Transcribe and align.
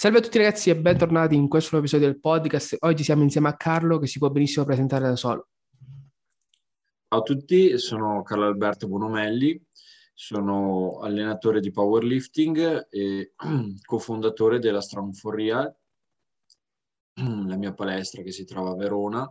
Salve 0.00 0.16
a 0.16 0.22
tutti 0.22 0.38
ragazzi 0.38 0.70
e 0.70 0.78
bentornati 0.78 1.34
in 1.34 1.46
questo 1.46 1.72
nuovo 1.72 1.86
episodio 1.86 2.10
del 2.10 2.20
podcast. 2.20 2.74
Oggi 2.78 3.04
siamo 3.04 3.22
insieme 3.22 3.50
a 3.50 3.56
Carlo 3.56 3.98
che 3.98 4.06
si 4.06 4.18
può 4.18 4.30
benissimo 4.30 4.64
presentare 4.64 5.06
da 5.06 5.14
solo. 5.14 5.48
Ciao 7.06 7.18
a 7.18 7.22
tutti, 7.22 7.76
sono 7.76 8.22
Carlo 8.22 8.46
Alberto 8.46 8.88
Bonomelli, 8.88 9.62
sono 10.14 11.00
allenatore 11.00 11.60
di 11.60 11.70
powerlifting 11.70 12.86
e 12.88 13.34
cofondatore 13.84 14.58
della 14.58 14.80
Strong 14.80 15.12
for 15.12 15.34
Real, 15.34 15.76
la 17.20 17.56
mia 17.58 17.74
palestra 17.74 18.22
che 18.22 18.32
si 18.32 18.46
trova 18.46 18.70
a 18.70 18.76
Verona, 18.76 19.30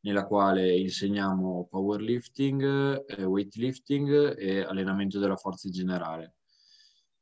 nella 0.00 0.26
quale 0.26 0.76
insegniamo 0.78 1.68
powerlifting, 1.70 3.04
eh, 3.06 3.22
weightlifting 3.22 4.36
e 4.36 4.62
allenamento 4.62 5.20
della 5.20 5.36
forza 5.36 5.68
generale 5.68 6.38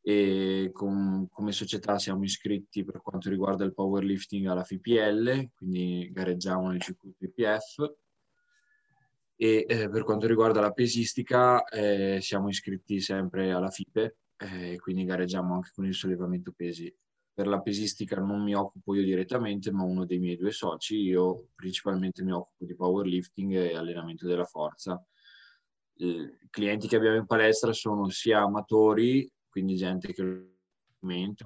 e 0.02 0.70
con, 0.72 1.28
come 1.30 1.52
società 1.52 1.98
siamo 1.98 2.24
iscritti 2.24 2.84
per 2.84 3.02
quanto 3.02 3.28
riguarda 3.28 3.64
il 3.64 3.74
powerlifting 3.74 4.46
alla 4.46 4.64
FIPL, 4.64 5.50
quindi 5.54 6.10
gareggiamo 6.10 6.70
nel 6.70 6.80
circuito 6.80 7.24
IPF 7.24 7.94
e 9.36 9.64
eh, 9.68 9.88
per 9.88 10.04
quanto 10.04 10.26
riguarda 10.26 10.60
la 10.60 10.72
pesistica 10.72 11.64
eh, 11.64 12.18
siamo 12.20 12.48
iscritti 12.48 13.00
sempre 13.00 13.52
alla 13.52 13.70
FIPE, 13.70 14.16
eh, 14.36 14.76
quindi 14.78 15.04
gareggiamo 15.04 15.54
anche 15.54 15.70
con 15.74 15.86
il 15.86 15.94
sollevamento 15.94 16.52
pesi. 16.52 16.94
Per 17.32 17.46
la 17.46 17.60
pesistica 17.60 18.20
non 18.20 18.42
mi 18.42 18.54
occupo 18.54 18.94
io 18.94 19.02
direttamente, 19.02 19.70
ma 19.70 19.82
uno 19.82 20.04
dei 20.04 20.18
miei 20.18 20.36
due 20.36 20.50
soci. 20.50 20.96
Io 20.96 21.48
principalmente 21.54 22.22
mi 22.22 22.32
occupo 22.32 22.66
di 22.66 22.74
powerlifting 22.74 23.54
e 23.54 23.76
allenamento 23.76 24.26
della 24.26 24.44
forza. 24.44 25.02
I 25.94 26.48
clienti 26.50 26.86
che 26.86 26.96
abbiamo 26.96 27.16
in 27.16 27.24
palestra 27.24 27.72
sono 27.72 28.10
sia 28.10 28.40
amatori 28.40 29.30
quindi 29.50 29.76
gente 29.76 30.12
che 30.12 30.22
lo 30.22 30.58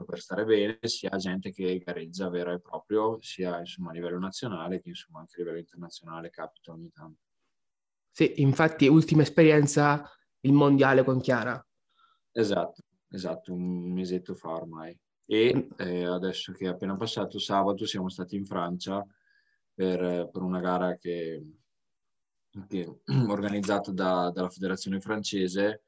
per 0.05 0.21
stare 0.21 0.45
bene, 0.45 0.79
sia 0.83 1.17
gente 1.17 1.53
che 1.53 1.79
gareggia 1.79 2.29
vero 2.29 2.53
e 2.53 2.61
proprio, 2.61 3.19
sia 3.21 3.61
insomma, 3.61 3.91
a 3.91 3.95
livello 3.95 4.19
nazionale 4.19 4.81
che 4.81 4.89
insomma, 4.89 5.21
anche 5.21 5.37
a 5.37 5.39
livello 5.39 5.59
internazionale 5.59 6.31
capita 6.31 6.73
ogni 6.73 6.91
tanto. 6.91 7.23
Sì, 8.11 8.41
infatti 8.43 8.87
ultima 8.87 9.23
esperienza 9.23 10.09
il 10.41 10.53
mondiale 10.53 11.05
con 11.05 11.21
Chiara. 11.21 11.65
Esatto, 12.33 12.83
esatto, 13.11 13.53
un 13.53 13.93
mesetto 13.93 14.35
fa 14.35 14.51
ormai. 14.51 14.97
E 15.27 15.55
mm. 15.55 15.71
eh, 15.79 16.05
adesso 16.05 16.53
che 16.53 16.67
è 16.67 16.69
appena 16.69 16.97
passato 16.97 17.39
sabato 17.39 17.87
siamo 17.87 18.09
stati 18.09 18.37
in 18.37 18.45
Francia 18.45 19.05
per, 19.73 20.29
per 20.31 20.43
una 20.43 20.61
gara 20.61 20.97
che, 20.97 21.43
che 22.69 23.01
organizzata 23.29 23.93
da, 23.93 24.31
dalla 24.31 24.51
federazione 24.51 25.01
francese 25.01 25.85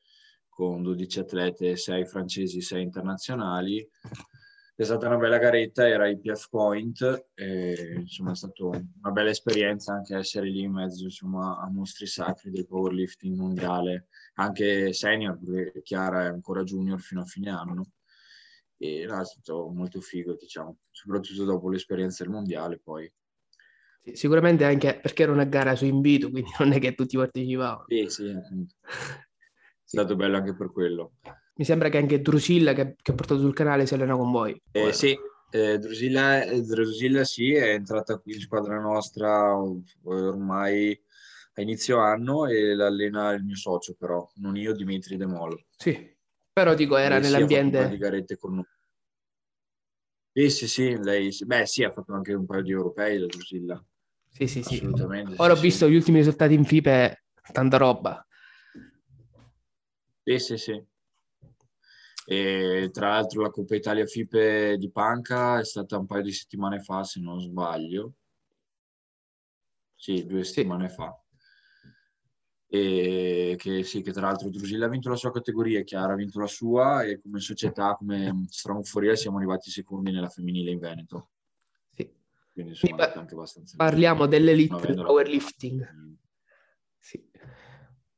con 0.57 0.83
12 0.83 1.19
atlete, 1.19 1.77
6 1.77 2.07
francesi, 2.07 2.63
6 2.63 2.83
internazionali. 2.83 3.87
È 4.75 4.83
stata 4.83 5.07
una 5.07 5.19
bella 5.19 5.37
garetta, 5.37 5.87
era 5.87 6.09
IPF 6.09 6.49
Point, 6.49 7.29
e, 7.35 7.95
insomma 7.99 8.33
è 8.33 8.35
stata 8.35 8.65
una 8.65 9.11
bella 9.11 9.29
esperienza 9.31 9.93
anche 9.93 10.17
essere 10.17 10.49
lì 10.49 10.63
in 10.63 10.73
mezzo 10.73 11.05
insomma, 11.05 11.59
a 11.59 11.71
mostri 11.71 12.07
sacri 12.07 12.51
del 12.51 12.67
powerlifting 12.67 13.37
mondiale, 13.37 14.09
anche 14.37 14.95
senior, 14.95 15.39
perché 15.39 15.83
Chiara 15.83 16.25
è 16.25 16.29
ancora 16.29 16.63
junior 16.63 17.01
fino 17.01 17.21
a 17.21 17.27
fine 17.27 17.51
anno. 17.51 17.93
E 18.79 19.05
no, 19.07 19.21
è 19.21 19.25
stato 19.27 19.69
molto 19.69 20.01
figo, 20.01 20.35
diciamo, 20.35 20.79
soprattutto 20.91 21.45
dopo 21.45 21.69
l'esperienza 21.69 22.25
del 22.25 22.33
mondiale 22.33 22.79
poi. 22.79 23.11
Sicuramente 24.13 24.65
anche 24.65 25.01
perché 25.01 25.25
era 25.25 25.33
una 25.33 25.45
gara 25.45 25.75
su 25.75 25.85
invito, 25.85 26.31
quindi 26.31 26.51
non 26.59 26.73
è 26.73 26.79
che 26.79 26.95
tutti 26.95 27.17
partecipavano. 27.17 27.85
Sì, 27.89 28.07
sì, 28.09 28.33
È 29.87 29.89
stato 29.89 30.17
bello 30.17 30.37
anche 30.37 30.57
per 30.57 30.73
quello. 30.73 31.13
Mi 31.55 31.65
sembra 31.65 31.89
che 31.89 31.99
anche 31.99 32.21
Drusilla, 32.21 32.73
che, 32.73 32.97
che 33.01 33.13
ho 33.13 33.15
portato 33.15 33.41
sul 33.41 33.55
canale, 33.55 33.87
si 33.87 33.95
allena 33.95 34.17
con 34.17 34.33
voi. 34.33 34.61
Eh, 34.73 34.93
sì, 34.93 35.17
eh, 35.53 35.79
Drusilla, 35.79 36.45
Drusilla 36.61 37.23
sì, 37.23 37.55
è 37.55 37.69
entrata 37.69 38.19
qui 38.19 38.35
in 38.35 38.41
squadra 38.41 38.81
nostra 38.81 39.57
ormai 40.03 41.01
a 41.55 41.63
inizio 41.63 41.99
anno 41.99 42.47
e 42.47 42.75
l'allena 42.75 43.31
il 43.31 43.45
mio 43.45 43.55
socio 43.55 43.95
però, 43.95 44.29
non 44.39 44.57
io, 44.57 44.75
Dimitri 44.75 45.17
De 45.17 45.27
Molo. 45.27 45.67
Sì, 45.77 46.15
però 46.53 46.75
dico, 46.75 46.97
era 46.97 47.19
e 47.19 47.21
nell'ambiente... 47.21 47.85
Sì, 47.85 47.91
di 47.91 47.97
garette 47.97 48.37
con 48.37 48.55
noi. 48.57 48.65
Sì, 50.33 50.51
sì, 50.51 50.69
sì, 50.69 50.99
lei, 51.01 51.35
beh 51.47 51.65
sì, 51.65 51.85
ha 51.85 51.93
fatto 51.93 52.13
anche 52.13 52.35
un 52.35 52.45
paio 52.45 52.63
di 52.63 52.73
europei 52.73 53.19
la 53.19 53.27
Drusilla. 53.27 53.83
Sì, 54.29 54.49
sì, 54.49 54.63
sì. 54.65 54.75
Assolutamente. 54.75 55.37
Ora 55.39 55.55
sì, 55.55 55.59
ho 55.59 55.63
visto 55.63 55.87
sì. 55.87 55.93
gli 55.93 55.95
ultimi 55.95 56.19
risultati 56.19 56.55
in 56.55 56.65
FIPE, 56.65 57.25
tanta 57.53 57.77
roba. 57.77 58.26
Sì, 60.27 60.41
sì, 60.41 60.57
sì. 60.57 60.85
E 62.27 62.91
tra 62.93 63.11
l'altro 63.11 63.43
la 63.43 63.51
Coppa 63.51 63.77
Italia 63.77 64.05
FIPE 64.05 64.77
di 64.77 64.91
Panca 64.91 65.61
è 65.61 65.65
stata 65.65 65.99
un 65.99 66.07
paio 66.07 66.23
di 66.23 66.33
settimane 66.33 66.81
fa, 66.81 67.05
se 67.05 67.21
non 67.21 67.39
sbaglio. 67.41 68.15
Sì, 69.95 70.27
due 70.27 70.43
settimane 70.43 70.89
sì. 70.89 70.95
fa. 70.97 71.17
E 72.67 73.55
che 73.57 73.85
sì, 73.85 74.03
che 74.03 74.11
tra 74.11 74.23
l'altro 74.23 74.51
Drusilla 74.51 74.87
ha 74.87 74.89
vinto 74.89 75.11
la 75.11 75.15
sua 75.15 75.31
categoria, 75.31 75.83
Chiara 75.83 76.15
ha 76.15 76.17
vinto 76.17 76.41
la 76.41 76.49
sua 76.49 77.05
e 77.05 77.21
come 77.21 77.39
società, 77.39 77.95
come 77.95 78.47
Strong 78.49 78.85
Foria 78.85 79.15
siamo 79.15 79.37
arrivati 79.37 79.71
secondi 79.71 80.11
nella 80.11 80.29
femminile 80.29 80.73
in 80.73 80.81
Veneto. 80.81 81.31
Sì. 81.89 82.13
Quindi 82.53 82.73
insomma, 82.73 82.97
Quindi, 82.97 83.19
anche 83.21 83.35
abbastanza 83.35 83.77
parliamo 83.77 84.27
dell'elite 84.27 84.87
del 84.89 85.05
powerlifting. 85.05 86.16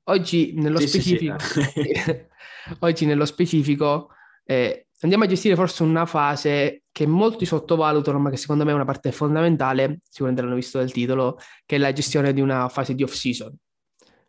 Oggi 0.09 0.55
nello 0.57 0.81
sì, 0.81 0.89
specifico, 0.89 1.39
sì, 1.39 1.63
sì. 1.63 2.27
oggi 2.81 3.05
nello 3.05 3.27
specifico 3.27 4.11
eh, 4.45 4.87
andiamo 5.01 5.25
a 5.25 5.27
gestire 5.27 5.55
forse 5.55 5.83
una 5.83 6.07
fase 6.07 6.85
che 6.91 7.07
molti 7.07 7.45
sottovalutano, 7.45 8.19
ma 8.19 8.31
che 8.31 8.37
secondo 8.37 8.65
me 8.65 8.71
è 8.71 8.75
una 8.75 8.85
parte 8.85 9.13
fondamentale, 9.13 10.01
sicuramente 10.09 10.43
l'hanno 10.43 10.57
visto 10.57 10.79
dal 10.79 10.91
titolo, 10.91 11.39
che 11.67 11.77
è 11.77 11.79
la 11.79 11.93
gestione 11.93 12.33
di 12.33 12.41
una 12.41 12.69
fase 12.69 12.95
di 12.95 13.03
off-season. 13.03 13.55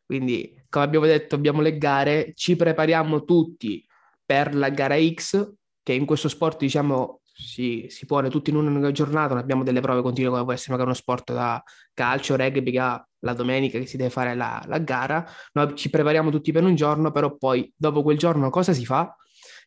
Quindi, 0.06 0.54
come 0.70 0.86
abbiamo 0.86 1.06
detto, 1.06 1.36
abbiamo 1.36 1.62
le 1.62 1.78
gare, 1.78 2.34
ci 2.36 2.56
prepariamo 2.56 3.24
tutti 3.24 3.86
per 4.26 4.56
la 4.56 4.70
gara 4.70 4.98
X, 5.00 5.54
che 5.82 5.94
in 5.94 6.06
questo 6.06 6.28
sport, 6.28 6.60
diciamo, 6.60 7.22
si, 7.24 7.86
si 7.90 8.06
pone 8.06 8.30
tutti 8.30 8.50
in 8.50 8.58
una 8.58 8.92
giornata, 8.92 9.30
non 9.34 9.44
abbiamo 9.44 9.64
delle 9.64 9.82
prove 9.82 10.02
continue 10.02 10.30
come 10.30 10.44
può 10.44 10.52
essere 10.52 10.72
magari 10.72 10.90
uno 10.90 10.98
sport 10.98 11.34
da 11.34 11.64
calcio, 11.94 12.36
rugby 12.36 12.72
che 12.72 12.80
ha 12.80 13.09
la 13.20 13.34
domenica 13.34 13.80
che 13.80 13.86
si 13.86 13.98
deve 13.98 14.10
fare 14.10 14.36
la, 14.36 14.64
la 14.68 14.78
gara, 14.80 15.26
noi 15.54 15.76
ci 15.76 15.90
prepariamo 15.90 16.30
tutti 16.30 16.52
per 16.52 16.64
un 16.64 16.76
giorno, 16.76 17.12
però 17.12 17.36
poi 17.36 17.72
dopo 17.76 18.04
quel 18.04 18.18
giorno 18.18 18.50
cosa 18.50 18.74
si 18.74 18.86
fa? 18.86 19.16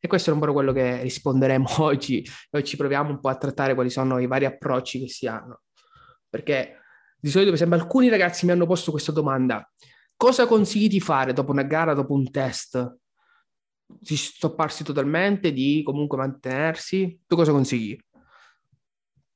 E 0.01 0.09
questo 0.09 0.31
è 0.31 0.33
un 0.33 0.41
po' 0.41 0.53
quello 0.53 0.73
che 0.73 1.03
risponderemo 1.03 1.67
oggi. 1.83 2.27
Noi 2.51 2.65
ci 2.65 2.77
proviamo 2.77 3.11
un 3.11 3.21
po' 3.21 3.29
a 3.29 3.37
trattare 3.37 3.75
quali 3.75 3.91
sono 3.91 4.19
i 4.19 4.27
vari 4.27 4.45
approcci 4.45 5.01
che 5.01 5.09
si 5.09 5.27
hanno. 5.27 5.63
Perché 6.29 6.81
di 7.19 7.31
solito, 7.31 7.51
per 7.51 7.61
esempio, 7.61 7.79
alcuni 7.79 8.09
ragazzi 8.09 8.47
mi 8.47 8.53
hanno 8.53 8.67
posto 8.67 8.91
questa 8.91 9.13
domanda. 9.13 9.69
Cosa 10.17 10.47
consigli 10.47 10.89
di 10.89 11.01
fare 11.01 11.33
dopo 11.33 11.53
una 11.53 11.63
gara, 11.63 11.95
dopo 11.95 12.15
un 12.15 12.31
test? 12.31 13.01
di 14.01 14.17
stopparsi 14.17 14.84
totalmente, 14.84 15.53
di 15.53 15.83
comunque 15.84 16.19
mantenersi? 16.19 17.21
Tu 17.27 17.37
cosa 17.37 17.53
consigli? 17.53 17.99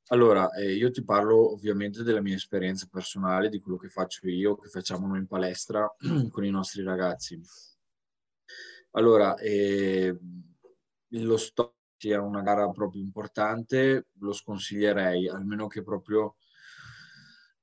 Allora, 0.09 0.49
eh, 0.53 0.73
io 0.73 0.89
ti 0.89 1.03
parlo 1.03 1.51
ovviamente 1.51 2.01
della 2.01 2.21
mia 2.21 2.35
esperienza 2.35 2.87
personale, 2.89 3.49
di 3.49 3.59
quello 3.59 3.77
che 3.77 3.89
faccio 3.89 4.27
io, 4.27 4.55
che 4.55 4.69
facciamo 4.69 5.05
noi 5.05 5.19
in 5.19 5.27
palestra 5.27 5.93
con 6.31 6.45
i 6.45 6.49
nostri 6.49 6.81
ragazzi. 6.81 7.37
Allora, 8.91 9.35
eh, 9.37 10.17
lo 11.09 11.37
stop 11.37 11.73
sia 11.97 12.21
una 12.21 12.41
gara 12.41 12.69
proprio 12.69 13.01
importante, 13.01 14.07
lo 14.19 14.31
sconsiglierei, 14.31 15.27
almeno 15.27 15.67
che 15.67 15.83
proprio 15.83 16.35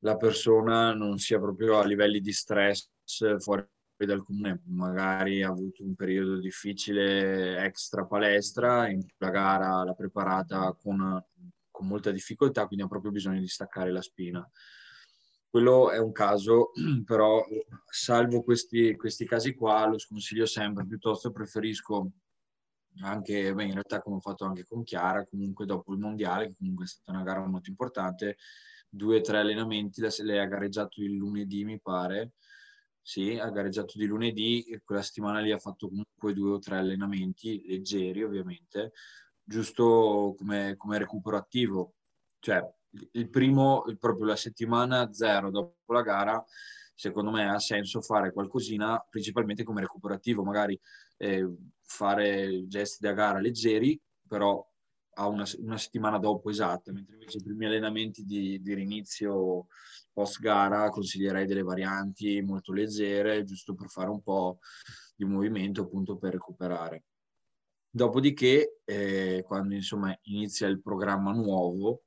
la 0.01 0.17
persona 0.17 0.93
non 0.93 1.19
sia 1.19 1.39
proprio 1.39 1.79
a 1.79 1.85
livelli 1.87 2.21
di 2.21 2.33
stress 2.33 2.91
fuori 3.39 3.67
dal 3.97 4.25
comune 4.25 4.61
magari 4.67 5.43
ha 5.43 5.49
avuto 5.49 5.83
un 5.83 5.95
periodo 5.95 6.39
difficile 6.39 7.59
extra 7.65 8.05
palestra, 8.05 8.89
in 8.89 9.01
la 9.19 9.31
gara 9.31 9.85
l'ha 9.85 9.95
preparata 9.95 10.77
con, 10.79 11.25
con 11.85 11.87
molta 11.87 12.11
difficoltà, 12.11 12.67
quindi 12.67 12.85
ha 12.85 12.89
proprio 12.89 13.13
bisogno 13.13 13.41
di 13.41 13.47
staccare 13.47 13.93
la 13.93 14.03
spina. 14.03 14.49
Quello 15.49 15.91
è 15.91 15.99
un 15.99 16.11
caso, 16.11 16.71
però 17.05 17.45
salvo 17.89 18.43
questi, 18.43 18.97
questi 18.97 19.27
casi 19.27 19.55
qua, 19.55 19.87
lo 19.87 19.99
sconsiglio 19.99 20.47
sempre, 20.47 20.87
piuttosto 20.87 21.31
preferisco 21.31 22.11
anche, 23.03 23.53
beh, 23.53 23.65
in 23.65 23.73
realtà 23.73 24.01
come 24.01 24.17
ho 24.17 24.21
fatto 24.21 24.45
anche 24.45 24.65
con 24.65 24.83
Chiara, 24.83 25.25
comunque 25.27 25.67
dopo 25.67 25.93
il 25.93 25.99
mondiale, 25.99 26.49
che 26.49 26.55
comunque 26.57 26.85
è 26.87 26.89
stata 26.89 27.13
una 27.13 27.23
gara 27.23 27.47
molto 27.47 27.71
importante, 27.71 28.37
due 28.89 29.19
o 29.19 29.21
tre 29.21 29.39
allenamenti, 29.39 30.01
lei 30.23 30.39
ha 30.39 30.47
gareggiato 30.47 31.03
il 31.03 31.15
lunedì 31.15 31.65
mi 31.65 31.81
pare, 31.81 32.33
sì, 33.01 33.39
ha 33.39 33.51
gareggiato 33.51 33.99
di 33.99 34.07
lunedì 34.07 34.63
e 34.65 34.81
quella 34.83 35.03
settimana 35.03 35.41
lì 35.41 35.53
ha 35.53 35.59
fatto 35.59 35.89
comunque 35.89 36.33
due 36.33 36.53
o 36.53 36.59
tre 36.59 36.79
allenamenti 36.79 37.65
leggeri 37.67 38.23
ovviamente, 38.23 38.93
giusto 39.45 40.35
come, 40.39 40.75
come 40.77 40.99
recupero 40.99 41.37
attivo. 41.37 41.95
Cioè, 42.39 42.63
il 43.13 43.29
primo, 43.29 43.85
proprio 43.99 44.27
la 44.27 44.37
settimana 44.37 45.13
zero 45.13 45.51
dopo 45.51 45.93
la 45.93 46.03
gara, 46.03 46.45
secondo 46.95 47.31
me 47.31 47.49
ha 47.49 47.59
senso 47.59 48.01
fare 48.01 48.33
qualcosina 48.33 49.05
principalmente 49.09 49.65
come 49.65 49.81
recupero 49.81 50.15
attivo, 50.15 50.45
magari 50.45 50.79
eh, 51.17 51.47
fare 51.83 52.67
gesti 52.69 53.05
da 53.05 53.13
gara 53.13 53.41
leggeri, 53.41 54.01
però 54.27 54.65
a 55.17 55.29
una, 55.29 55.45
una, 55.59 55.79
settimana 55.79 56.19
dopo 56.19 56.51
esatta, 56.51 56.93
mentre 56.93 57.15
invece 57.15 57.39
i 57.39 57.43
primi 57.43 57.67
allenamenti 57.67 58.25
di, 58.25 58.61
di 58.61 58.75
rinizio 58.75 59.67
post 60.13 60.41
gara 60.41 60.89
consiglierei 60.89 61.47
delle 61.47 61.63
varianti 61.63 62.41
molto 62.41 62.73
leggere, 62.73 63.45
giusto 63.45 63.75
per 63.75 63.89
fare 63.89 64.11
un 64.11 64.23
po' 64.23 64.59
di 65.15 65.25
movimento 65.25 65.83
appunto 65.83 66.17
per 66.17 66.33
recuperare. 66.33 67.05
Dopodiché, 67.97 68.81
eh, 68.85 69.45
quando 69.47 69.73
insomma 69.73 70.13
inizia 70.23 70.67
il 70.67 70.83
programma 70.83 71.31
nuovo, 71.31 72.03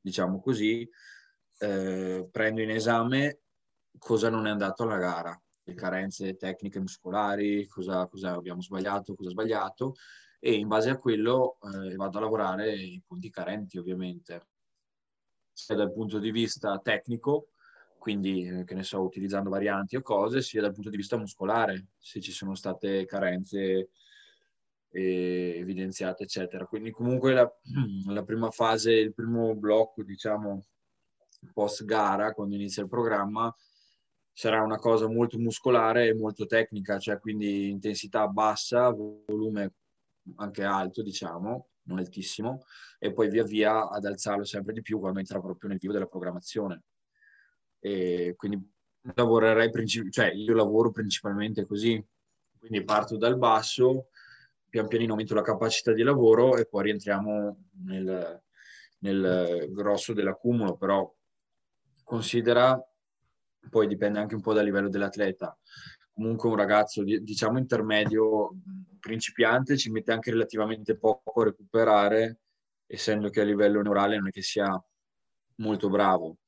diciamo 0.00 0.40
così, 0.40 0.88
eh, 1.58 2.26
prendo 2.32 2.62
in 2.62 2.70
esame 2.70 3.40
cosa 3.98 4.30
non 4.30 4.46
è 4.46 4.50
andato 4.50 4.84
alla 4.84 4.96
gara, 4.96 5.38
le 5.64 5.74
carenze 5.74 6.34
tecniche 6.36 6.80
muscolari, 6.80 7.66
cosa, 7.66 8.06
cosa 8.06 8.32
abbiamo 8.32 8.62
sbagliato, 8.62 9.14
cosa 9.14 9.28
sbagliato, 9.28 9.96
e 10.40 10.54
in 10.54 10.66
base 10.66 10.88
a 10.88 10.96
quello 10.96 11.58
eh, 11.60 11.94
vado 11.94 12.16
a 12.16 12.20
lavorare 12.22 12.74
i 12.74 13.02
punti 13.06 13.28
carenti 13.28 13.76
ovviamente, 13.76 14.46
sia 15.52 15.74
dal 15.74 15.92
punto 15.92 16.18
di 16.18 16.30
vista 16.30 16.78
tecnico, 16.78 17.50
quindi 17.98 18.46
eh, 18.46 18.64
che 18.64 18.72
ne 18.72 18.82
so, 18.82 19.02
utilizzando 19.02 19.50
varianti 19.50 19.94
o 19.94 20.00
cose, 20.00 20.40
sia 20.40 20.62
dal 20.62 20.72
punto 20.72 20.88
di 20.88 20.96
vista 20.96 21.18
muscolare, 21.18 21.88
se 21.98 22.18
ci 22.18 22.32
sono 22.32 22.54
state 22.54 23.04
carenze 23.04 23.90
evidenziate, 24.90 26.24
eccetera. 26.24 26.66
Quindi 26.66 26.90
comunque 26.90 27.32
la, 27.32 27.50
la 28.08 28.22
prima 28.24 28.50
fase, 28.50 28.92
il 28.92 29.14
primo 29.14 29.54
blocco, 29.54 30.02
diciamo, 30.02 30.64
post 31.52 31.84
gara, 31.84 32.32
quando 32.32 32.54
inizia 32.54 32.82
il 32.82 32.88
programma, 32.88 33.54
sarà 34.32 34.62
una 34.62 34.78
cosa 34.78 35.08
molto 35.08 35.38
muscolare 35.38 36.08
e 36.08 36.14
molto 36.14 36.46
tecnica, 36.46 36.98
cioè 36.98 37.18
quindi 37.18 37.70
intensità 37.70 38.26
bassa, 38.28 38.90
volume 38.90 39.74
anche 40.36 40.62
alto, 40.62 41.02
diciamo, 41.02 41.68
non 41.82 41.98
altissimo, 41.98 42.62
e 42.98 43.12
poi 43.12 43.28
via 43.28 43.44
via 43.44 43.88
ad 43.88 44.04
alzarlo 44.04 44.44
sempre 44.44 44.72
di 44.72 44.82
più 44.82 45.00
quando 45.00 45.18
entra 45.18 45.40
proprio 45.40 45.70
nel 45.70 45.78
vivo 45.78 45.92
della 45.92 46.06
programmazione. 46.06 46.82
E 47.80 48.34
quindi 48.36 48.70
lavorerei, 49.14 49.70
princip- 49.70 50.10
cioè 50.10 50.30
io 50.32 50.54
lavoro 50.54 50.90
principalmente 50.90 51.66
così, 51.66 52.02
quindi 52.58 52.84
parto 52.84 53.16
dal 53.16 53.38
basso, 53.38 54.08
pian 54.68 54.86
pianino 54.86 55.12
aumento 55.12 55.34
la 55.34 55.42
capacità 55.42 55.92
di 55.92 56.02
lavoro 56.02 56.56
e 56.56 56.66
poi 56.66 56.84
rientriamo 56.84 57.64
nel, 57.84 58.42
nel 58.98 59.68
grosso 59.70 60.12
dell'accumulo, 60.12 60.76
però 60.76 61.12
considera, 62.04 62.80
poi 63.70 63.86
dipende 63.86 64.18
anche 64.18 64.34
un 64.34 64.40
po' 64.40 64.52
dal 64.52 64.64
livello 64.64 64.88
dell'atleta, 64.88 65.56
comunque 66.12 66.48
un 66.48 66.56
ragazzo 66.56 67.02
diciamo 67.02 67.58
intermedio 67.58 68.56
principiante 68.98 69.76
ci 69.76 69.90
mette 69.90 70.12
anche 70.12 70.30
relativamente 70.30 70.96
poco 70.96 71.40
a 71.40 71.44
recuperare 71.44 72.40
essendo 72.86 73.28
che 73.28 73.42
a 73.42 73.44
livello 73.44 73.82
neurale 73.82 74.16
non 74.16 74.28
è 74.28 74.30
che 74.30 74.42
sia 74.42 74.82
molto 75.56 75.88
bravo. 75.88 76.38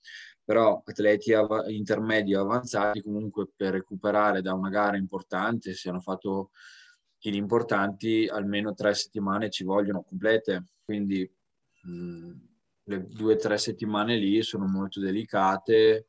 Però 0.42 0.82
atleti 0.84 1.32
av- 1.34 1.68
intermedio 1.68 2.40
avanzati 2.40 3.02
comunque 3.02 3.48
per 3.54 3.74
recuperare 3.74 4.42
da 4.42 4.54
una 4.54 4.70
gara 4.70 4.96
importante 4.96 5.74
se 5.74 5.90
hanno 5.90 6.00
fatto 6.00 6.50
chili 7.20 7.36
importanti 7.36 8.26
almeno 8.26 8.74
tre 8.74 8.94
settimane 8.94 9.50
ci 9.50 9.62
vogliono 9.62 10.02
complete. 10.02 10.64
Quindi 10.82 11.30
mh, 11.82 12.32
le 12.84 13.06
due 13.06 13.34
o 13.34 13.36
tre 13.36 13.58
settimane 13.58 14.16
lì 14.16 14.42
sono 14.42 14.66
molto 14.66 15.00
delicate 15.00 16.08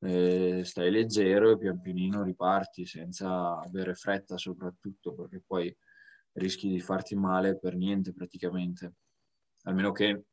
eh, 0.00 0.62
stai 0.64 0.90
leggero 0.90 1.50
e 1.50 1.58
pian 1.58 1.80
pianino 1.80 2.22
riparti 2.22 2.84
senza 2.86 3.60
avere 3.60 3.94
fretta 3.94 4.36
soprattutto 4.38 5.14
perché 5.14 5.42
poi 5.46 5.74
rischi 6.32 6.68
di 6.68 6.80
farti 6.80 7.14
male 7.14 7.58
per 7.58 7.76
niente 7.76 8.12
praticamente. 8.12 8.94
Almeno 9.64 9.92
che 9.92 10.24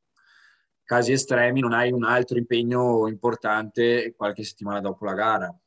casi 0.84 1.12
estremi 1.12 1.60
non 1.60 1.74
hai 1.74 1.92
un 1.92 2.06
altro 2.06 2.38
impegno 2.38 3.08
importante 3.08 4.14
qualche 4.16 4.44
settimana 4.44 4.80
dopo 4.80 5.06
la 5.06 5.14
gara. 5.14 5.60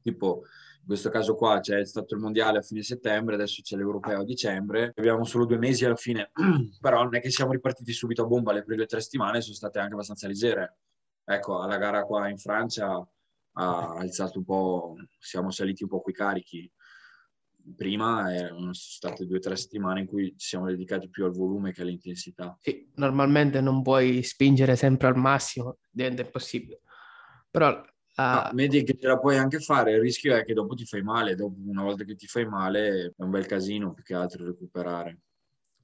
Tipo 0.00 0.44
questo 0.88 1.10
caso 1.10 1.34
qua 1.34 1.60
c'è 1.60 1.84
stato 1.84 2.14
il 2.14 2.20
mondiale 2.20 2.58
a 2.58 2.62
fine 2.62 2.82
settembre 2.82 3.34
adesso 3.34 3.62
c'è 3.62 3.76
l'europeo 3.76 4.20
a 4.20 4.24
dicembre 4.24 4.92
abbiamo 4.96 5.24
solo 5.24 5.44
due 5.44 5.58
mesi 5.58 5.84
alla 5.84 5.96
fine 5.96 6.30
però 6.80 7.02
non 7.02 7.14
è 7.14 7.20
che 7.20 7.30
siamo 7.30 7.52
ripartiti 7.52 7.92
subito 7.92 8.22
a 8.22 8.26
bomba 8.26 8.52
le 8.52 8.64
prime 8.64 8.86
tre 8.86 9.00
settimane 9.00 9.40
sono 9.40 9.54
state 9.54 9.78
anche 9.78 9.92
abbastanza 9.92 10.26
leggere 10.26 10.78
ecco, 11.28 11.60
alla 11.60 11.76
gara 11.76 12.04
qua 12.04 12.28
in 12.28 12.38
Francia 12.38 13.06
ha 13.60 13.94
alzato 13.94 14.38
un 14.38 14.44
po', 14.44 14.94
siamo 15.18 15.50
saliti 15.50 15.82
un 15.82 15.88
po' 15.88 16.00
quei 16.00 16.14
carichi. 16.14 16.70
Prima 17.76 18.34
erano 18.34 18.72
state 18.72 19.26
due 19.26 19.36
o 19.36 19.40
tre 19.40 19.56
settimane 19.56 20.00
in 20.00 20.06
cui 20.06 20.34
ci 20.38 20.46
siamo 20.48 20.66
dedicati 20.66 21.10
più 21.10 21.24
al 21.24 21.32
volume 21.32 21.72
che 21.72 21.82
all'intensità. 21.82 22.56
Sì, 22.60 22.90
normalmente 22.94 23.60
non 23.60 23.82
puoi 23.82 24.22
spingere 24.22 24.74
sempre 24.74 25.08
al 25.08 25.16
massimo, 25.16 25.78
diventa 25.90 26.22
impossibile. 26.22 26.80
Però 27.50 27.84
Uh, 28.18 28.52
vedi 28.52 28.82
che 28.82 28.96
ce 28.98 29.06
la 29.06 29.16
puoi 29.16 29.36
anche 29.36 29.60
fare, 29.60 29.92
il 29.92 30.00
rischio 30.00 30.34
è 30.34 30.44
che 30.44 30.52
dopo 30.52 30.74
ti 30.74 30.84
fai 30.84 31.02
male, 31.02 31.36
dopo 31.36 31.54
una 31.64 31.84
volta 31.84 32.02
che 32.02 32.16
ti 32.16 32.26
fai 32.26 32.44
male 32.46 33.14
è 33.16 33.22
un 33.22 33.30
bel 33.30 33.46
casino 33.46 33.94
più 33.94 34.02
che 34.02 34.14
altro 34.14 34.44
recuperare. 34.44 35.20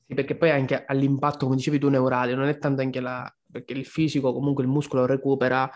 Sì, 0.04 0.14
perché 0.14 0.34
poi 0.34 0.50
anche 0.50 0.84
all'impatto, 0.84 1.44
come 1.44 1.54
dicevi 1.54 1.78
tu, 1.78 1.88
neurale, 1.88 2.34
non 2.34 2.48
è 2.48 2.58
tanto 2.58 2.82
anche 2.82 2.98
la, 2.98 3.32
perché 3.48 3.75
il 3.75 3.86
fisico, 3.86 4.32
comunque 4.32 4.64
il 4.64 4.69
muscolo 4.69 5.06
recupera, 5.06 5.70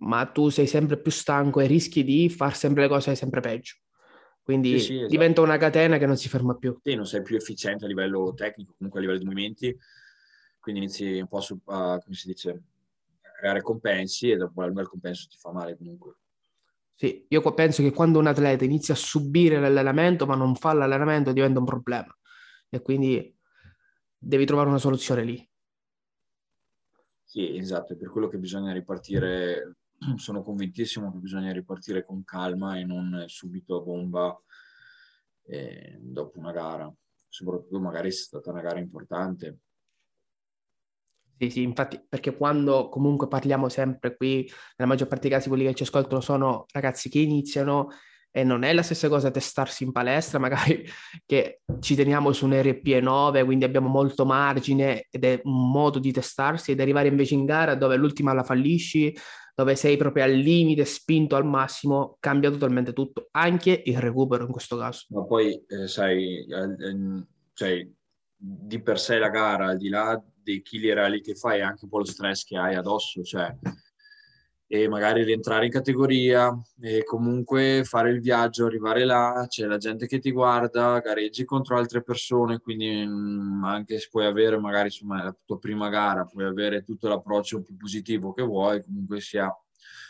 ma 0.00 0.26
tu 0.26 0.48
sei 0.48 0.66
sempre 0.66 1.00
più 1.00 1.12
stanco 1.12 1.60
e 1.60 1.66
rischi 1.68 2.02
di 2.02 2.28
far 2.28 2.56
sempre 2.56 2.82
le 2.82 2.88
cose 2.88 3.14
sempre 3.14 3.40
peggio. 3.40 3.76
Quindi 4.42 4.80
sì, 4.80 4.86
sì, 4.86 4.94
esatto. 4.96 5.08
diventa 5.08 5.40
una 5.40 5.56
catena 5.56 5.98
che 5.98 6.06
non 6.06 6.16
si 6.16 6.28
ferma 6.28 6.56
più. 6.56 6.76
Sì, 6.82 6.96
non 6.96 7.06
sei 7.06 7.22
più 7.22 7.36
efficiente 7.36 7.84
a 7.84 7.88
livello 7.88 8.34
tecnico, 8.34 8.74
comunque 8.76 8.98
a 8.98 9.02
livello 9.02 9.20
di 9.20 9.26
movimenti, 9.26 9.78
quindi 10.58 10.80
inizi 10.80 11.20
un 11.20 11.28
po' 11.28 11.38
a, 11.66 12.00
come 12.02 12.16
si 12.16 12.26
dice, 12.26 12.62
creare 13.42 13.60
compensi 13.60 14.30
e 14.30 14.36
dopo 14.36 14.62
il 14.62 14.86
compenso 14.86 15.26
ti 15.28 15.36
fa 15.36 15.50
male 15.50 15.76
comunque. 15.76 16.18
Sì, 16.94 17.26
io 17.28 17.54
penso 17.54 17.82
che 17.82 17.90
quando 17.90 18.20
un 18.20 18.28
atleta 18.28 18.64
inizia 18.64 18.94
a 18.94 18.96
subire 18.96 19.58
l'allenamento 19.58 20.26
ma 20.26 20.36
non 20.36 20.54
fa 20.54 20.72
l'allenamento 20.72 21.32
diventa 21.32 21.58
un 21.58 21.64
problema 21.64 22.16
e 22.68 22.80
quindi 22.80 23.36
devi 24.16 24.46
trovare 24.46 24.68
una 24.68 24.78
soluzione 24.78 25.24
lì. 25.24 25.50
Sì, 27.24 27.56
esatto, 27.56 27.94
è 27.94 27.96
per 27.96 28.10
quello 28.10 28.28
che 28.28 28.38
bisogna 28.38 28.72
ripartire, 28.72 29.78
sono 30.16 30.42
convintissimo 30.44 31.10
che 31.10 31.18
bisogna 31.18 31.50
ripartire 31.50 32.04
con 32.04 32.22
calma 32.22 32.78
e 32.78 32.84
non 32.84 33.24
subito 33.26 33.78
a 33.78 33.80
bomba 33.80 34.40
eh, 35.46 35.98
dopo 36.00 36.38
una 36.38 36.52
gara, 36.52 36.92
soprattutto 37.28 37.80
magari 37.80 38.12
se 38.12 38.20
è 38.20 38.24
stata 38.26 38.50
una 38.50 38.60
gara 38.60 38.78
importante. 38.78 39.58
Sì, 41.42 41.50
sì, 41.50 41.62
infatti, 41.62 42.00
perché 42.08 42.36
quando 42.36 42.88
comunque 42.88 43.26
parliamo 43.26 43.68
sempre 43.68 44.14
qui, 44.14 44.48
nella 44.76 44.88
maggior 44.88 45.08
parte 45.08 45.26
dei 45.26 45.36
casi 45.36 45.48
quelli 45.48 45.64
che 45.64 45.74
ci 45.74 45.82
ascoltano 45.82 46.20
sono 46.20 46.66
ragazzi 46.70 47.08
che 47.08 47.18
iniziano 47.18 47.88
e 48.30 48.44
non 48.44 48.62
è 48.62 48.72
la 48.72 48.84
stessa 48.84 49.08
cosa 49.08 49.32
testarsi 49.32 49.82
in 49.82 49.90
palestra, 49.90 50.38
magari 50.38 50.84
che 51.26 51.62
ci 51.80 51.96
teniamo 51.96 52.30
su 52.30 52.44
un 52.44 52.52
RP9, 52.52 53.44
quindi 53.44 53.64
abbiamo 53.64 53.88
molto 53.88 54.24
margine 54.24 55.08
ed 55.10 55.24
è 55.24 55.40
un 55.42 55.68
modo 55.72 55.98
di 55.98 56.12
testarsi 56.12 56.70
ed 56.70 56.80
arrivare 56.80 57.08
invece 57.08 57.34
in 57.34 57.44
gara 57.44 57.74
dove 57.74 57.96
l'ultima 57.96 58.32
la 58.32 58.44
fallisci, 58.44 59.12
dove 59.52 59.74
sei 59.74 59.96
proprio 59.96 60.22
al 60.22 60.34
limite, 60.34 60.84
spinto 60.84 61.34
al 61.34 61.44
massimo, 61.44 62.18
cambia 62.20 62.52
totalmente 62.52 62.92
tutto, 62.92 63.26
anche 63.32 63.82
il 63.84 63.98
recupero 63.98 64.44
in 64.44 64.52
questo 64.52 64.76
caso. 64.76 65.06
Ma 65.08 65.24
poi, 65.24 65.60
eh, 65.66 65.88
sai, 65.88 66.46
eh, 66.46 67.26
cioè, 67.52 67.84
di 68.36 68.80
per 68.80 69.00
sé 69.00 69.18
la 69.18 69.28
gara, 69.28 69.66
al 69.66 69.76
di 69.76 69.88
là 69.88 70.22
dei 70.42 70.62
chili 70.62 70.92
reali 70.92 71.20
che 71.20 71.34
fai, 71.34 71.58
è 71.58 71.62
anche 71.62 71.84
un 71.84 71.90
po' 71.90 71.98
lo 71.98 72.04
stress 72.04 72.44
che 72.44 72.56
hai 72.56 72.74
addosso, 72.74 73.22
cioè 73.22 73.54
e 74.74 74.88
magari 74.88 75.22
rientrare 75.22 75.66
in 75.66 75.70
categoria 75.70 76.50
e 76.80 77.04
comunque 77.04 77.82
fare 77.84 78.08
il 78.08 78.20
viaggio, 78.20 78.64
arrivare 78.64 79.04
là, 79.04 79.44
c'è 79.46 79.66
la 79.66 79.76
gente 79.76 80.06
che 80.06 80.18
ti 80.18 80.30
guarda, 80.30 80.98
gareggi 81.00 81.44
contro 81.44 81.76
altre 81.76 82.02
persone, 82.02 82.58
quindi 82.58 83.04
mm, 83.06 83.64
anche 83.64 83.98
se 83.98 84.08
puoi 84.10 84.24
avere 84.24 84.58
magari 84.58 84.86
insomma 84.86 85.24
la 85.24 85.36
tua 85.44 85.58
prima 85.58 85.90
gara, 85.90 86.24
puoi 86.24 86.46
avere 86.46 86.84
tutto 86.84 87.06
l'approccio 87.06 87.60
più 87.60 87.76
positivo 87.76 88.32
che 88.32 88.42
vuoi, 88.42 88.82
comunque 88.82 89.20
sia 89.20 89.54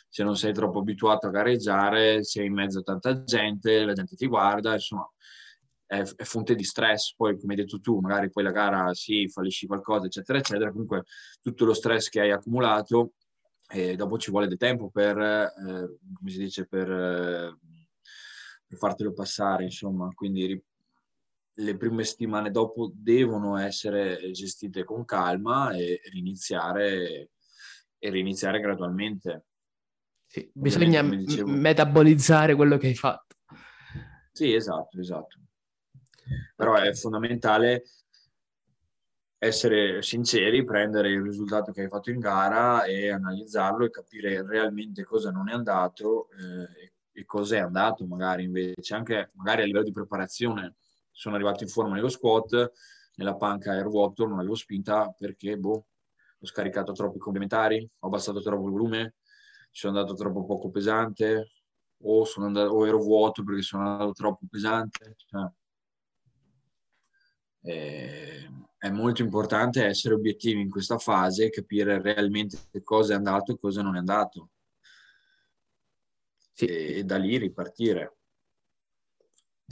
se 0.08 0.22
non 0.22 0.36
sei 0.36 0.52
troppo 0.52 0.78
abituato 0.78 1.26
a 1.26 1.30
gareggiare, 1.30 2.22
sei 2.22 2.46
in 2.46 2.52
mezzo 2.52 2.78
a 2.78 2.82
tanta 2.82 3.24
gente, 3.24 3.84
la 3.84 3.94
gente 3.94 4.14
ti 4.14 4.28
guarda, 4.28 4.74
insomma 4.74 5.10
è, 5.92 6.02
è 6.16 6.24
fonte 6.24 6.54
di 6.54 6.64
stress, 6.64 7.14
poi 7.14 7.38
come 7.38 7.52
hai 7.52 7.60
detto 7.60 7.78
tu, 7.78 7.98
magari 7.98 8.30
poi 8.30 8.42
la 8.44 8.50
gara 8.50 8.94
sì, 8.94 9.28
fallisci 9.28 9.66
qualcosa, 9.66 10.06
eccetera, 10.06 10.38
eccetera, 10.38 10.70
comunque 10.70 11.04
tutto 11.42 11.66
lo 11.66 11.74
stress 11.74 12.08
che 12.08 12.20
hai 12.20 12.30
accumulato 12.30 13.12
e 13.68 13.94
dopo 13.94 14.16
ci 14.16 14.30
vuole 14.30 14.48
del 14.48 14.56
tempo 14.56 14.88
per, 14.88 15.18
eh, 15.18 15.98
come 16.14 16.30
si 16.30 16.38
dice, 16.38 16.66
per, 16.66 16.90
eh, 16.90 17.58
per, 18.66 18.78
fartelo 18.78 19.12
passare, 19.12 19.64
insomma, 19.64 20.08
quindi 20.14 20.58
le 21.56 21.76
prime 21.76 22.04
settimane 22.04 22.50
dopo 22.50 22.90
devono 22.94 23.58
essere 23.58 24.30
gestite 24.30 24.84
con 24.84 25.04
calma 25.04 25.72
e 25.72 26.00
riniziare, 26.10 27.32
e 27.98 28.10
riniziare 28.10 28.60
gradualmente. 28.60 29.44
Sì, 30.24 30.50
bisogna 30.54 31.02
dicevo... 31.02 31.50
metabolizzare 31.50 32.54
quello 32.54 32.78
che 32.78 32.86
hai 32.86 32.94
fatto. 32.94 33.36
Sì, 34.32 34.54
esatto, 34.54 34.98
esatto. 34.98 35.36
Però 36.54 36.74
è 36.74 36.92
fondamentale 36.94 37.84
essere 39.38 40.02
sinceri, 40.02 40.64
prendere 40.64 41.10
il 41.10 41.20
risultato 41.22 41.72
che 41.72 41.82
hai 41.82 41.88
fatto 41.88 42.10
in 42.10 42.20
gara 42.20 42.84
e 42.84 43.10
analizzarlo 43.10 43.84
e 43.84 43.90
capire 43.90 44.46
realmente 44.46 45.02
cosa 45.02 45.32
non 45.32 45.48
è 45.48 45.52
andato 45.52 46.28
eh, 46.30 46.92
e 47.10 47.24
cosa 47.24 47.56
è 47.56 47.58
andato 47.58 48.06
magari 48.06 48.44
invece, 48.44 48.94
anche 48.94 49.30
magari 49.34 49.62
a 49.62 49.64
livello 49.64 49.84
di 49.84 49.90
preparazione. 49.90 50.76
Sono 51.10 51.34
arrivato 51.34 51.64
in 51.64 51.68
forma 51.68 51.94
nello 51.94 52.08
squat, 52.08 52.72
nella 53.16 53.34
panca 53.34 53.74
ero 53.74 53.90
vuoto, 53.90 54.26
non 54.26 54.38
avevo 54.38 54.54
spinta 54.54 55.12
perché 55.18 55.56
boh, 55.58 55.86
ho 56.38 56.46
scaricato 56.46 56.92
troppi 56.92 57.18
complementari, 57.18 57.88
ho 57.98 58.06
abbassato 58.06 58.40
troppo 58.40 58.66
il 58.66 58.72
volume, 58.72 59.14
sono 59.72 59.98
andato 59.98 60.14
troppo 60.14 60.44
poco 60.44 60.70
pesante 60.70 61.50
o, 62.04 62.24
andato, 62.36 62.70
o 62.70 62.86
ero 62.86 62.98
vuoto 62.98 63.42
perché 63.42 63.62
sono 63.62 63.90
andato 63.90 64.12
troppo 64.12 64.46
pesante. 64.48 65.14
Cioè, 65.16 65.50
eh, 67.62 68.48
è 68.76 68.90
molto 68.90 69.22
importante 69.22 69.84
essere 69.84 70.14
obiettivi 70.14 70.60
in 70.60 70.70
questa 70.70 70.98
fase 70.98 71.46
e 71.46 71.50
capire 71.50 72.00
realmente 72.00 72.58
cosa 72.82 73.12
è 73.12 73.16
andato 73.16 73.52
e 73.52 73.58
cosa 73.58 73.82
non 73.82 73.96
è 73.96 73.98
andato. 73.98 74.50
Sì. 76.52 76.66
E, 76.66 76.98
e 76.98 77.04
da 77.04 77.16
lì 77.16 77.36
ripartire. 77.38 78.16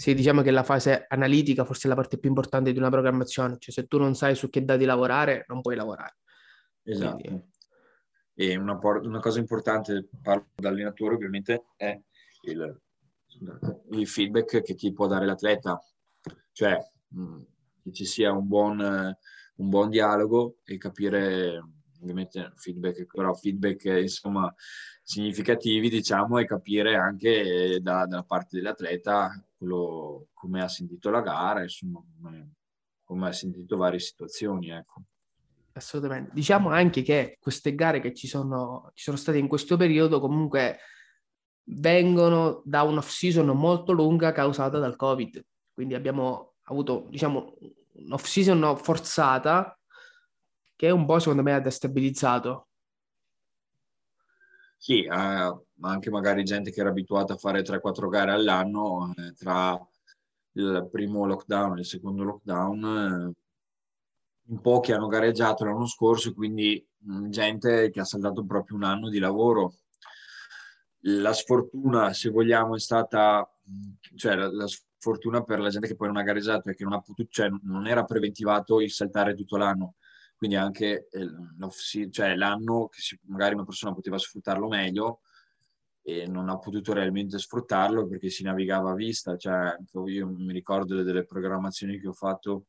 Sì, 0.00 0.14
diciamo 0.14 0.40
che 0.40 0.50
la 0.50 0.62
fase 0.62 1.04
analitica 1.08 1.64
forse 1.64 1.86
è 1.86 1.90
la 1.90 1.96
parte 1.96 2.18
più 2.18 2.30
importante 2.30 2.72
di 2.72 2.78
una 2.78 2.88
programmazione, 2.88 3.56
cioè 3.58 3.74
se 3.74 3.86
tu 3.86 3.98
non 3.98 4.14
sai 4.14 4.34
su 4.34 4.48
che 4.48 4.64
dati 4.64 4.84
lavorare, 4.84 5.44
non 5.48 5.60
puoi 5.60 5.76
lavorare. 5.76 6.16
Esatto. 6.84 7.16
Quindi... 7.16 7.48
E 8.34 8.56
una, 8.56 8.78
una, 8.82 9.18
cosa 9.18 9.38
importante, 9.40 10.08
parlo 10.22 10.48
da 10.54 10.70
allenatore 10.70 11.16
ovviamente, 11.16 11.64
è 11.76 12.00
il, 12.44 12.80
il, 13.90 14.06
feedback 14.06 14.62
che 14.62 14.74
ti 14.74 14.90
può 14.94 15.06
dare 15.06 15.26
l'atleta. 15.26 15.78
Cioè, 16.52 16.78
mh, 17.08 17.42
che 17.82 17.92
ci 17.92 18.04
sia 18.04 18.32
un 18.32 18.46
buon, 18.46 18.78
un 18.80 19.68
buon 19.68 19.88
dialogo 19.88 20.56
e 20.64 20.78
capire 20.78 21.62
ovviamente 22.00 22.52
feedback, 22.56 23.06
però 23.06 23.34
feedback 23.34 23.84
insomma 23.84 24.52
significativi 25.02 25.90
diciamo 25.90 26.38
e 26.38 26.46
capire 26.46 26.96
anche 26.96 27.78
da, 27.82 28.06
dalla 28.06 28.22
parte 28.22 28.56
dell'atleta 28.56 29.30
quello, 29.56 30.28
come 30.32 30.62
ha 30.62 30.68
sentito 30.68 31.10
la 31.10 31.20
gara 31.20 31.62
insomma 31.62 32.02
come, 32.16 32.54
come 33.04 33.28
ha 33.28 33.32
sentito 33.32 33.76
varie 33.76 33.98
situazioni 33.98 34.70
ecco. 34.70 35.02
Assolutamente. 35.72 36.30
Diciamo 36.34 36.70
anche 36.70 37.02
che 37.02 37.38
queste 37.40 37.74
gare 37.74 38.00
che 38.00 38.12
ci 38.14 38.26
sono, 38.26 38.90
ci 38.94 39.04
sono 39.04 39.16
state 39.16 39.38
in 39.38 39.46
questo 39.46 39.76
periodo 39.76 40.20
comunque 40.20 40.78
vengono 41.64 42.62
da 42.64 42.82
un 42.82 42.98
off 42.98 43.08
season 43.08 43.46
molto 43.56 43.92
lunga 43.92 44.32
causata 44.32 44.78
dal 44.78 44.96
Covid. 44.96 45.44
Quindi 45.72 45.94
abbiamo 45.94 46.49
avuto, 46.70 47.06
diciamo, 47.10 47.56
un'off 47.92 48.24
season 48.24 48.76
forzata 48.76 49.78
che 50.76 50.90
un 50.90 51.04
po' 51.04 51.18
secondo 51.18 51.42
me 51.42 51.52
ha 51.52 51.60
destabilizzato. 51.60 52.68
Sì, 54.76 55.04
eh, 55.04 55.64
anche 55.80 56.10
magari 56.10 56.42
gente 56.42 56.70
che 56.70 56.80
era 56.80 56.88
abituata 56.88 57.34
a 57.34 57.36
fare 57.36 57.62
3-4 57.62 58.08
gare 58.08 58.32
all'anno, 58.32 59.12
eh, 59.14 59.34
tra 59.34 59.78
il 60.52 60.88
primo 60.90 61.26
lockdown 61.26 61.76
e 61.76 61.80
il 61.80 61.86
secondo 61.86 62.22
lockdown, 62.22 63.34
eh, 63.36 64.52
in 64.52 64.60
pochi 64.60 64.92
hanno 64.92 65.06
gareggiato 65.06 65.64
l'anno 65.64 65.86
scorso, 65.86 66.32
quindi 66.32 66.82
mh, 66.96 67.28
gente 67.28 67.90
che 67.90 68.00
ha 68.00 68.04
saltato 68.04 68.44
proprio 68.44 68.76
un 68.76 68.84
anno 68.84 69.10
di 69.10 69.18
lavoro. 69.18 69.74
La 71.04 71.32
sfortuna, 71.34 72.12
se 72.14 72.30
vogliamo, 72.30 72.74
è 72.74 72.80
stata, 72.80 73.46
cioè 74.16 74.34
la, 74.34 74.50
la 74.50 74.66
fortuna 75.00 75.42
per 75.42 75.58
la 75.60 75.70
gente 75.70 75.88
che 75.88 75.96
poi 75.96 76.08
non 76.08 76.18
ha 76.18 76.22
gareggiato 76.22 76.68
è 76.68 76.74
che 76.74 76.84
non, 76.84 76.92
ha 76.92 77.00
potuto, 77.00 77.28
cioè, 77.30 77.48
non 77.62 77.86
era 77.86 78.04
preventivato 78.04 78.80
il 78.80 78.90
saltare 78.90 79.34
tutto 79.34 79.56
l'anno. 79.56 79.94
Quindi 80.36 80.56
anche 80.56 81.08
cioè, 82.10 82.36
l'anno 82.36 82.88
che 82.88 83.00
si, 83.00 83.18
magari 83.24 83.54
una 83.54 83.64
persona 83.64 83.94
poteva 83.94 84.18
sfruttarlo 84.18 84.68
meglio 84.68 85.20
e 86.02 86.26
non 86.26 86.48
ha 86.48 86.58
potuto 86.58 86.92
realmente 86.92 87.38
sfruttarlo 87.38 88.06
perché 88.06 88.30
si 88.30 88.42
navigava 88.42 88.90
a 88.90 88.94
vista. 88.94 89.36
Cioè, 89.36 89.76
io 90.06 90.28
mi 90.28 90.52
ricordo 90.52 91.02
delle, 91.02 91.24
programmazioni 91.24 91.98
che 91.98 92.08
ho 92.08 92.12
fatto 92.12 92.66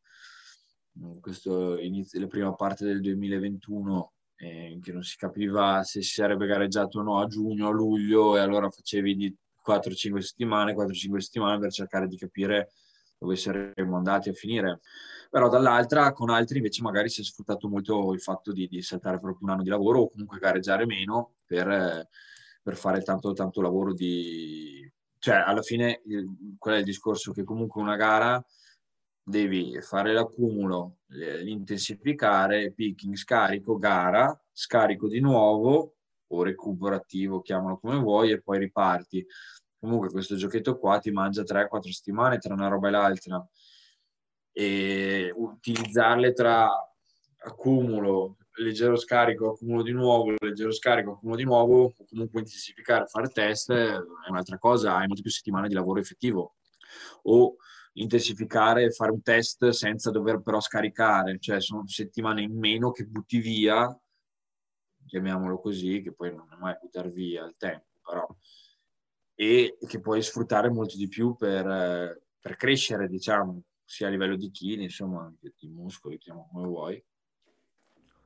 in 0.96 1.20
questo 1.22 1.78
inizio, 1.78 2.20
la 2.20 2.28
prima 2.28 2.54
parte 2.54 2.86
del 2.86 3.02
2021 3.02 4.14
eh, 4.36 4.80
che 4.82 4.92
non 4.92 5.04
si 5.04 5.16
capiva 5.18 5.84
se 5.84 6.02
si 6.02 6.14
sarebbe 6.14 6.48
gareggiato 6.48 7.00
o 7.00 7.04
no 7.04 7.20
a 7.20 7.28
giugno, 7.28 7.68
a 7.68 7.72
luglio 7.72 8.36
e 8.36 8.40
allora 8.40 8.70
facevi 8.70 9.16
di 9.16 9.36
4-5 9.66 10.18
settimane, 10.20 10.74
4-5 10.74 11.18
settimane 11.18 11.60
per 11.60 11.72
cercare 11.72 12.08
di 12.08 12.18
capire 12.18 12.72
dove 13.18 13.36
saremmo 13.36 13.98
andati 13.98 14.30
a 14.30 14.34
finire. 14.34 14.80
Però 15.30 15.48
dall'altra, 15.48 16.12
con 16.12 16.30
altri 16.30 16.58
invece 16.58 16.82
magari 16.82 17.08
si 17.10 17.22
è 17.22 17.24
sfruttato 17.24 17.70
molto 17.70 18.14
il 18.14 18.20
fatto 18.20 18.52
di, 18.52 18.68
di 18.68 18.82
saltare 18.82 19.20
proprio 19.20 19.48
un 19.48 19.54
anno 19.54 19.64
di 19.64 19.70
lavoro 19.70 20.02
o 20.02 20.10
comunque 20.10 20.40
gareggiare 20.40 20.86
meno 20.86 21.36
per, 21.46 22.08
per 22.62 22.76
fare 22.76 23.02
tanto, 23.02 23.32
tanto 23.34 23.62
lavoro 23.62 23.94
di... 23.94 24.92
Cioè, 25.20 25.36
alla 25.36 25.62
fine, 25.62 26.02
qual 26.58 26.76
è 26.76 26.78
il 26.80 26.84
discorso? 26.84 27.32
Che 27.32 27.44
comunque 27.44 27.80
una 27.80 27.96
gara 27.96 28.44
devi 29.24 29.80
fare 29.82 30.14
l'accumulo, 30.14 30.98
l'intensificare, 31.10 32.72
picking, 32.72 33.16
scarico, 33.16 33.78
gara, 33.78 34.38
scarico 34.52 35.08
di 35.08 35.20
nuovo, 35.20 35.98
o 36.32 36.44
recupero 36.44 36.96
attivo, 36.96 37.42
chiamalo 37.42 37.78
come 37.78 37.98
vuoi, 37.98 38.32
e 38.32 38.42
poi 38.42 38.60
riparti. 38.60 39.26
Comunque 39.80 40.10
questo 40.10 40.36
giochetto 40.36 40.78
qua 40.78 41.00
ti 41.00 41.12
mangia 41.12 41.44
3-4 41.44 41.92
settimane 41.92 42.38
tra 42.38 42.54
una 42.54 42.68
roba 42.68 42.88
e 42.88 42.92
l'altra 42.92 43.48
e 44.54 45.32
utilizzarle 45.34 46.34
tra 46.34 46.70
accumulo, 47.44 48.38
leggero 48.56 48.96
scarico, 48.96 49.52
accumulo 49.52 49.82
di 49.82 49.92
nuovo, 49.92 50.36
leggero 50.38 50.72
scarico, 50.72 51.14
accumulo 51.14 51.38
di 51.38 51.46
nuovo, 51.46 51.84
o 51.98 52.06
comunque 52.08 52.42
intensificare, 52.42 53.08
fare 53.08 53.30
test 53.30 53.72
è 53.72 53.98
un'altra 54.30 54.58
cosa, 54.58 54.96
hai 54.96 55.08
molte 55.08 55.22
più 55.22 55.32
settimane 55.32 55.68
di 55.68 55.74
lavoro 55.74 56.00
effettivo. 56.00 56.56
O 57.24 57.56
intensificare 57.94 58.92
fare 58.92 59.12
un 59.12 59.22
test 59.22 59.70
senza 59.70 60.12
dover 60.12 60.42
però 60.42 60.60
scaricare, 60.60 61.40
cioè 61.40 61.60
sono 61.60 61.88
settimane 61.88 62.42
in 62.42 62.58
meno 62.58 62.92
che 62.92 63.06
butti 63.06 63.40
via 63.40 64.00
chiamiamolo 65.06 65.60
così, 65.60 66.02
che 66.02 66.14
poi 66.14 66.34
non 66.34 66.48
è 66.52 66.56
mai 66.56 66.78
buttare 66.82 67.10
via 67.10 67.46
il 67.46 67.56
tempo, 67.58 67.88
però, 68.04 68.28
e 69.36 69.78
che 69.88 70.00
puoi 70.00 70.22
sfruttare 70.22 70.70
molto 70.70 70.98
di 70.98 71.08
più 71.08 71.36
per, 71.36 72.22
per 72.40 72.56
crescere, 72.56 73.08
diciamo, 73.08 73.64
sia 73.84 74.08
a 74.08 74.10
livello 74.10 74.36
di 74.36 74.52
chili, 74.52 74.84
insomma, 74.84 75.24
anche 75.24 75.54
di 75.60 75.68
muscoli, 75.68 76.18
chiamo 76.18 76.48
come 76.52 76.68
vuoi. 76.68 77.04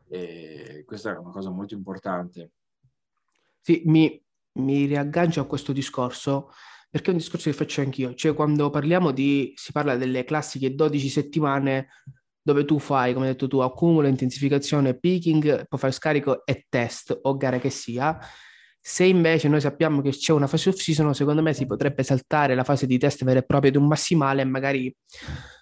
E 0.07 0.83
questa 0.85 1.13
è 1.13 1.17
una 1.17 1.31
cosa 1.31 1.49
molto 1.49 1.73
importante. 1.73 2.51
Sì, 3.61 3.81
mi, 3.85 4.23
mi 4.53 4.85
riaggancio 4.85 5.41
a 5.41 5.47
questo 5.47 5.73
discorso 5.73 6.51
perché 6.95 7.09
è 7.09 7.13
un 7.13 7.19
discorso 7.19 7.49
che 7.49 7.55
faccio 7.57 7.81
anch'io, 7.81 8.13
cioè 8.13 8.33
quando 8.33 8.69
parliamo 8.69 9.11
di, 9.11 9.51
si 9.55 9.73
parla 9.73 9.97
delle 9.97 10.23
classiche 10.23 10.75
12 10.75 11.09
settimane 11.09 11.89
dove 12.45 12.63
tu 12.63 12.77
fai, 12.77 13.13
come 13.13 13.25
hai 13.25 13.31
detto 13.31 13.47
tu, 13.47 13.57
accumulo, 13.57 14.05
intensificazione, 14.07 14.99
picking, 14.99 15.65
poi 15.67 15.79
fai 15.79 15.91
scarico 15.91 16.45
e 16.45 16.67
test 16.69 17.17
o 17.23 17.35
gara 17.37 17.57
che 17.57 17.71
sia. 17.71 18.19
Se 18.79 19.03
invece 19.03 19.47
noi 19.47 19.59
sappiamo 19.59 19.99
che 20.01 20.11
c'è 20.11 20.31
una 20.31 20.45
fase 20.45 20.69
off 20.69 20.77
season, 20.77 21.15
secondo 21.15 21.41
me 21.41 21.55
si 21.55 21.65
potrebbe 21.65 22.03
saltare 22.03 22.53
la 22.53 22.63
fase 22.63 22.85
di 22.85 22.99
test 22.99 23.23
vera 23.23 23.39
e 23.39 23.45
propria 23.45 23.71
di 23.71 23.77
un 23.77 23.87
massimale 23.87 24.43
e 24.43 24.45
magari 24.45 24.95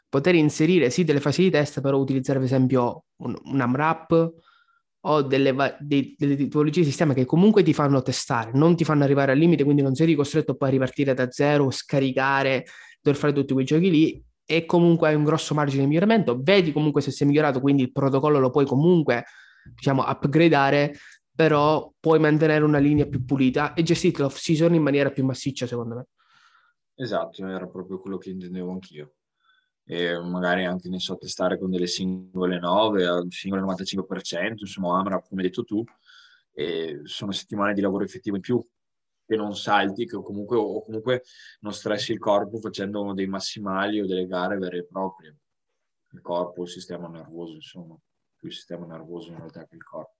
poter 0.09 0.35
inserire 0.35 0.89
sì 0.89 1.05
delle 1.05 1.21
fasi 1.21 1.43
di 1.43 1.51
test, 1.51 1.79
però 1.79 1.97
utilizzare 1.97 2.39
per 2.39 2.47
esempio 2.47 3.05
un, 3.21 3.33
un 3.45 3.61
AMRAP 3.61 4.33
o 5.05 5.21
delle, 5.21 5.55
dei, 5.79 6.15
delle 6.17 6.35
tipologie 6.35 6.81
di 6.81 6.87
sistema 6.87 7.13
che 7.13 7.23
comunque 7.23 7.63
ti 7.63 7.73
fanno 7.73 8.01
testare, 8.01 8.51
non 8.53 8.75
ti 8.75 8.83
fanno 8.83 9.05
arrivare 9.05 9.31
al 9.31 9.37
limite, 9.37 9.63
quindi 9.63 9.81
non 9.81 9.95
sei 9.95 10.15
costretto 10.15 10.55
poi 10.55 10.67
a 10.67 10.71
ripartire 10.71 11.13
da 11.13 11.31
zero, 11.31 11.71
scaricare, 11.71 12.65
dover 13.01 13.17
fare 13.17 13.31
tutti 13.31 13.53
quei 13.53 13.63
giochi 13.63 13.89
lì 13.89 14.23
e 14.45 14.65
comunque 14.65 15.07
hai 15.07 15.15
un 15.15 15.23
grosso 15.23 15.53
margine 15.53 15.81
di 15.81 15.87
miglioramento, 15.87 16.39
vedi 16.41 16.71
comunque 16.71 17.01
se 17.01 17.11
sei 17.11 17.27
migliorato, 17.27 17.59
quindi 17.59 17.83
il 17.83 17.91
protocollo 17.91 18.39
lo 18.39 18.49
puoi 18.49 18.65
comunque, 18.65 19.25
diciamo, 19.75 20.03
upgradare, 20.05 20.95
però 21.35 21.91
puoi 21.99 22.19
mantenere 22.19 22.63
una 22.63 22.77
linea 22.77 23.07
più 23.07 23.25
pulita 23.25 23.73
e 23.73 23.83
gestire 23.83 24.19
l'off 24.19 24.37
season 24.37 24.73
in 24.75 24.83
maniera 24.83 25.11
più 25.11 25.23
massiccia, 25.25 25.65
secondo 25.65 25.95
me. 25.95 26.07
Esatto, 26.95 27.47
era 27.47 27.67
proprio 27.67 27.99
quello 27.99 28.17
che 28.17 28.29
intendevo 28.29 28.71
anch'io. 28.71 29.13
E 29.85 30.17
magari 30.19 30.65
anche 30.65 30.87
ne 30.89 30.99
so 30.99 31.17
testare 31.17 31.57
con 31.57 31.69
delle 31.69 31.87
singole 31.87 32.59
9, 32.59 33.25
singole 33.29 33.61
95%, 33.63 34.53
insomma, 34.59 34.99
Amra, 34.99 35.19
come 35.21 35.41
hai 35.41 35.47
detto 35.47 35.63
tu, 35.63 35.83
e 36.53 37.01
sono 37.03 37.31
settimane 37.31 37.73
di 37.73 37.81
lavoro 37.81 38.03
effettivo 38.03 38.35
in 38.35 38.41
più 38.41 38.63
che 39.33 39.35
non 39.35 39.55
salti 39.55 40.05
che 40.05 40.21
comunque, 40.21 40.57
o 40.57 40.83
comunque 40.83 41.23
non 41.61 41.73
stressi 41.73 42.11
il 42.11 42.19
corpo 42.19 42.59
facendo 42.59 43.13
dei 43.13 43.27
massimali 43.27 43.99
o 43.99 44.05
delle 44.05 44.27
gare 44.27 44.57
vere 44.57 44.79
e 44.79 44.85
proprie. 44.85 45.37
Il 46.11 46.21
corpo, 46.21 46.63
il 46.63 46.69
sistema 46.69 47.07
nervoso, 47.07 47.55
insomma, 47.55 47.97
più 48.35 48.47
il 48.47 48.53
sistema 48.53 48.85
nervoso 48.85 49.31
in 49.31 49.37
realtà 49.37 49.65
che 49.65 49.75
il 49.75 49.83
corpo. 49.83 50.15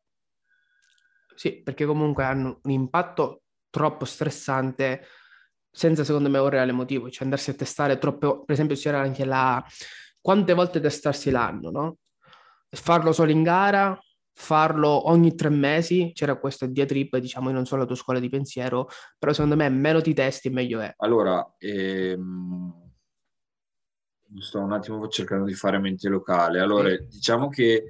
Sì, 1.35 1.61
perché 1.61 1.85
comunque 1.85 2.23
hanno 2.23 2.59
un 2.63 2.71
impatto 2.71 3.43
troppo 3.69 4.05
stressante 4.05 5.05
senza 5.69 6.03
secondo 6.03 6.29
me 6.29 6.37
un 6.37 6.49
reale 6.49 6.71
motivo, 6.71 7.09
cioè 7.09 7.23
andarsi 7.23 7.49
a 7.49 7.55
testare 7.55 7.97
troppo, 7.97 8.43
per 8.43 8.53
esempio 8.53 8.75
c'era 8.75 8.99
anche 8.99 9.25
la 9.25 9.63
quante 10.21 10.53
volte 10.53 10.79
testarsi 10.79 11.31
l'anno, 11.31 11.71
no? 11.71 11.97
farlo 12.69 13.11
solo 13.11 13.31
in 13.31 13.43
gara, 13.43 13.99
farlo 14.33 15.09
ogni 15.09 15.35
tre 15.35 15.49
mesi, 15.49 16.11
c'era 16.13 16.35
questa 16.37 16.65
diatriba, 16.65 17.19
diciamo, 17.19 17.49
io 17.49 17.55
non 17.55 17.65
so 17.65 17.75
la 17.75 17.85
tua 17.85 17.95
scuola 17.95 18.19
di 18.19 18.29
pensiero, 18.29 18.87
però 19.17 19.31
secondo 19.31 19.55
me 19.55 19.69
meno 19.69 20.01
ti 20.01 20.13
testi 20.13 20.49
meglio 20.49 20.79
è. 20.79 20.93
Allora, 20.97 21.55
ehm, 21.57 22.91
sto 24.39 24.59
un 24.59 24.73
attimo 24.73 25.07
cercando 25.07 25.45
di 25.45 25.53
fare 25.53 25.79
mente 25.79 26.09
locale. 26.09 26.59
Allora, 26.59 26.89
sì. 26.89 27.07
diciamo 27.09 27.49
che 27.49 27.85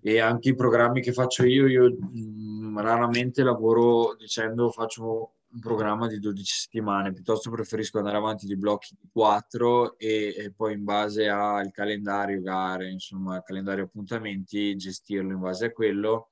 e 0.00 0.18
anche 0.18 0.50
i 0.50 0.54
programmi 0.54 1.02
che 1.02 1.12
faccio 1.12 1.44
io, 1.44 1.66
io 1.66 1.90
mh, 1.90 2.68
mm, 2.68 2.78
raramente 2.78 3.42
lavoro 3.42 4.14
dicendo 4.16 4.70
faccio 4.70 5.32
un 5.54 5.60
programma 5.60 6.08
di 6.08 6.18
12 6.18 6.52
settimane, 6.52 7.12
piuttosto 7.12 7.48
preferisco 7.50 7.98
andare 7.98 8.16
avanti 8.16 8.46
di 8.46 8.56
blocchi 8.56 8.96
di 9.00 9.08
4 9.10 9.96
e, 9.96 10.34
e 10.36 10.52
poi 10.52 10.72
in 10.74 10.82
base 10.82 11.28
al 11.28 11.70
calendario 11.70 12.42
gare, 12.42 12.90
insomma, 12.90 13.40
calendario 13.42 13.84
appuntamenti, 13.84 14.74
gestirlo 14.74 15.32
in 15.32 15.38
base 15.38 15.66
a 15.66 15.72
quello, 15.72 16.30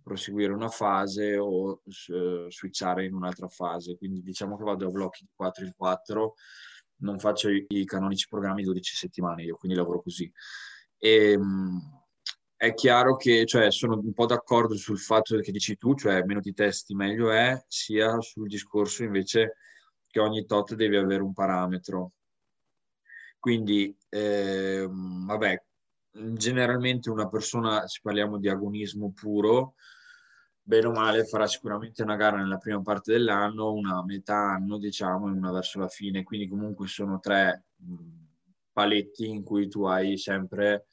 proseguire 0.00 0.52
una 0.52 0.68
fase 0.68 1.36
o 1.36 1.82
uh, 1.82 2.50
switchare 2.50 3.04
in 3.04 3.14
un'altra 3.14 3.48
fase. 3.48 3.96
Quindi 3.96 4.22
diciamo 4.22 4.56
che 4.56 4.62
vado 4.62 4.86
a 4.86 4.90
blocchi 4.90 5.24
di 5.24 5.30
4 5.34 5.64
in 5.64 5.72
4, 5.76 6.34
non 6.98 7.18
faccio 7.18 7.48
i, 7.50 7.66
i 7.68 7.84
canonici 7.84 8.28
programmi 8.28 8.60
di 8.60 8.68
12 8.68 8.94
settimane, 8.94 9.42
io 9.42 9.56
quindi 9.56 9.76
lavoro 9.76 10.00
così. 10.02 10.32
E, 10.98 11.36
mh, 11.36 12.01
è 12.62 12.74
chiaro 12.74 13.16
che 13.16 13.44
cioè, 13.44 13.72
sono 13.72 13.98
un 13.98 14.12
po' 14.12 14.24
d'accordo 14.24 14.76
sul 14.76 15.00
fatto 15.00 15.36
che 15.40 15.50
dici 15.50 15.76
tu, 15.76 15.96
cioè 15.96 16.22
meno 16.22 16.38
ti 16.40 16.52
testi 16.52 16.94
meglio 16.94 17.32
è, 17.32 17.60
sia 17.66 18.20
sul 18.20 18.46
discorso 18.46 19.02
invece 19.02 19.56
che 20.06 20.20
ogni 20.20 20.46
tot 20.46 20.76
devi 20.76 20.94
avere 20.94 21.24
un 21.24 21.32
parametro. 21.32 22.12
Quindi, 23.40 23.92
eh, 24.08 24.86
vabbè, 24.88 25.60
generalmente 26.12 27.10
una 27.10 27.28
persona, 27.28 27.84
se 27.88 27.98
parliamo 28.00 28.38
di 28.38 28.48
agonismo 28.48 29.10
puro, 29.10 29.74
bene 30.62 30.86
o 30.86 30.92
male 30.92 31.24
farà 31.24 31.48
sicuramente 31.48 32.04
una 32.04 32.14
gara 32.14 32.36
nella 32.36 32.58
prima 32.58 32.80
parte 32.80 33.10
dell'anno, 33.10 33.72
una 33.72 34.04
metà 34.04 34.36
anno, 34.36 34.78
diciamo, 34.78 35.26
e 35.26 35.32
una 35.32 35.50
verso 35.50 35.80
la 35.80 35.88
fine. 35.88 36.22
Quindi 36.22 36.46
comunque 36.46 36.86
sono 36.86 37.18
tre 37.18 37.64
paletti 38.70 39.26
in 39.26 39.42
cui 39.42 39.66
tu 39.66 39.82
hai 39.82 40.16
sempre 40.16 40.86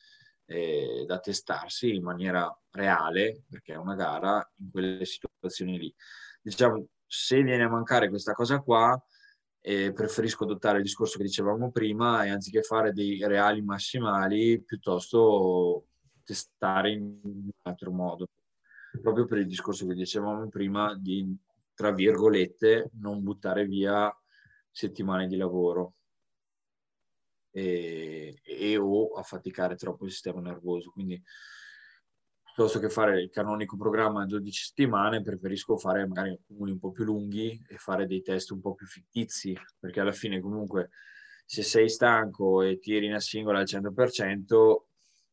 eh, 0.50 1.04
da 1.06 1.20
testarsi 1.20 1.94
in 1.94 2.04
maniera 2.04 2.52
reale, 2.72 3.44
perché 3.48 3.74
è 3.74 3.78
una 3.78 3.94
gara, 3.94 4.52
in 4.58 4.72
quelle 4.72 5.06
situazioni 5.06 5.78
lì. 5.78 5.96
Diciamo, 6.42 6.88
se 7.06 7.44
viene 7.44 7.64
a 7.64 7.70
mancare 7.70 8.10
questa 8.10 8.34
cosa 8.34 8.60
qua, 8.60 9.00
eh, 9.62 9.94
preferisco 9.94 10.46
adottare 10.46 10.78
il 10.78 10.84
discorso 10.84 11.18
che 11.18 11.26
dicevamo 11.26 11.70
prima 11.70 12.26
e 12.26 12.30
anziché 12.30 12.64
fare 12.64 12.94
dei 12.94 13.24
reali 13.28 13.62
massimali, 13.62 14.64
piuttosto 14.64 15.86
testare 16.24 16.92
in 16.94 17.20
un 17.22 17.50
altro 17.64 17.92
modo. 17.92 18.28
Proprio 19.04 19.26
per 19.26 19.38
il 19.38 19.46
discorso 19.46 19.86
che 19.86 19.94
dicevamo 19.94 20.50
prima 20.50 20.98
di, 20.98 21.32
tra 21.76 21.92
virgolette, 21.92 22.90
non 22.94 23.22
buttare 23.22 23.66
via 23.66 24.12
settimane 24.72 25.28
di 25.28 25.38
lavoro 25.38 25.94
e, 27.52 28.40
e 28.44 28.78
o 28.78 29.14
affaticare 29.14 29.76
troppo 29.76 30.06
il 30.06 30.12
sistema 30.12 30.42
nervoso. 30.42 30.92
Quindi 30.92 31.22
piuttosto 32.44 32.80
che 32.80 32.90
fare 32.90 33.22
il 33.22 33.30
canonico 33.30 33.78
programma 33.78 34.24
in 34.24 34.28
12 34.28 34.64
settimane, 34.66 35.22
preferisco 35.22 35.78
fare 35.78 36.06
magari 36.06 36.32
accumuli 36.32 36.72
un 36.72 36.80
po' 36.80 36.92
più 36.92 37.06
lunghi 37.06 37.58
e 37.70 37.78
fare 37.78 38.06
dei 38.06 38.22
test 38.22 38.52
un 38.52 38.60
po' 38.60 38.76
più 38.76 38.86
fittizi, 38.86 39.58
perché 39.80 40.02
alla 40.02 40.12
fine 40.12 40.42
comunque 40.42 40.90
se 41.46 41.64
sei 41.64 41.90
stanco 41.90 42.62
e 42.62 42.78
tiri 42.80 43.08
una 43.08 43.22
singola 43.22 43.60
al 43.60 43.66
100%, 43.66 44.84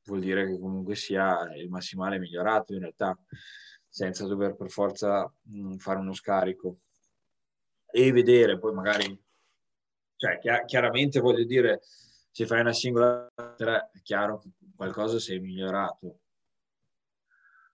vuol 0.04 0.20
dire 0.20 0.46
che 0.46 0.58
comunque 0.58 0.94
sia 0.94 1.52
il 1.56 1.68
massimale 1.68 2.18
migliorato 2.18 2.75
in 2.75 2.78
realtà, 2.80 3.18
senza 3.88 4.25
dover 4.25 4.54
per 4.54 4.70
forza 4.70 5.30
mh, 5.42 5.76
fare 5.76 5.99
uno 5.99 6.14
scarico. 6.14 6.78
E 7.91 8.12
vedere 8.12 8.58
poi 8.58 8.73
magari, 8.73 9.21
cioè 10.17 10.38
chiaramente 10.64 11.19
voglio 11.19 11.45
dire, 11.45 11.80
se 12.36 12.44
fai 12.44 12.60
una 12.60 12.75
singola 12.75 13.26
tre, 13.56 13.88
è 13.94 14.02
chiaro 14.02 14.38
che 14.38 14.50
qualcosa 14.76 15.18
sei 15.18 15.40
migliorato. 15.40 16.18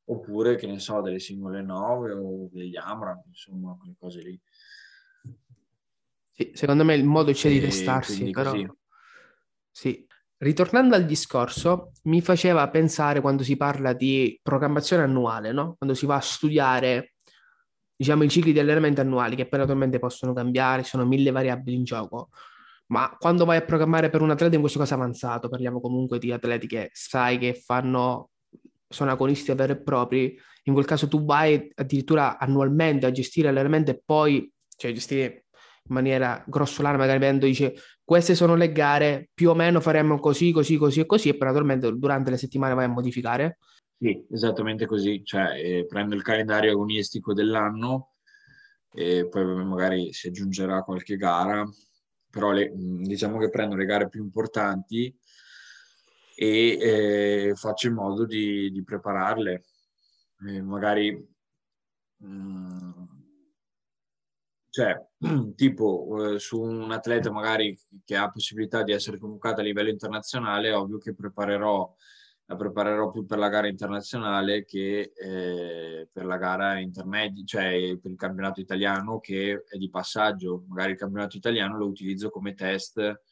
Oppure, 0.04 0.54
che 0.54 0.68
ne 0.68 0.78
so, 0.78 1.00
delle 1.00 1.18
singole 1.18 1.62
9 1.62 2.12
o 2.12 2.48
degli 2.48 2.76
Amram, 2.76 3.24
insomma, 3.26 3.76
quelle 3.76 3.96
cose 3.98 4.20
lì. 4.20 4.40
Sì, 6.30 6.52
secondo 6.54 6.84
me 6.84 6.94
il 6.94 7.04
modo 7.04 7.32
c'è 7.32 7.48
di 7.48 7.58
testarsi, 7.58 8.30
però... 8.30 8.52
Così. 8.52 8.70
Sì. 9.68 10.06
Ritornando 10.36 10.94
al 10.94 11.06
discorso, 11.06 11.90
mi 12.04 12.20
faceva 12.20 12.70
pensare 12.70 13.20
quando 13.20 13.42
si 13.42 13.56
parla 13.56 13.92
di 13.92 14.38
programmazione 14.40 15.02
annuale, 15.02 15.50
no? 15.50 15.74
Quando 15.76 15.96
si 15.96 16.06
va 16.06 16.14
a 16.14 16.20
studiare, 16.20 17.14
diciamo, 17.96 18.22
i 18.22 18.30
cicli 18.30 18.52
di 18.52 18.60
allenamento 18.60 19.00
annuali, 19.00 19.34
che 19.34 19.48
poi 19.48 19.58
naturalmente 19.58 19.98
possono 19.98 20.32
cambiare, 20.32 20.84
ci 20.84 20.90
sono 20.90 21.04
mille 21.04 21.32
variabili 21.32 21.76
in 21.76 21.82
gioco 21.82 22.28
ma 22.92 23.16
quando 23.18 23.46
vai 23.46 23.56
a 23.56 23.62
programmare 23.62 24.10
per 24.10 24.20
un 24.20 24.30
atleta 24.30 24.54
in 24.54 24.60
questo 24.60 24.78
caso 24.78 24.92
avanzato, 24.92 25.48
parliamo 25.48 25.80
comunque 25.80 26.18
di 26.18 26.30
atleti 26.30 26.66
che 26.66 26.90
sai 26.92 27.38
che 27.38 27.54
fanno, 27.54 28.28
sono 28.86 29.10
agonisti 29.10 29.50
veri 29.54 29.72
e 29.72 29.82
propri, 29.82 30.38
in 30.64 30.74
quel 30.74 30.84
caso 30.84 31.08
tu 31.08 31.24
vai 31.24 31.72
addirittura 31.74 32.38
annualmente 32.38 33.06
a 33.06 33.10
gestire 33.10 33.50
l'elemento 33.50 33.90
e 33.90 34.02
poi, 34.04 34.52
cioè 34.76 34.92
gestire 34.92 35.46
in 35.88 35.94
maniera 35.94 36.44
grossolana, 36.46 36.98
magari 36.98 37.18
vedendo, 37.18 37.46
dice 37.46 37.74
queste 38.04 38.34
sono 38.34 38.56
le 38.56 38.70
gare, 38.72 39.30
più 39.32 39.48
o 39.48 39.54
meno 39.54 39.80
faremo 39.80 40.18
così, 40.18 40.52
così, 40.52 40.76
così 40.76 41.00
e 41.00 41.06
così, 41.06 41.30
e 41.30 41.36
poi 41.38 41.46
naturalmente 41.46 41.90
durante 41.96 42.30
le 42.30 42.36
settimane 42.36 42.74
vai 42.74 42.84
a 42.84 42.88
modificare. 42.88 43.56
Sì, 43.98 44.22
esattamente 44.30 44.84
così, 44.84 45.24
cioè 45.24 45.58
eh, 45.58 45.86
prendo 45.86 46.14
il 46.14 46.22
calendario 46.22 46.70
agonistico 46.72 47.32
dell'anno 47.32 48.16
e 48.92 49.26
poi 49.30 49.64
magari 49.64 50.12
si 50.12 50.28
aggiungerà 50.28 50.82
qualche 50.82 51.16
gara 51.16 51.66
però 52.32 52.50
le, 52.50 52.72
diciamo 52.74 53.38
che 53.38 53.50
prendo 53.50 53.76
le 53.76 53.84
gare 53.84 54.08
più 54.08 54.22
importanti 54.22 55.14
e 56.34 56.78
eh, 57.50 57.52
faccio 57.54 57.88
in 57.88 57.94
modo 57.94 58.24
di, 58.24 58.70
di 58.72 58.82
prepararle. 58.82 59.64
Eh, 60.48 60.62
magari, 60.62 61.12
mh, 62.16 62.26
mm, 62.26 63.04
cioè, 64.70 64.98
tipo 65.54 66.34
eh, 66.34 66.38
su 66.38 66.58
un 66.58 66.90
atleta 66.90 67.30
magari 67.30 67.78
che 68.02 68.16
ha 68.16 68.30
possibilità 68.30 68.82
di 68.82 68.92
essere 68.92 69.18
convocato 69.18 69.60
a 69.60 69.64
livello 69.64 69.90
internazionale, 69.90 70.72
ovvio 70.72 70.96
che 70.96 71.14
preparerò 71.14 71.94
la 72.52 72.56
preparerò 72.56 73.10
più 73.10 73.24
per 73.24 73.38
la 73.38 73.48
gara 73.48 73.66
internazionale 73.66 74.64
che 74.64 75.12
eh, 75.14 76.08
per 76.12 76.24
la 76.26 76.36
gara 76.36 76.78
intermedia, 76.78 77.44
cioè 77.44 77.98
per 77.98 78.10
il 78.10 78.16
campionato 78.16 78.60
italiano 78.60 79.18
che 79.20 79.64
è 79.66 79.76
di 79.78 79.88
passaggio. 79.88 80.64
Magari 80.68 80.92
il 80.92 80.98
campionato 80.98 81.36
italiano 81.36 81.78
lo 81.78 81.86
utilizzo 81.86 82.28
come 82.30 82.54
test 82.54 83.22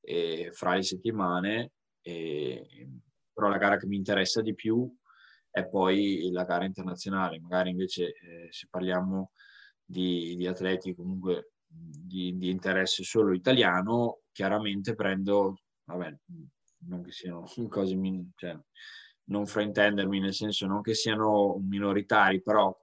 eh, 0.00 0.50
fra 0.52 0.74
le 0.74 0.82
settimane, 0.82 1.72
eh, 2.02 2.88
però 3.32 3.48
la 3.48 3.56
gara 3.56 3.78
che 3.78 3.86
mi 3.86 3.96
interessa 3.96 4.42
di 4.42 4.54
più 4.54 4.90
è 5.50 5.66
poi 5.66 6.28
la 6.30 6.44
gara 6.44 6.64
internazionale. 6.66 7.40
Magari 7.40 7.70
invece 7.70 8.08
eh, 8.08 8.48
se 8.50 8.66
parliamo 8.70 9.32
di, 9.82 10.36
di 10.36 10.46
atleti 10.46 10.94
comunque 10.94 11.52
di, 11.66 12.36
di 12.36 12.50
interesse 12.50 13.02
solo 13.02 13.32
italiano, 13.32 14.20
chiaramente 14.30 14.94
prendo, 14.94 15.62
vabbè, 15.84 16.18
non 16.86 17.02
che 17.02 17.12
siano 17.12 17.44
cose, 17.68 17.98
cioè, 18.36 18.58
non 19.24 19.46
fraintendermi, 19.46 20.20
nel 20.20 20.34
senso 20.34 20.66
non 20.66 20.82
che 20.82 20.94
siano 20.94 21.58
minoritari, 21.60 22.42
però 22.42 22.76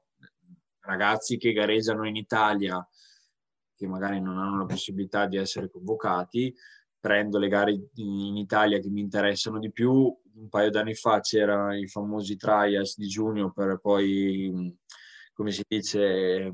ragazzi 0.82 1.38
che 1.38 1.52
gareggiano 1.52 2.08
in 2.08 2.16
Italia, 2.16 2.86
che 3.76 3.88
magari 3.88 4.20
non 4.20 4.38
hanno 4.38 4.58
la 4.58 4.66
possibilità 4.66 5.26
di 5.26 5.38
essere 5.38 5.70
convocati, 5.70 6.54
prendo 7.00 7.38
le 7.38 7.48
gare 7.48 7.72
in 7.96 8.36
Italia 8.36 8.80
che 8.80 8.90
mi 8.90 9.02
interessano 9.02 9.60
di 9.60 9.72
più. 9.72 9.94
Un 10.36 10.50
paio 10.50 10.70
d'anni 10.70 10.96
fa 10.96 11.20
c'erano 11.20 11.76
i 11.76 11.88
famosi 11.88 12.36
trials 12.36 12.98
di 12.98 13.08
giugno 13.08 13.52
per 13.52 13.80
poi, 13.82 14.78
come 15.34 15.52
si 15.52 15.64
dice, 15.68 16.52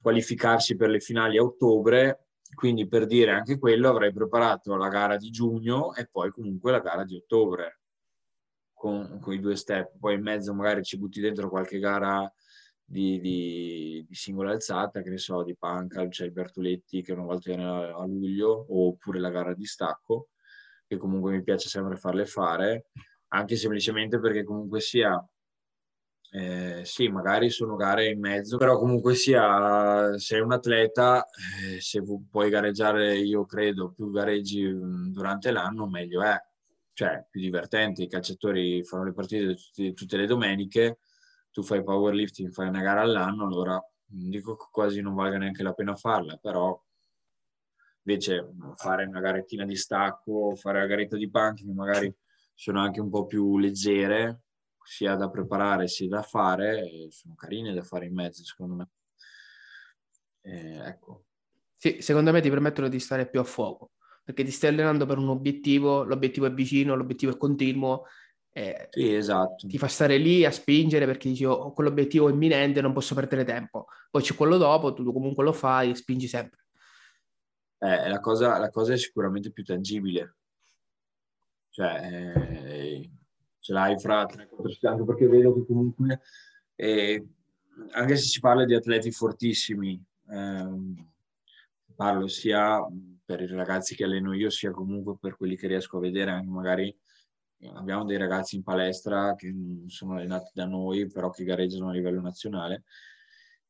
qualificarsi 0.00 0.76
per 0.76 0.90
le 0.90 1.00
finali 1.00 1.38
a 1.38 1.42
ottobre 1.42 2.21
quindi 2.54 2.86
per 2.86 3.06
dire 3.06 3.32
anche 3.32 3.58
quello 3.58 3.88
avrei 3.88 4.12
preparato 4.12 4.76
la 4.76 4.88
gara 4.88 5.16
di 5.16 5.30
giugno 5.30 5.94
e 5.94 6.08
poi 6.10 6.30
comunque 6.30 6.70
la 6.70 6.80
gara 6.80 7.04
di 7.04 7.16
ottobre 7.16 7.80
con, 8.72 9.18
con 9.20 9.32
i 9.32 9.40
due 9.40 9.56
step. 9.56 9.98
Poi 9.98 10.14
in 10.14 10.22
mezzo 10.22 10.52
magari 10.54 10.82
ci 10.82 10.98
butti 10.98 11.20
dentro 11.20 11.48
qualche 11.48 11.78
gara 11.78 12.30
di, 12.84 13.20
di, 13.20 14.04
di 14.06 14.14
singola 14.14 14.50
alzata, 14.50 15.02
che 15.02 15.08
ne 15.08 15.18
so, 15.18 15.42
di 15.42 15.56
panca, 15.56 16.06
c'è 16.08 16.24
il 16.24 16.32
Bertoletti 16.32 17.02
che 17.02 17.12
una 17.12 17.22
volta 17.22 17.54
viene 17.54 17.64
a, 17.64 17.94
a 17.94 18.06
luglio, 18.06 18.66
oppure 18.68 19.18
la 19.18 19.30
gara 19.30 19.54
di 19.54 19.64
stacco, 19.64 20.28
che 20.86 20.96
comunque 20.98 21.32
mi 21.32 21.42
piace 21.42 21.68
sempre 21.68 21.96
farle 21.96 22.26
fare, 22.26 22.86
anche 23.28 23.56
semplicemente 23.56 24.18
perché 24.20 24.44
comunque 24.44 24.80
sia 24.80 25.16
eh, 26.34 26.80
sì, 26.84 27.08
magari 27.08 27.50
sono 27.50 27.76
gare 27.76 28.08
in 28.08 28.18
mezzo, 28.18 28.56
però 28.56 28.78
comunque 28.78 29.14
sia, 29.14 30.16
sei 30.18 30.40
un 30.40 30.52
atleta, 30.52 31.26
eh, 31.26 31.78
se 31.78 32.02
puoi 32.30 32.48
gareggiare, 32.48 33.16
io 33.18 33.44
credo, 33.44 33.92
più 33.92 34.10
gareggi 34.10 34.64
mm, 34.66 35.12
durante 35.12 35.50
l'anno, 35.50 35.86
meglio 35.86 36.22
è. 36.22 36.40
cioè 36.94 37.26
più 37.30 37.40
divertente, 37.40 38.02
i 38.02 38.08
calciatori 38.08 38.82
fanno 38.84 39.04
le 39.04 39.12
partite 39.12 39.54
tutte, 39.54 39.92
tutte 39.92 40.16
le 40.16 40.26
domeniche, 40.26 41.00
tu 41.50 41.62
fai 41.62 41.82
powerlifting, 41.82 42.50
fai 42.50 42.68
una 42.68 42.80
gara 42.80 43.02
all'anno, 43.02 43.44
allora 43.46 43.78
dico 44.06 44.56
che 44.56 44.66
quasi 44.70 45.00
non 45.02 45.14
valga 45.14 45.36
neanche 45.38 45.62
la 45.62 45.74
pena 45.74 45.94
farla, 45.96 46.36
però 46.38 46.80
invece 48.04 48.48
fare 48.76 49.04
una 49.04 49.20
garettina 49.20 49.64
di 49.66 49.76
stacco, 49.76 50.54
fare 50.56 50.80
la 50.80 50.86
garetta 50.86 51.16
di 51.16 51.30
panchi 51.30 51.64
che 51.66 51.72
magari 51.72 52.14
sono 52.54 52.80
anche 52.80 53.00
un 53.00 53.10
po' 53.10 53.26
più 53.26 53.58
leggere, 53.58 54.42
sia 54.84 55.14
da 55.14 55.30
preparare 55.30 55.88
sia 55.88 56.08
da 56.08 56.22
fare, 56.22 57.08
sono 57.10 57.34
carine 57.34 57.72
da 57.72 57.82
fare 57.82 58.06
in 58.06 58.14
mezzo 58.14 58.44
secondo 58.44 58.74
me. 58.74 58.88
Eh, 60.42 60.78
ecco. 60.86 61.24
Sì, 61.76 62.00
secondo 62.00 62.32
me 62.32 62.40
ti 62.40 62.48
permettono 62.48 62.88
di 62.88 63.00
stare 63.00 63.28
più 63.28 63.40
a 63.40 63.44
fuoco, 63.44 63.92
perché 64.24 64.44
ti 64.44 64.50
stai 64.50 64.70
allenando 64.70 65.06
per 65.06 65.18
un 65.18 65.28
obiettivo, 65.28 66.04
l'obiettivo 66.04 66.46
è 66.46 66.52
vicino, 66.52 66.94
l'obiettivo 66.94 67.32
è 67.32 67.36
continuo, 67.36 68.04
eh, 68.54 68.88
sì, 68.90 69.14
esatto. 69.14 69.66
ti 69.66 69.78
fa 69.78 69.88
stare 69.88 70.18
lì 70.18 70.44
a 70.44 70.50
spingere 70.50 71.06
perché 71.06 71.30
dici 71.30 71.44
oh, 71.44 71.52
ho 71.52 71.72
quell'obiettivo 71.72 72.28
imminente, 72.28 72.82
non 72.82 72.92
posso 72.92 73.14
perdere 73.14 73.44
tempo. 73.44 73.86
Poi 74.10 74.22
c'è 74.22 74.34
quello 74.34 74.58
dopo, 74.58 74.92
tu 74.92 75.10
comunque 75.10 75.42
lo 75.42 75.52
fai 75.52 75.90
e 75.90 75.94
spingi 75.94 76.28
sempre. 76.28 76.60
Eh, 77.78 78.08
la, 78.08 78.20
cosa, 78.20 78.58
la, 78.58 78.70
cosa, 78.70 78.92
è 78.92 78.98
sicuramente 78.98 79.50
più 79.50 79.64
tangibile. 79.64 80.36
Cioè, 81.70 82.32
eh, 82.64 83.10
ce 83.62 83.72
l'hai 83.72 83.96
fra 83.98 84.26
3-4 84.26 84.88
anche 84.88 85.04
perché 85.04 85.28
vedo 85.28 85.54
che 85.54 85.64
comunque, 85.64 86.20
eh, 86.74 87.24
anche 87.92 88.16
se 88.16 88.24
si 88.24 88.40
parla 88.40 88.64
di 88.64 88.74
atleti 88.74 89.12
fortissimi, 89.12 90.02
ehm, 90.30 91.10
parlo 91.94 92.26
sia 92.26 92.84
per 93.24 93.40
i 93.40 93.46
ragazzi 93.46 93.94
che 93.94 94.02
alleno 94.02 94.34
io, 94.34 94.50
sia 94.50 94.72
comunque 94.72 95.16
per 95.18 95.36
quelli 95.36 95.56
che 95.56 95.68
riesco 95.68 95.98
a 95.98 96.00
vedere, 96.00 96.32
anche 96.32 96.50
magari 96.50 96.96
abbiamo 97.74 98.04
dei 98.04 98.16
ragazzi 98.16 98.56
in 98.56 98.64
palestra 98.64 99.36
che 99.36 99.54
sono 99.86 100.14
allenati 100.14 100.50
da 100.52 100.66
noi, 100.66 101.06
però 101.06 101.30
che 101.30 101.44
gareggiano 101.44 101.88
a 101.88 101.92
livello 101.92 102.20
nazionale. 102.20 102.82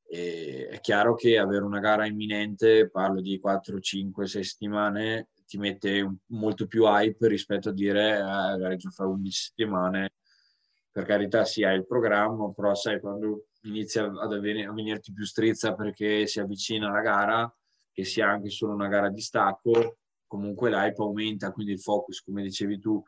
E 0.08 0.68
è 0.68 0.80
chiaro 0.80 1.14
che 1.14 1.36
avere 1.36 1.64
una 1.64 1.80
gara 1.80 2.06
imminente, 2.06 2.88
parlo 2.88 3.20
di 3.20 3.38
4, 3.38 3.78
5, 3.78 4.26
6 4.26 4.42
settimane, 4.42 5.28
ti 5.52 5.58
mette 5.58 6.16
molto 6.28 6.66
più 6.66 6.86
hype 6.86 7.28
rispetto 7.28 7.68
a 7.68 7.72
dire 7.72 8.16
eh, 8.16 8.22
gareggio 8.22 8.88
fra 8.88 9.06
11 9.06 9.38
settimane. 9.38 10.14
Per 10.90 11.04
carità, 11.04 11.44
sì, 11.44 11.62
hai 11.62 11.76
il 11.76 11.86
programma, 11.86 12.50
però 12.52 12.74
sai, 12.74 13.00
quando 13.00 13.48
inizia 13.62 14.04
ad 14.04 14.32
avvenire, 14.32 14.66
a 14.66 14.72
venirti 14.72 15.12
più 15.12 15.26
strizza 15.26 15.74
perché 15.74 16.26
si 16.26 16.40
avvicina 16.40 16.90
la 16.90 17.00
gara, 17.02 17.56
che 17.92 18.04
sia 18.04 18.28
anche 18.28 18.48
solo 18.48 18.72
una 18.72 18.88
gara 18.88 19.10
di 19.10 19.20
stacco, 19.20 19.98
comunque 20.26 20.70
l'hype 20.70 21.02
aumenta, 21.02 21.52
quindi 21.52 21.72
il 21.72 21.80
focus, 21.80 22.22
come 22.22 22.42
dicevi 22.42 22.78
tu, 22.78 23.02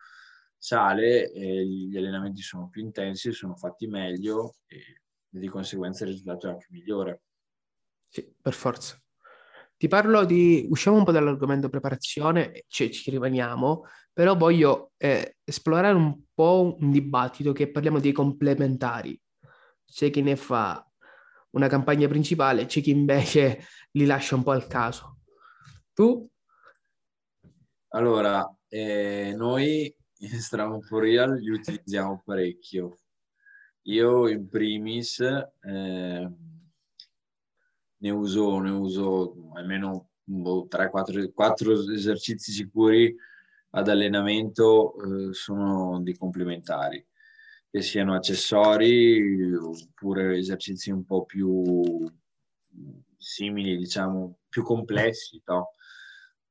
sale, 0.59 1.31
gli 1.35 1.97
allenamenti 1.97 2.43
sono 2.43 2.69
più 2.69 2.83
intensi, 2.83 3.33
sono 3.33 3.55
fatti 3.57 3.87
meglio 3.87 4.57
e 4.67 5.01
di 5.29 5.49
conseguenza 5.49 6.05
il 6.05 6.11
risultato 6.11 6.49
è 6.49 6.51
anche 6.51 6.67
migliore. 6.69 7.23
Sì, 8.09 8.31
per 8.39 8.53
forza. 8.53 9.03
Ti 9.85 9.91
parlo 9.91 10.25
di, 10.25 10.67
usciamo 10.71 10.97
un 10.97 11.05
po' 11.05 11.13
dall'argomento 11.13 11.69
preparazione, 11.69 12.65
cioè 12.69 12.89
ci 12.89 13.11
rimaniamo, 13.11 13.83
però 14.15 14.35
voglio 14.35 14.93
eh, 14.97 15.37
esplorare 15.45 15.95
un 15.95 16.23
po' 16.33 16.79
un 16.81 16.91
dibattito 16.91 17.53
che 17.53 17.71
parliamo 17.71 18.01
dei 18.01 18.13
complementari. 18.13 19.21
C'è 19.85 20.09
chi 20.09 20.23
ne 20.23 20.37
fa 20.37 20.91
una 21.51 21.69
campagna 21.69 22.09
principale, 22.09 22.65
c'è 22.65 22.81
chi 22.81 22.93
invece 22.93 23.67
li 23.91 24.07
lascia 24.07 24.37
un 24.37 24.43
po' 24.43 24.53
al 24.53 24.67
caso. 24.69 25.19
Tu? 25.93 26.27
Allora, 27.89 28.43
eh, 28.69 29.35
noi 29.37 29.95
in 30.21 30.41
Strava 30.41 30.81
for 30.81 31.03
Real 31.03 31.39
li 31.39 31.51
utilizziamo 31.51 32.23
parecchio. 32.25 33.01
Io 33.83 34.29
in 34.29 34.49
primis 34.49 35.21
eh, 35.21 36.33
ne, 38.05 38.11
uso, 38.11 38.59
ne 38.61 38.71
uso 38.71 39.51
almeno 39.55 40.11
3-4 40.29 41.33
boh, 41.33 41.93
esercizi 41.93 42.53
sicuri 42.53 43.15
ad 43.71 43.89
allenamento 43.89 44.95
eh, 44.97 45.33
sono 45.33 46.01
di 46.03 46.17
complementari, 46.17 47.05
che 47.71 47.83
siano 47.83 48.15
accessori 48.15 49.53
oppure 49.55 50.37
esercizi 50.37 50.91
un 50.91 51.05
po' 51.05 51.25
più 51.25 52.07
simili, 53.17 53.77
diciamo, 53.77 54.39
più 54.49 54.63
complessi, 54.63 55.43
no? 55.47 55.71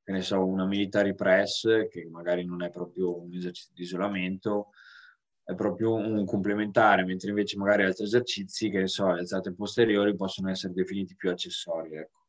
che 0.04 0.12
ne 0.12 0.22
so, 0.22 0.46
una 0.46 0.66
military 0.66 1.14
press, 1.14 1.88
che 1.88 2.08
magari 2.10 2.44
non 2.44 2.62
è 2.62 2.70
proprio 2.70 3.22
un 3.22 3.34
esercizio 3.34 3.72
di 3.74 3.84
isolamento, 3.84 4.72
è 5.44 5.56
proprio 5.56 5.94
un 5.94 6.26
complementare, 6.26 7.04
mentre 7.04 7.30
invece 7.30 7.58
magari 7.58 7.84
altri 7.84 8.06
esercizi, 8.06 8.70
che 8.70 8.80
ne 8.80 8.88
so, 8.88 9.08
alzate 9.08 9.54
posteriori 9.54 10.16
possono 10.16 10.50
essere 10.50 10.74
definiti 10.74 11.16
più 11.16 11.30
accessori, 11.30 11.96
ecco. 11.96 12.22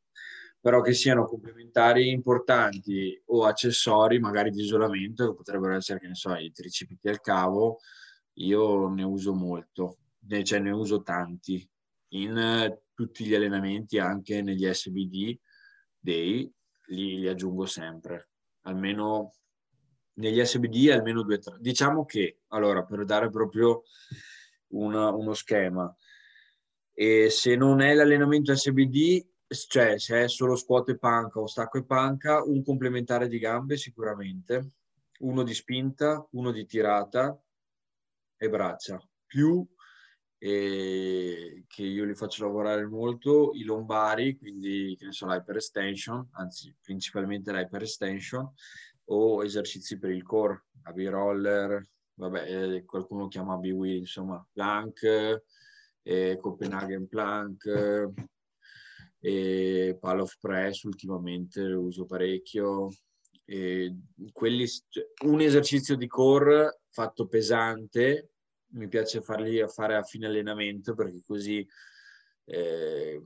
Però 0.61 0.81
che 0.81 0.95
siano 0.95 1.27
complementari 1.27 2.11
importanti 2.11 3.21
o 3.27 3.45
accessori, 3.45 4.19
magari 4.19 4.51
di 4.51 4.63
isolamento, 4.63 5.29
che 5.29 5.35
potrebbero 5.35 5.75
essere, 5.75 6.01
che 6.01 6.09
ne 6.09 6.15
so, 6.15 6.35
i 6.35 6.51
tricipiti 6.51 7.09
al 7.09 7.21
cavo, 7.21 7.79
io 8.39 8.89
ne 8.89 9.03
uso 9.03 9.35
molto, 9.35 9.99
cioè 10.43 10.59
ne 10.59 10.71
uso 10.71 11.03
tanti. 11.03 11.69
In 12.15 12.79
tutti 12.95 13.27
gli 13.27 13.35
allenamenti, 13.35 13.99
anche 13.99 14.41
negli 14.41 14.67
SBD 14.67 15.39
Day, 15.99 16.51
li, 16.87 17.19
li 17.19 17.29
aggiungo 17.29 17.67
sempre, 17.67 18.31
almeno 18.63 19.35
negli 20.15 20.45
SBD 20.45 20.91
almeno 20.91 21.23
due 21.23 21.39
tre. 21.39 21.57
Diciamo 21.59 22.05
che, 22.05 22.41
allora, 22.49 22.85
per 22.85 23.05
dare 23.05 23.31
proprio 23.31 23.83
una, 24.69 25.11
uno 25.11 25.35
schema, 25.35 25.95
e 26.93 27.29
se 27.31 27.57
non 27.57 27.81
è 27.81 27.95
l'allenamento 27.95 28.55
SBD, 28.55 29.27
cioè 29.69 29.99
se 29.99 30.23
è 30.23 30.29
solo 30.29 30.57
squat 30.57 30.91
e 30.91 30.99
panca 30.99 31.41
o 31.41 31.47
stacco 31.47 31.79
e 31.79 31.85
panca, 31.85 32.43
un 32.43 32.63
complementare 32.63 33.29
di 33.29 33.39
gambe 33.39 33.77
sicuramente, 33.77 34.71
uno 35.21 35.43
di 35.43 35.55
spinta, 35.55 36.27
uno 36.33 36.51
di 36.53 36.65
tirata 36.67 37.39
e 38.37 38.49
braccia, 38.49 39.01
più 39.27 39.67
e 40.39 41.65
che 41.67 41.83
io 41.83 42.05
li 42.05 42.15
faccio 42.15 42.45
lavorare 42.45 42.87
molto, 42.87 43.53
i 43.55 43.63
lombari, 43.63 44.37
quindi 44.37 44.95
che 44.99 45.07
ne 45.07 45.13
so, 45.13 45.27
l'hyperextension, 45.27 46.29
anzi 46.33 46.75
principalmente 46.83 47.51
l'hyperextension, 47.51 48.53
o 49.07 49.45
esercizi 49.45 49.99
per 49.99 50.11
il 50.11 50.23
core, 50.23 50.67
AB 50.83 50.99
roller, 51.09 51.83
vabbè, 52.15 52.75
eh, 52.75 52.85
qualcuno 52.85 53.29
chiama 53.29 53.55
AB 53.55 53.65
wheel, 53.67 53.99
insomma, 53.99 54.47
plank, 54.53 55.43
eh, 56.03 56.39
Copenhagen 56.41 57.09
plank, 57.09 58.13
e 59.21 59.97
pal 59.99 60.21
of 60.21 60.37
press 60.39 60.83
ultimamente 60.83 61.63
uso 61.63 62.05
parecchio. 62.05 62.89
E 63.47 63.95
quelli, 64.33 64.67
cioè, 64.67 65.07
un 65.25 65.41
esercizio 65.41 65.97
di 65.97 66.07
core 66.07 66.81
fatto 66.91 67.27
pesante 67.27 68.31
mi 68.75 68.89
piace 68.89 69.21
farli 69.21 69.61
a 69.61 69.69
fare 69.69 69.97
a 69.97 70.03
fine 70.03 70.27
allenamento 70.27 70.95
perché 70.95 71.23
così 71.25 71.67
eh, 72.47 73.23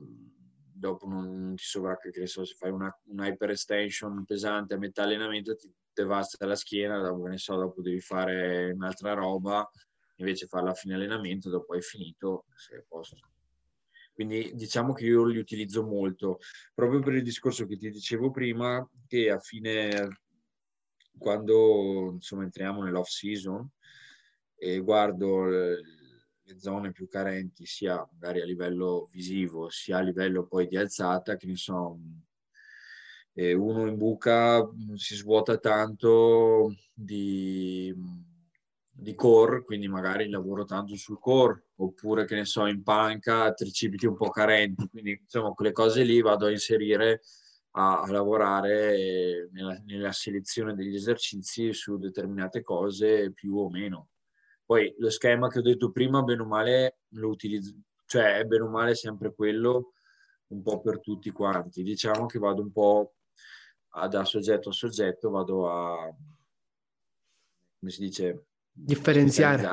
dopo 0.79 1.07
non 1.07 1.53
ti 1.55 1.63
sovracca 1.63 2.09
che 2.09 2.25
so, 2.25 2.45
se 2.45 2.55
fai 2.55 2.71
una, 2.71 2.95
una 3.05 3.27
hyper 3.27 3.51
extension 3.51 4.23
pesante 4.25 4.73
a 4.73 4.77
metà 4.77 5.03
allenamento 5.03 5.55
ti 5.55 5.71
devasta 5.93 6.45
la 6.45 6.55
schiena, 6.55 6.99
dopo 6.99 7.25
ne 7.25 7.37
so, 7.37 7.55
dopo 7.55 7.81
devi 7.81 7.99
fare 7.99 8.71
un'altra 8.71 9.13
roba, 9.13 9.69
invece 10.15 10.47
farla 10.47 10.71
a 10.71 10.73
fine 10.73 10.95
allenamento, 10.95 11.49
dopo 11.49 11.73
hai 11.73 11.81
finito, 11.81 12.45
sei 12.55 12.79
a 12.79 12.85
posto. 12.87 13.17
Quindi 14.13 14.53
diciamo 14.53 14.93
che 14.93 15.05
io 15.05 15.25
li 15.25 15.37
utilizzo 15.37 15.83
molto, 15.83 16.39
proprio 16.73 16.99
per 16.99 17.13
il 17.13 17.23
discorso 17.23 17.65
che 17.65 17.77
ti 17.77 17.89
dicevo 17.89 18.31
prima, 18.31 18.87
che 19.07 19.29
a 19.29 19.39
fine, 19.39 20.07
quando 21.17 22.11
insomma 22.13 22.43
entriamo 22.43 22.83
nell'off 22.83 23.07
season, 23.07 23.69
e 24.55 24.79
guardo 24.79 25.45
le, 26.53 26.59
zone 26.59 26.91
più 26.91 27.07
carenti 27.07 27.65
sia 27.65 28.07
magari 28.13 28.41
a 28.41 28.45
livello 28.45 29.07
visivo 29.11 29.69
sia 29.69 29.97
a 29.97 30.01
livello 30.01 30.45
poi 30.45 30.67
di 30.67 30.77
alzata 30.77 31.35
che 31.35 31.45
ne 31.45 31.55
so 31.55 31.99
e 33.33 33.53
uno 33.53 33.87
in 33.87 33.97
buca 33.97 34.67
si 34.95 35.15
svuota 35.15 35.57
tanto 35.59 36.75
di, 36.93 37.93
di 38.89 39.15
core, 39.15 39.63
quindi 39.63 39.87
magari 39.87 40.29
lavoro 40.29 40.65
tanto 40.65 40.95
sul 40.97 41.19
core, 41.19 41.67
oppure 41.77 42.25
che 42.25 42.35
ne 42.35 42.43
so, 42.43 42.65
in 42.65 42.83
panca 42.83 43.53
tricipiti 43.53 44.05
un 44.05 44.17
po' 44.17 44.29
carenti, 44.29 44.89
quindi 44.89 45.19
insomma 45.21 45.51
quelle 45.51 45.71
cose 45.71 46.03
lì 46.03 46.21
vado 46.21 46.47
a 46.47 46.51
inserire 46.51 47.21
a, 47.71 48.01
a 48.01 48.11
lavorare 48.11 49.47
nella, 49.53 49.79
nella, 49.85 50.11
selezione 50.11 50.75
degli 50.75 50.95
esercizi 50.95 51.71
su 51.71 51.97
determinate 51.97 52.61
cose 52.61 53.31
più 53.31 53.55
o 53.57 53.69
meno. 53.69 54.09
Poi 54.69 54.93
lo 54.99 55.09
schema 55.09 55.47
che 55.47 55.57
ho 55.57 55.61
detto 55.63 55.89
prima, 55.89 56.21
bene 56.21 56.43
o 56.43 56.45
male, 56.45 56.99
lo 57.13 57.29
utilizzo, 57.29 57.73
cioè 58.05 58.37
è 58.37 58.43
bene 58.45 58.65
o 58.65 58.69
male 58.69 58.93
sempre 58.93 59.33
quello 59.33 59.93
un 60.49 60.61
po' 60.61 60.79
per 60.79 60.99
tutti 60.99 61.31
quanti. 61.31 61.81
Diciamo 61.81 62.27
che 62.27 62.37
vado 62.37 62.61
un 62.61 62.71
po' 62.71 63.15
da 64.07 64.23
soggetto 64.25 64.69
a 64.69 64.71
soggetto, 64.71 65.31
vado 65.31 65.71
a 65.71 66.15
come 67.79 67.91
si 67.91 68.01
dice, 68.01 68.45
differenziare. 68.71 69.67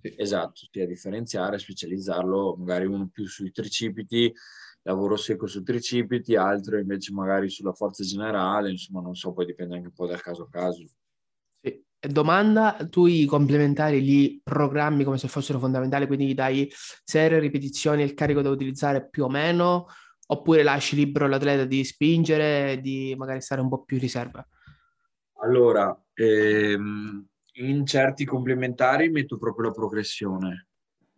Sì. 0.00 0.14
Esatto, 0.16 0.66
sia 0.68 0.84
differenziare, 0.84 1.56
specializzarlo, 1.60 2.56
magari 2.56 2.86
uno 2.86 3.08
più 3.12 3.28
sui 3.28 3.52
tricipiti, 3.52 4.34
lavoro 4.82 5.14
secco 5.14 5.46
sui 5.46 5.62
tricipiti, 5.62 6.34
altro 6.34 6.76
invece 6.80 7.12
magari 7.12 7.48
sulla 7.48 7.72
forza 7.72 8.02
generale, 8.02 8.70
insomma 8.70 9.00
non 9.00 9.14
so, 9.14 9.32
poi 9.32 9.46
dipende 9.46 9.76
anche 9.76 9.86
un 9.86 9.94
po' 9.94 10.08
dal 10.08 10.20
caso 10.20 10.42
a 10.42 10.48
caso. 10.48 10.84
Domanda, 12.06 12.76
tu 12.90 13.06
i 13.06 13.24
complementari 13.24 14.02
li 14.02 14.40
programmi 14.42 15.04
come 15.04 15.18
se 15.18 15.28
fossero 15.28 15.58
fondamentali, 15.58 16.06
quindi 16.06 16.26
gli 16.26 16.34
dai 16.34 16.70
serie, 17.02 17.38
ripetizioni, 17.38 18.02
il 18.02 18.14
carico 18.14 18.42
da 18.42 18.50
utilizzare 18.50 19.08
più 19.08 19.24
o 19.24 19.28
meno, 19.28 19.86
oppure 20.26 20.62
lasci 20.62 20.96
libero 20.96 21.26
l'atleta 21.26 21.64
di 21.64 21.84
spingere, 21.84 22.80
di 22.80 23.14
magari 23.16 23.40
stare 23.40 23.60
un 23.60 23.68
po' 23.68 23.84
più 23.84 23.96
in 23.96 24.02
riserva? 24.02 24.46
Allora, 25.40 25.98
ehm, 26.14 27.26
in 27.54 27.86
certi 27.86 28.24
complementari 28.24 29.10
metto 29.10 29.36
proprio 29.38 29.68
la 29.68 29.72
progressione. 29.72 30.68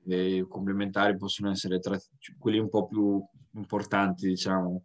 I 0.05 0.45
complementari 0.49 1.17
possono 1.17 1.51
essere 1.51 1.81
tra 1.81 1.99
quelli 2.39 2.59
un 2.59 2.69
po' 2.69 2.87
più 2.87 3.25
importanti, 3.55 4.29
diciamo. 4.29 4.85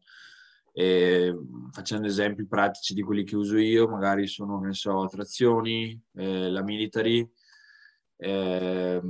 E 0.74 1.36
facendo 1.72 2.08
esempi 2.08 2.48
pratici 2.48 2.94
di 2.94 3.02
quelli 3.02 3.24
che 3.24 3.36
uso 3.36 3.58
io, 3.58 3.88
magari 3.88 4.26
sono, 4.28 4.60
ne 4.60 4.74
so, 4.74 5.06
trazioni, 5.08 6.00
eh, 6.16 6.50
la 6.50 6.64
military, 6.64 7.30
eh, 8.18 9.02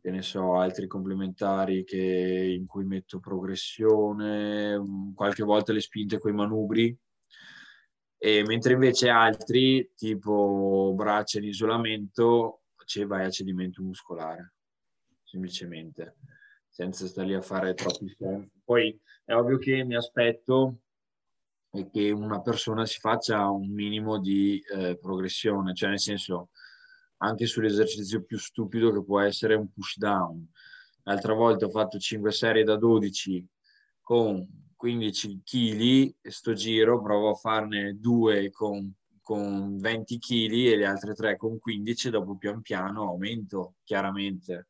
che 0.00 0.10
ne 0.10 0.22
so, 0.22 0.56
altri 0.56 0.86
complementari 0.86 1.84
che, 1.84 2.54
in 2.58 2.66
cui 2.66 2.84
metto 2.84 3.20
progressione, 3.20 4.78
qualche 5.14 5.44
volta 5.44 5.72
le 5.72 5.80
spinte 5.80 6.18
con 6.18 6.30
i 6.30 6.34
manubri, 6.34 6.96
e 8.20 8.42
mentre 8.44 8.72
invece 8.72 9.08
altri, 9.08 9.92
tipo 9.94 10.92
braccia 10.94 11.40
di 11.40 11.48
isolamento, 11.48 12.62
ci 12.84 13.04
vai 13.04 13.24
a 13.24 13.30
cedimento 13.30 13.82
muscolare, 13.82 14.54
semplicemente, 15.22 16.16
senza 16.78 17.08
stare 17.08 17.26
lì 17.26 17.34
a 17.34 17.40
fare 17.40 17.74
troppi 17.74 18.08
schemi. 18.08 18.48
Poi 18.64 18.96
è 19.24 19.34
ovvio 19.34 19.58
che 19.58 19.82
mi 19.82 19.96
aspetto 19.96 20.82
che 21.90 22.12
una 22.12 22.40
persona 22.40 22.86
si 22.86 23.00
faccia 23.00 23.48
un 23.50 23.68
minimo 23.68 24.20
di 24.20 24.62
eh, 24.72 24.96
progressione, 24.96 25.74
cioè 25.74 25.88
nel 25.88 25.98
senso 25.98 26.50
anche 27.16 27.46
sull'esercizio 27.46 28.22
più 28.22 28.38
stupido 28.38 28.92
che 28.92 29.02
può 29.02 29.18
essere 29.18 29.56
un 29.56 29.68
push 29.72 29.96
down. 29.96 30.48
L'altra 31.02 31.34
volta 31.34 31.66
ho 31.66 31.70
fatto 31.70 31.98
5 31.98 32.30
serie 32.30 32.62
da 32.62 32.76
12 32.76 33.44
con 34.00 34.46
15 34.76 35.42
kg 35.42 36.14
sto 36.30 36.52
giro 36.52 37.02
provo 37.02 37.30
a 37.30 37.34
farne 37.34 37.98
due 37.98 38.50
con, 38.52 38.94
con 39.20 39.76
20 39.78 40.18
kg 40.18 40.52
e 40.52 40.76
le 40.76 40.86
altre 40.86 41.14
tre 41.14 41.36
con 41.36 41.58
15 41.58 42.10
dopo 42.10 42.36
pian 42.36 42.62
piano 42.62 43.02
aumento 43.02 43.74
chiaramente 43.82 44.68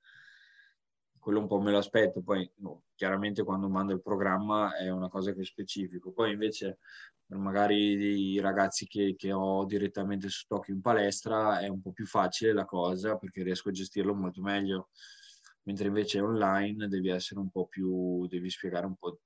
quello 1.28 1.42
un 1.42 1.46
po' 1.46 1.60
me 1.60 1.70
lo 1.70 1.76
aspetto 1.76 2.22
poi 2.22 2.50
no, 2.60 2.84
chiaramente 2.94 3.44
quando 3.44 3.68
mando 3.68 3.92
il 3.92 4.00
programma 4.00 4.74
è 4.78 4.88
una 4.88 5.10
cosa 5.10 5.34
che 5.34 5.44
specifico 5.44 6.10
poi 6.10 6.32
invece 6.32 6.78
per 7.26 7.36
magari 7.36 8.32
i 8.32 8.40
ragazzi 8.40 8.86
che, 8.86 9.14
che 9.14 9.30
ho 9.30 9.66
direttamente 9.66 10.30
su 10.30 10.46
Tokyo 10.46 10.72
in 10.72 10.80
palestra 10.80 11.58
è 11.58 11.68
un 11.68 11.82
po' 11.82 11.92
più 11.92 12.06
facile 12.06 12.54
la 12.54 12.64
cosa 12.64 13.16
perché 13.16 13.42
riesco 13.42 13.68
a 13.68 13.72
gestirlo 13.72 14.14
molto 14.14 14.40
meglio 14.40 14.88
mentre 15.64 15.88
invece 15.88 16.18
online 16.20 16.88
devi 16.88 17.10
essere 17.10 17.40
un 17.40 17.50
po' 17.50 17.66
più 17.66 18.26
devi 18.26 18.48
spiegare 18.48 18.86
un 18.86 18.96
po' 18.96 19.20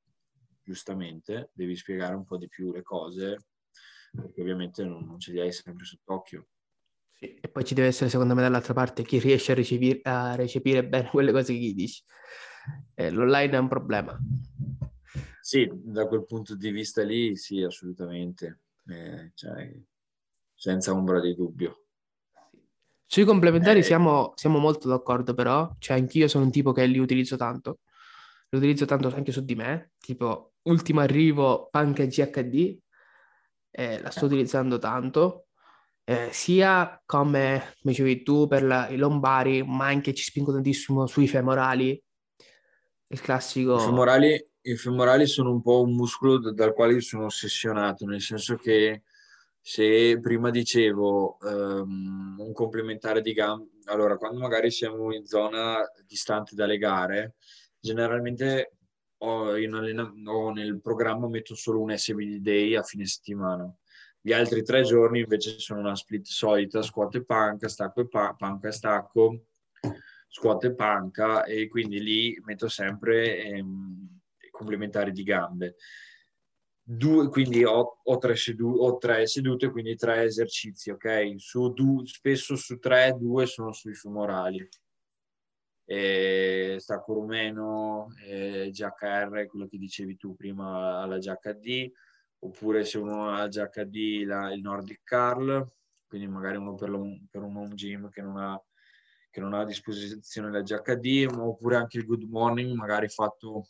giustamente, 0.61 1.51
devi 1.53 1.77
spiegare 1.77 2.17
un 2.17 2.25
po' 2.25 2.37
di 2.37 2.49
più 2.49 2.73
le 2.73 2.83
cose, 2.83 3.47
perché 4.11 4.41
ovviamente 4.41 4.85
non, 4.85 5.05
non 5.05 5.19
ce 5.19 5.33
li 5.33 5.41
hai 5.41 5.53
sempre 5.53 5.85
sott'occhio. 5.85 6.49
E 7.25 7.49
poi 7.49 7.65
ci 7.65 7.75
deve 7.75 7.87
essere, 7.87 8.11
secondo 8.11 8.35
me, 8.35 8.43
dall'altra 8.43 8.75
parte 8.75 9.05
chi 9.05 9.21
riesce 9.21 9.53
a 9.53 9.55
recepire, 9.55 10.01
a 10.03 10.35
recepire 10.35 10.85
bene 10.85 11.09
quelle 11.09 11.31
cose 11.31 11.53
che 11.53 11.59
gli 11.61 11.73
dici. 11.75 12.03
Eh, 12.95 13.11
l'online 13.11 13.53
è 13.53 13.59
un 13.59 13.69
problema. 13.69 14.19
Sì, 15.41 15.71
da 15.73 16.09
quel 16.09 16.25
punto 16.25 16.57
di 16.57 16.71
vista 16.73 17.05
lì, 17.05 17.37
sì, 17.37 17.63
assolutamente. 17.63 18.63
Eh, 18.89 19.31
cioè, 19.35 19.73
senza 20.53 20.93
ombra 20.93 21.21
di 21.21 21.37
dubbio. 21.37 21.87
Sui 23.07 23.25
complementari 23.25 23.81
eh, 23.81 23.83
siamo, 23.85 24.33
siamo, 24.35 24.59
molto 24.59 24.89
d'accordo, 24.89 25.33
però, 25.33 25.73
cioè 25.79 25.99
anch'io 25.99 26.27
sono 26.27 26.45
un 26.45 26.51
tipo 26.51 26.73
che 26.73 26.87
li 26.87 26.99
utilizzo 26.99 27.37
tanto. 27.37 27.81
Li 28.49 28.59
utilizzo 28.59 28.85
tanto 28.85 29.15
anche 29.15 29.31
su 29.31 29.45
di 29.45 29.55
me, 29.55 29.93
tipo 29.99 30.55
ultimo 30.63 31.01
arrivo 31.01 31.69
Panca 31.71 32.05
GHD, 32.05 32.79
eh, 33.71 34.01
la 34.01 34.11
sto 34.11 34.27
utilizzando 34.27 34.79
tanto, 34.79 35.47
eh, 36.05 36.29
sia 36.33 37.01
come, 37.05 37.75
come 37.81 37.95
dicevi 37.95 38.23
tu, 38.23 38.47
per 38.47 38.63
la, 38.65 38.89
i 38.89 38.97
lombari, 38.97 39.63
ma 39.63 39.87
anche 39.87 40.15
ci 40.15 40.25
spingo 40.25 40.53
tantissimo 40.53 41.07
sui 41.07 41.29
femorali, 41.29 42.03
il 43.09 43.21
classico... 43.21 43.77
I 43.77 43.81
femorali, 43.81 44.49
I 44.63 44.77
femorali 44.77 45.27
sono 45.27 45.51
un 45.51 45.63
po' 45.63 45.83
un 45.83 45.95
muscolo 45.95 46.39
dal 46.53 46.73
quale 46.73 47.01
sono 47.01 47.27
ossessionato, 47.27 48.07
nel 48.07 48.21
senso 48.21 48.57
che 48.57 49.03
se 49.61 50.19
prima 50.21 50.51
dicevo 50.51 51.39
um, 51.41 52.37
un 52.39 52.53
complementare 52.53 53.21
di 53.21 53.33
gambe, 53.33 53.71
allora 53.85 54.17
quando 54.17 54.41
magari 54.41 54.71
siamo 54.71 55.15
in 55.15 55.25
zona 55.25 55.79
distante 56.05 56.57
dalle 56.57 56.79
gare, 56.79 57.35
generalmente 57.79 58.77
ho, 59.19 59.51
allena- 59.51 60.13
ho 60.27 60.51
nel 60.51 60.81
programma 60.81 61.29
metto 61.29 61.55
solo 61.55 61.81
un 61.81 61.97
SBD 61.97 62.39
day 62.39 62.75
a 62.75 62.83
fine 62.83 63.07
settimana. 63.07 63.73
Gli 64.25 64.33
altri 64.33 64.63
tre 64.63 64.83
giorni 64.83 65.21
invece 65.21 65.59
sono 65.59 65.81
una 65.81 65.97
split 65.97 66.25
solita, 66.27 66.81
squat 66.81 67.17
e 67.17 67.25
panca, 67.25 67.69
stacco 67.69 68.03
e 68.03 68.09
pa- 68.09 68.35
panca 68.39 68.69
e 68.69 68.73
stacco, 68.73 69.47
squat 70.29 70.65
e 70.65 70.75
panca 70.75 71.45
e 71.45 71.67
quindi 71.67 72.01
lì 72.01 72.41
metto 72.45 72.69
sempre 72.69 73.43
ehm, 73.43 74.21
complementari 74.53 75.11
di 75.11 75.25
gambe. 75.25 75.75
Due, 76.85 77.29
quindi 77.29 77.65
ho, 77.65 78.01
ho, 78.03 78.19
tre 78.19 78.37
sedu- 78.37 78.79
ho, 78.79 78.97
tre 78.99 79.27
sedute, 79.27 79.71
quindi 79.71 79.97
tre 79.97 80.23
esercizi, 80.23 80.91
ok? 80.91 81.35
Su 81.37 81.73
du- 81.73 82.05
spesso 82.05 82.55
su 82.55 82.79
tre, 82.79 83.17
due 83.19 83.47
sono 83.47 83.73
sui 83.73 83.95
femorali 83.95 84.69
eh, 85.85 86.77
stacco 86.79 87.15
rumeno, 87.15 88.09
eh, 88.25 88.71
GHR, 88.73 89.47
quello 89.47 89.67
che 89.67 89.79
dicevi 89.79 90.17
tu 90.17 90.35
prima 90.35 91.01
alla 91.01 91.19
GHD, 91.19 91.91
oppure 92.45 92.85
se 92.85 92.99
uno 92.99 93.31
ha 93.31 93.47
GHD 93.47 94.25
la, 94.25 94.53
il 94.53 94.61
Nordic 94.61 95.01
Carl, 95.05 95.65
quindi 96.07 96.27
magari 96.27 96.57
uno 96.57 96.75
per, 96.75 96.91
lo, 96.91 97.03
per 97.31 97.43
un 97.43 97.57
home 97.57 97.75
gym 97.75 98.09
che 98.11 98.21
non, 98.21 98.37
ha, 98.37 98.61
che 99.31 99.41
non 99.41 99.55
ha 99.55 99.61
a 99.61 99.65
disposizione 99.65 100.51
la 100.51 100.63
GHD, 100.63 101.33
oppure 101.37 101.77
anche 101.77 101.99
il 101.99 102.07
Good 102.07 102.25
Morning, 102.25 102.75
magari 102.75 103.09
fatto 103.09 103.69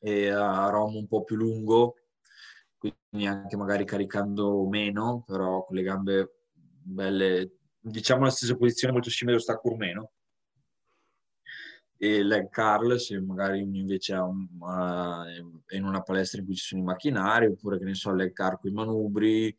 eh, 0.00 0.28
a 0.28 0.68
ROM 0.68 0.96
un 0.96 1.06
po' 1.06 1.22
più 1.22 1.36
lungo, 1.36 1.96
quindi 2.76 3.26
anche 3.26 3.56
magari 3.56 3.84
caricando 3.84 4.66
meno, 4.66 5.22
però 5.26 5.64
con 5.64 5.76
le 5.76 5.82
gambe 5.82 6.34
belle, 6.52 7.58
diciamo 7.78 8.24
la 8.24 8.30
stessa 8.30 8.56
posizione 8.56 8.92
molto 8.92 9.10
simile 9.10 9.36
allo 9.36 9.44
stacco 9.44 9.68
rumeno 9.68 10.12
e 12.02 12.22
leg 12.22 12.48
curl 12.48 12.98
se 12.98 13.20
magari 13.20 13.60
uno 13.60 13.76
invece 13.76 14.14
un, 14.14 14.48
uh, 14.58 15.66
è 15.66 15.76
in 15.76 15.84
una 15.84 16.00
palestra 16.00 16.40
in 16.40 16.46
cui 16.46 16.54
ci 16.54 16.64
sono 16.64 16.80
i 16.80 16.84
macchinari 16.84 17.44
oppure 17.44 17.76
che 17.78 17.84
ne 17.84 17.94
so 17.94 18.10
leg 18.14 18.32
curl 18.32 18.58
con 18.58 18.70
i 18.70 18.72
manubri. 18.72 19.56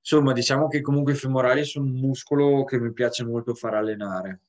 Insomma 0.00 0.32
diciamo 0.32 0.66
che 0.66 0.80
comunque 0.80 1.12
i 1.12 1.16
femorali 1.16 1.64
sono 1.64 1.86
un 1.86 1.92
muscolo 2.00 2.64
che 2.64 2.80
mi 2.80 2.92
piace 2.92 3.24
molto 3.24 3.54
far 3.54 3.74
allenare 3.74 4.40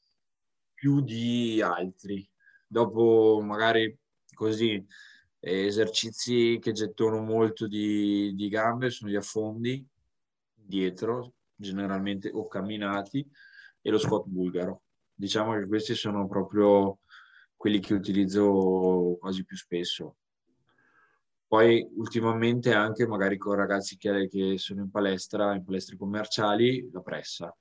più 0.73 1.01
di 1.01 1.61
altri. 1.61 2.27
Dopo 2.65 3.41
magari 3.43 3.95
così 4.33 4.83
esercizi 5.39 6.57
che 6.59 6.71
gettono 6.71 7.21
molto 7.21 7.67
di, 7.67 8.33
di 8.33 8.49
gambe 8.49 8.89
sono 8.89 9.11
gli 9.11 9.15
affondi 9.15 9.85
dietro 10.51 11.33
generalmente 11.55 12.31
o 12.33 12.47
camminati 12.47 13.23
e 13.81 13.89
lo 13.91 13.99
squat 13.99 14.25
bulgaro 14.25 14.84
diciamo 15.15 15.57
che 15.57 15.65
questi 15.65 15.95
sono 15.95 16.27
proprio 16.27 16.99
quelli 17.55 17.79
che 17.79 17.93
utilizzo 17.93 19.17
quasi 19.19 19.43
più 19.45 19.55
spesso. 19.55 20.17
Poi 21.47 21.87
ultimamente 21.95 22.73
anche 22.73 23.07
magari 23.07 23.37
con 23.37 23.55
ragazzi 23.55 23.97
che, 23.97 24.27
che 24.27 24.57
sono 24.57 24.81
in 24.81 24.91
palestra, 24.91 25.55
in 25.55 25.63
palestre 25.63 25.95
commerciali, 25.95 26.89
la 26.91 27.01
pressa. 27.01 27.55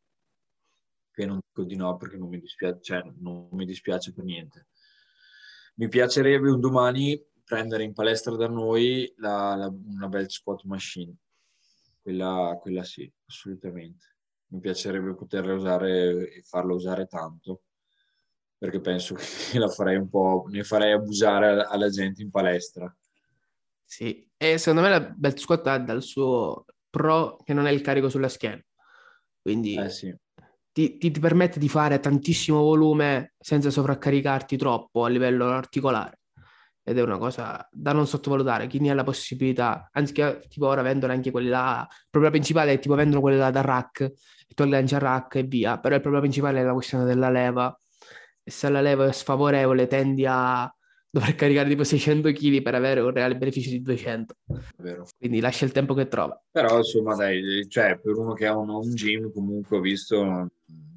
Che 1.10 1.26
non 1.26 1.38
dico 1.46 1.64
di 1.64 1.76
no 1.76 1.96
perché 1.96 2.16
non 2.16 2.28
mi 2.28 2.40
dispiace, 2.40 2.78
cioè, 2.82 3.02
non 3.18 3.48
mi 3.52 3.64
dispiace 3.64 4.12
per 4.12 4.24
niente. 4.24 4.66
Mi 5.76 5.88
piacerebbe 5.88 6.50
un 6.50 6.60
domani 6.60 7.22
prendere 7.44 7.84
in 7.84 7.92
palestra 7.92 8.34
da 8.36 8.48
noi 8.48 9.12
la, 9.18 9.54
la, 9.54 9.68
una 9.68 10.08
belt 10.08 10.30
squat 10.30 10.64
machine. 10.64 11.14
Quella, 12.02 12.58
quella 12.60 12.82
sì, 12.82 13.10
assolutamente 13.26 14.13
mi 14.54 14.60
piacerebbe 14.60 15.14
poterla 15.14 15.52
usare 15.54 16.32
e 16.32 16.42
farla 16.42 16.74
usare 16.74 17.06
tanto 17.06 17.62
perché 18.64 18.80
penso 18.80 19.14
che 19.14 19.24
la 19.58 19.68
farei 19.68 19.96
un 19.96 20.08
po', 20.08 20.46
ne 20.48 20.64
farei 20.64 20.92
abusare 20.92 21.64
alla 21.64 21.90
gente 21.90 22.22
in 22.22 22.30
palestra. 22.30 22.94
Sì, 23.84 24.26
e 24.36 24.56
secondo 24.56 24.80
me 24.80 24.88
la 24.88 25.00
belt 25.00 25.38
squat 25.38 25.66
ha 25.66 25.78
dal 25.78 26.02
suo 26.02 26.64
pro 26.88 27.36
che 27.44 27.52
non 27.52 27.66
è 27.66 27.70
il 27.70 27.82
carico 27.82 28.08
sulla 28.08 28.28
schiena. 28.28 28.64
Quindi 29.42 29.76
eh 29.76 29.90
sì. 29.90 30.14
ti, 30.72 30.96
ti, 30.96 31.10
ti, 31.10 31.20
permette 31.20 31.58
di 31.58 31.68
fare 31.68 32.00
tantissimo 32.00 32.62
volume 32.62 33.34
senza 33.38 33.68
sovraccaricarti 33.68 34.56
troppo 34.56 35.04
a 35.04 35.08
livello 35.08 35.46
articolare. 35.46 36.20
Ed 36.82 36.98
è 36.98 37.02
una 37.02 37.18
cosa 37.18 37.66
da 37.70 37.92
non 37.92 38.06
sottovalutare. 38.06 38.66
Chi 38.66 38.78
ne 38.78 38.90
ha 38.90 38.94
la 38.94 39.04
possibilità, 39.04 39.90
anziché 39.92 40.42
tipo 40.48 40.66
ora 40.66 40.80
vendono 40.80 41.12
anche 41.12 41.30
quelli 41.30 41.48
là, 41.48 41.86
il 41.88 42.06
problema 42.08 42.34
principale 42.34 42.72
è 42.72 42.78
tipo 42.78 42.94
vendono 42.94 43.20
quelli 43.20 43.38
là 43.38 43.50
da 43.50 43.60
rack, 43.60 44.12
al 44.62 45.00
rack 45.00 45.36
e 45.36 45.42
via, 45.42 45.78
però 45.78 45.94
il 45.94 46.00
problema 46.00 46.24
principale 46.24 46.60
è 46.60 46.64
la 46.64 46.72
questione 46.72 47.04
della 47.04 47.30
leva. 47.30 47.78
E 48.42 48.50
se 48.50 48.68
la 48.68 48.80
leva 48.80 49.06
è 49.06 49.12
sfavorevole 49.12 49.86
tendi 49.86 50.26
a 50.26 50.72
dover 51.10 51.34
caricare 51.36 51.68
tipo 51.68 51.84
600 51.84 52.32
kg 52.32 52.62
per 52.62 52.74
avere 52.74 53.00
un 53.00 53.12
reale 53.12 53.36
beneficio 53.36 53.70
di 53.70 53.80
200. 53.80 54.34
Vero. 54.78 55.06
Quindi 55.16 55.40
lascia 55.40 55.64
il 55.64 55.72
tempo 55.72 55.94
che 55.94 56.08
trova. 56.08 56.40
Però 56.50 56.76
insomma 56.76 57.14
dai, 57.14 57.66
cioè 57.68 57.98
per 57.98 58.16
uno 58.16 58.34
che 58.34 58.46
ha 58.46 58.56
un, 58.56 58.68
un 58.68 58.90
gym 58.94 59.32
comunque 59.32 59.78
ho 59.78 59.80
visto 59.80 60.50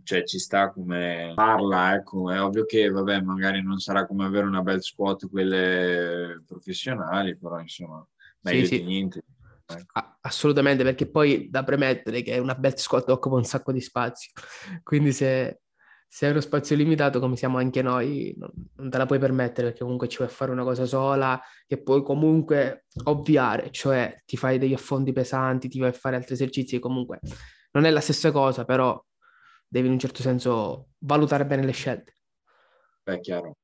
cioè 0.08 0.24
ci 0.24 0.39
sta 0.39 0.72
come 0.72 1.34
parla, 1.36 1.93
ecco, 1.96 2.32
è 2.32 2.41
ovvio 2.41 2.63
che 2.63 2.89
vabbè, 2.89 3.20
magari 3.20 3.62
non 3.62 3.78
sarà 3.80 4.06
come 4.08 4.24
avere 4.24 4.46
una 4.46 4.62
belt 4.62 4.80
squat 4.80 5.28
quelle 5.30 6.41
professionali, 6.48 7.36
però 7.36 7.60
insomma, 7.60 8.08
meglio 8.39 8.65
sì, 8.65 8.70
di 8.70 8.78
sì. 8.78 8.84
niente. 8.86 9.22
Ecco. 9.69 10.17
Assolutamente, 10.21 10.84
perché 10.84 11.10
poi 11.10 11.49
da 11.49 11.63
premettere 11.63 12.21
che 12.21 12.38
una 12.39 12.56
belt 12.56 12.77
squat 12.77 13.10
occupa 13.10 13.36
un 13.36 13.43
sacco 13.43 13.71
di 13.71 13.82
spazio, 13.82 14.32
quindi 14.84 15.12
se 15.12 15.62
se 16.10 16.25
hai 16.25 16.32
uno 16.32 16.39
spazio 16.39 16.75
limitato 16.75 17.19
come 17.19 17.36
siamo 17.36 17.58
anche 17.58 17.82
noi, 17.82 18.34
non, 18.38 18.49
non, 18.77 18.89
te 18.89 18.97
la 18.97 19.06
puoi 19.06 19.19
permettere 19.19 19.67
perché 19.67 19.84
comunque 19.84 20.08
ci 20.08 20.17
vuoi 20.17 20.30
fare 20.30 20.51
una 20.51 20.63
cosa 20.63 20.86
sola 20.86 21.39
che 21.65 21.82
puoi 21.82 22.01
comunque 22.01 22.86
ovviare, 23.03 23.71
cioè 23.71 24.21
ti 24.25 24.38
fai 24.38 24.58
degli 24.58 24.73
affondi 24.73 25.12
pesanti, 25.12 25.67
ti 25.67 25.80
vai 25.80 25.89
a 25.89 25.93
fare 25.93 26.15
altri 26.15 26.34
esercizi, 26.34 26.80
comunque 26.80 27.19
non 27.71 27.84
è 27.84 27.89
la 27.89 27.99
stessa 27.99 28.32
cosa, 28.32 28.63
però 28.63 28.99
devi 29.67 29.88
in 29.88 29.93
un 29.93 29.99
certo 29.99 30.21
senso 30.21 30.91
valutare 30.99 31.45
bene 31.45 31.65
le 31.65 31.73
scelte. 31.73 32.15
Beh, 33.03 33.19
chiaro. 33.19 33.58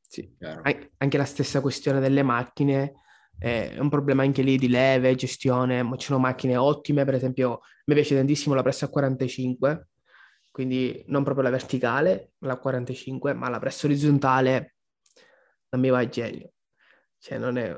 Sì. 0.00 0.34
chiaro. 0.38 0.62
An- 0.64 0.90
anche 0.96 1.16
la 1.18 1.24
stessa 1.24 1.60
questione 1.60 2.00
delle 2.00 2.22
macchine 2.22 2.94
è 3.38 3.76
un 3.78 3.88
problema 3.88 4.22
anche 4.22 4.42
lì 4.42 4.56
di 4.56 4.68
leve, 4.68 5.14
gestione, 5.14 5.88
ci 5.96 6.06
sono 6.06 6.18
macchine 6.18 6.56
ottime, 6.56 7.04
per 7.04 7.14
esempio 7.14 7.60
mi 7.86 7.94
piace 7.94 8.14
tantissimo 8.14 8.54
la 8.54 8.62
pressa 8.62 8.88
45 8.88 9.88
quindi 10.52 11.02
non 11.06 11.24
proprio 11.24 11.44
la 11.44 11.50
verticale, 11.50 12.34
la 12.40 12.58
45, 12.58 13.32
ma 13.32 13.48
la 13.48 13.58
pressa 13.58 13.86
orizzontale 13.86 14.76
non 15.70 15.80
mi 15.80 15.88
va 15.88 16.00
a 16.00 16.08
genio. 16.08 16.52
Cioè 17.18 17.38
non 17.38 17.56
è... 17.56 17.74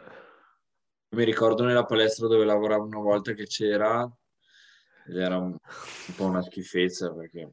Mi 1.10 1.24
ricordo 1.24 1.62
nella 1.62 1.84
palestra 1.84 2.26
dove 2.26 2.44
lavoravo 2.44 2.84
una 2.84 2.98
volta 2.98 3.32
che 3.32 3.44
c'era, 3.44 4.02
ed 5.06 5.16
era 5.16 5.38
un, 5.38 5.50
un 5.52 6.14
po' 6.16 6.24
una 6.24 6.42
schifezza 6.42 7.14
perché 7.14 7.52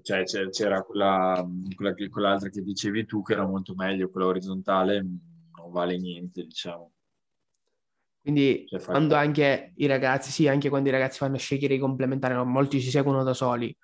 cioè, 0.00 0.24
c'era 0.24 0.82
quella, 0.82 1.46
quella, 1.76 1.94
quell'altra 2.08 2.48
che 2.48 2.62
dicevi 2.62 3.04
tu 3.04 3.20
che 3.20 3.34
era 3.34 3.46
molto 3.46 3.74
meglio, 3.74 4.08
quella 4.08 4.28
orizzontale 4.28 5.02
non 5.02 5.70
vale 5.70 5.98
niente, 5.98 6.44
diciamo. 6.44 6.93
Quindi 8.24 8.64
cioè, 8.66 8.80
quando 8.80 9.16
anche 9.16 9.72
i 9.76 9.86
ragazzi, 9.86 10.30
sì, 10.30 10.48
anche 10.48 10.70
quando 10.70 10.88
i 10.88 10.92
ragazzi 10.92 11.18
fanno 11.18 11.36
scegliere 11.36 11.74
i 11.74 11.78
complementari, 11.78 12.32
no? 12.32 12.46
molti 12.46 12.80
si 12.80 12.88
seguono 12.88 13.22
da 13.22 13.34
soli, 13.34 13.76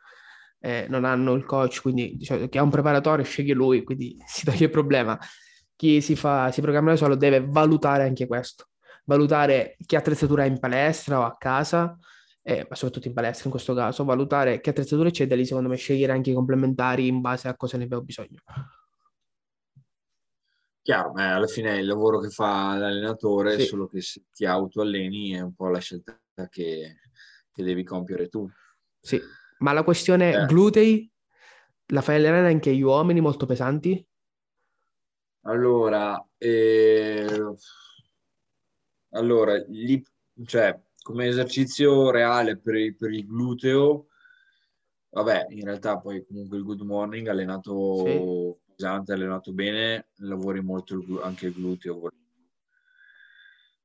eh, 0.60 0.86
non 0.88 1.04
hanno 1.04 1.34
il 1.34 1.44
coach, 1.44 1.82
quindi 1.82 2.16
diciamo, 2.16 2.48
chi 2.48 2.56
ha 2.56 2.62
un 2.62 2.70
preparatore 2.70 3.22
sceglie 3.22 3.52
lui, 3.52 3.84
quindi 3.84 4.16
si 4.26 4.46
toglie 4.46 4.64
il 4.64 4.70
problema. 4.70 5.18
Chi 5.76 6.00
si, 6.00 6.16
fa, 6.16 6.50
si 6.52 6.62
programma 6.62 6.92
da 6.92 6.96
solo 6.96 7.16
deve 7.16 7.44
valutare 7.46 8.04
anche 8.04 8.26
questo, 8.26 8.68
valutare 9.04 9.76
che 9.84 9.96
attrezzatura 9.96 10.44
ha 10.44 10.46
in 10.46 10.58
palestra 10.58 11.18
o 11.18 11.24
a 11.24 11.36
casa, 11.36 11.98
eh, 12.42 12.66
ma 12.66 12.74
soprattutto 12.76 13.08
in 13.08 13.14
palestra 13.14 13.44
in 13.44 13.50
questo 13.50 13.74
caso, 13.74 14.04
valutare 14.04 14.60
che 14.62 14.70
attrezzature 14.70 15.10
c'è 15.10 15.26
da 15.26 15.36
lì 15.36 15.44
secondo 15.44 15.68
me 15.68 15.76
scegliere 15.76 16.12
anche 16.12 16.30
i 16.30 16.34
complementari 16.34 17.06
in 17.08 17.20
base 17.20 17.48
a 17.48 17.56
cosa 17.56 17.76
ne 17.76 17.84
abbiamo 17.84 18.04
bisogno. 18.04 18.40
Chiaro, 20.90 21.16
eh, 21.16 21.22
alla 21.22 21.46
fine 21.46 21.78
il 21.78 21.86
lavoro 21.86 22.18
che 22.18 22.30
fa 22.30 22.76
l'allenatore, 22.76 23.60
sì. 23.60 23.66
solo 23.66 23.86
che 23.86 24.00
se 24.00 24.24
ti 24.32 24.44
autoalleni 24.44 25.34
è 25.34 25.40
un 25.40 25.54
po' 25.54 25.68
la 25.68 25.78
scelta 25.78 26.20
che, 26.48 26.96
che 27.52 27.62
devi 27.62 27.84
compiere 27.84 28.26
tu. 28.26 28.50
Sì, 28.98 29.20
ma 29.58 29.72
la 29.72 29.84
questione 29.84 30.32
eh. 30.32 30.46
glutei 30.46 31.08
la 31.92 32.00
fai 32.00 32.16
allenare 32.16 32.48
anche 32.48 32.70
agli 32.70 32.80
uomini 32.80 33.20
molto 33.20 33.46
pesanti? 33.46 34.04
Allora, 35.42 36.20
eh... 36.36 37.54
allora 39.10 39.64
lì, 39.68 40.04
cioè, 40.44 40.76
come 41.00 41.28
esercizio 41.28 42.10
reale 42.10 42.58
per, 42.58 42.74
il, 42.74 42.96
per 42.96 43.12
il 43.12 43.26
gluteo, 43.26 44.08
vabbè, 45.10 45.46
in 45.50 45.66
realtà 45.66 46.00
poi 46.00 46.26
comunque 46.26 46.56
il 46.56 46.64
good 46.64 46.80
morning 46.80 47.28
allenato 47.28 48.04
sì. 48.04 48.68
Pesante, 48.80 49.12
allenato 49.12 49.52
bene, 49.52 50.08
lavori 50.20 50.62
molto 50.62 50.94
il, 50.94 51.20
anche 51.22 51.48
il 51.48 51.52
gluteo 51.52 52.10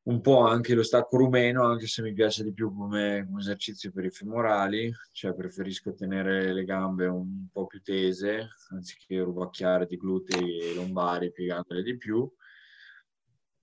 un 0.03 0.21
po' 0.21 0.41
anche 0.41 0.75
lo 0.75 0.83
stacco 0.83 1.17
rumeno, 1.17 1.63
anche 1.63 1.87
se 1.87 2.03
mi 2.03 2.13
piace 2.13 2.43
di 2.43 2.53
più 2.53 2.71
come, 2.71 3.25
come, 3.25 3.39
esercizio 3.39 3.91
per 3.91 4.05
i 4.05 4.11
femorali, 4.11 4.93
cioè 5.11 5.33
preferisco 5.33 5.95
tenere 5.95 6.53
le 6.53 6.63
gambe 6.63 7.07
un 7.07 7.47
po' 7.51 7.65
più 7.65 7.81
tese, 7.81 8.49
anziché 8.69 9.19
rubacchiare 9.21 9.87
di 9.87 9.97
glutei 9.97 10.59
e 10.59 10.75
lombari 10.75 11.31
piegandole 11.31 11.81
di 11.81 11.97
più. 11.97 12.31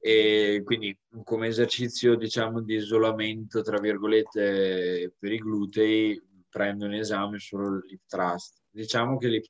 E 0.01 0.63
quindi 0.65 0.99
come 1.23 1.47
esercizio, 1.47 2.17
diciamo, 2.17 2.61
di 2.61 2.75
isolamento, 2.75 3.63
tra 3.63 3.79
virgolette, 3.79 5.15
per 5.17 5.31
i 5.31 5.39
glutei, 5.39 6.21
prendo 6.51 6.87
in 6.87 6.95
esame 6.95 7.39
solo 7.39 7.79
l'hip 7.79 8.03
thrust. 8.09 8.63
Diciamo 8.69 9.17
che 9.17 9.29
l'hip 9.29 9.49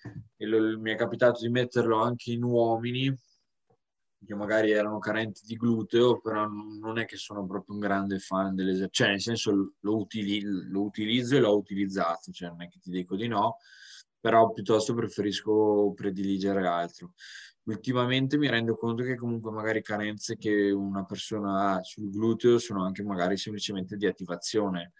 thrust 0.00 0.78
mi 0.78 0.92
è 0.92 0.96
capitato 0.96 1.40
di 1.40 1.50
metterlo 1.50 2.00
anche 2.02 2.32
in 2.32 2.42
uomini, 2.42 3.14
che 4.24 4.34
magari 4.34 4.70
erano 4.70 4.98
carenti 4.98 5.42
di 5.44 5.56
gluteo, 5.56 6.20
però 6.20 6.46
non 6.46 6.98
è 6.98 7.06
che 7.06 7.16
sono 7.16 7.46
proprio 7.46 7.74
un 7.74 7.80
grande 7.80 8.18
fan 8.18 8.54
dell'esercizio, 8.54 9.04
cioè 9.04 9.08
nel 9.08 9.20
senso 9.20 9.74
lo, 9.78 9.96
utili- 9.96 10.42
lo 10.42 10.82
utilizzo 10.82 11.36
e 11.36 11.40
l'ho 11.40 11.56
utilizzato, 11.56 12.30
cioè 12.30 12.50
non 12.50 12.62
è 12.62 12.68
che 12.68 12.78
ti 12.78 12.90
dico 12.90 13.16
di 13.16 13.28
no, 13.28 13.56
però 14.18 14.52
piuttosto 14.52 14.94
preferisco 14.94 15.92
prediligere 15.94 16.66
altro. 16.66 17.12
Ultimamente 17.64 18.36
mi 18.36 18.48
rendo 18.48 18.76
conto 18.76 19.02
che 19.02 19.16
comunque 19.16 19.50
magari 19.50 19.82
carenze 19.82 20.36
che 20.36 20.70
una 20.70 21.04
persona 21.04 21.74
ha 21.76 21.82
sul 21.82 22.10
gluteo 22.10 22.58
sono 22.58 22.84
anche 22.84 23.02
magari 23.02 23.36
semplicemente 23.36 23.96
di 23.96 24.06
attivazione, 24.06 24.92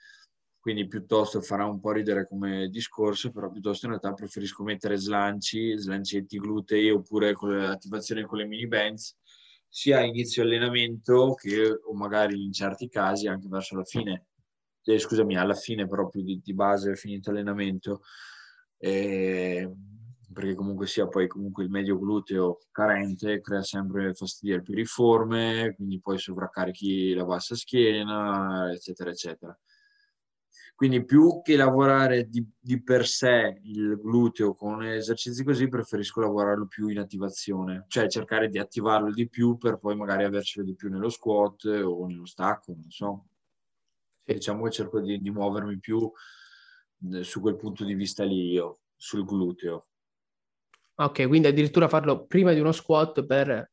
quindi 0.61 0.87
piuttosto 0.87 1.41
farà 1.41 1.65
un 1.65 1.81
po' 1.81 1.93
ridere 1.93 2.29
come 2.29 2.69
discorso, 2.69 3.31
però 3.31 3.51
piuttosto 3.51 3.87
in 3.87 3.93
realtà 3.93 4.13
preferisco 4.13 4.63
mettere 4.63 4.97
slanci, 4.97 5.77
slancetti 5.77 6.39
glutei 6.39 6.91
oppure 6.91 7.33
con 7.33 7.57
l'attivazione 7.57 8.27
con 8.27 8.39
le 8.39 8.47
mini 8.47 8.67
bands, 8.67 9.17
sia 9.67 9.99
a 9.99 10.05
inizio 10.05 10.43
allenamento 10.43 11.33
che 11.35 11.67
o 11.71 11.95
magari 11.95 12.45
in 12.45 12.53
certi 12.53 12.89
casi 12.89 13.27
anche 13.27 13.49
verso 13.49 13.75
la 13.75 13.85
fine, 13.85 14.27
eh, 14.85 14.99
scusami, 14.99 15.37
alla 15.37 15.55
fine 15.55 15.87
proprio 15.87 16.23
di, 16.23 16.41
di 16.43 16.53
base, 16.53 16.95
finito 16.95 17.31
allenamento, 17.31 18.03
eh, 18.79 19.71
perché 20.33 20.55
comunque 20.55 20.87
sia 20.87 21.09
poi 21.09 21.27
comunque 21.27 21.65
il 21.65 21.71
medio 21.71 21.99
gluteo 21.99 22.59
carente 22.71 23.41
crea 23.41 23.63
sempre 23.63 24.13
fastidio 24.13 24.57
al 24.57 24.63
piriforme, 24.63 25.73
quindi 25.75 26.01
poi 26.01 26.19
sovraccarichi 26.19 27.15
la 27.15 27.25
bassa 27.25 27.55
schiena, 27.55 28.71
eccetera, 28.73 29.11
eccetera. 29.11 29.59
Quindi 30.81 31.05
più 31.05 31.43
che 31.43 31.57
lavorare 31.57 32.31
di, 32.31 32.43
di, 32.59 32.83
per 32.83 33.07
sé 33.07 33.61
il 33.65 34.01
gluteo 34.01 34.55
con 34.55 34.83
esercizi 34.83 35.45
così, 35.45 35.69
preferisco 35.69 36.23
lavorarlo 36.23 36.67
più 36.69 36.89
in 36.89 36.99
attivazione, 36.99 37.85
cioè 37.89 38.09
cercare 38.09 38.49
di 38.49 38.59
attivarlo 38.59 39.13
di 39.13 39.29
più 39.29 39.59
per 39.59 39.77
poi 39.77 39.95
magari 39.95 40.25
avercelo 40.25 40.65
di 40.65 40.75
più 40.75 40.89
nello 40.89 41.11
squat 41.11 41.67
o 41.67 42.07
nello 42.07 42.25
stacco, 42.25 42.73
non 42.73 42.89
so. 42.89 43.27
Sì. 44.25 44.33
Diciamo 44.33 44.65
che 44.65 44.71
cerco 44.71 45.01
di, 45.01 45.21
di 45.21 45.31
muovermi 45.31 45.79
più 45.79 46.11
eh, 47.13 47.25
su 47.25 47.43
quel 47.43 47.57
punto 47.57 47.85
di 47.85 47.93
vista 47.93 48.25
lì 48.25 48.51
io, 48.53 48.79
sul 48.97 49.27
gluteo. 49.27 49.89
Ok, 50.95 51.29
quindi 51.29 51.49
addirittura 51.49 51.89
farlo 51.89 52.25
prima 52.25 52.55
di 52.55 52.61
uno 52.61 52.73
squat 52.73 53.27
per 53.27 53.71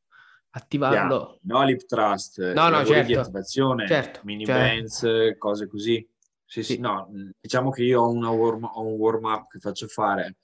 attivarlo. 0.50 1.40
Yeah. 1.42 1.58
No, 1.58 1.64
lip 1.64 1.86
trust, 1.86 2.52
no, 2.52 2.68
no, 2.68 2.84
certo. 2.84 3.08
di 3.08 3.16
attivazione, 3.16 3.88
certo, 3.88 4.20
mini 4.26 4.44
certo. 4.44 4.62
bands, 4.62 5.38
cose 5.38 5.68
così. 5.68 6.06
Sì, 6.50 6.64
sì, 6.64 6.80
no, 6.80 7.10
diciamo 7.42 7.72
che 7.72 7.84
io 7.84 8.02
ho, 8.02 8.12
warm, 8.34 8.64
ho 8.64 8.82
un 8.82 8.94
warm 8.94 9.26
up 9.26 9.50
che 9.50 9.60
faccio 9.60 9.88
fare 9.88 10.38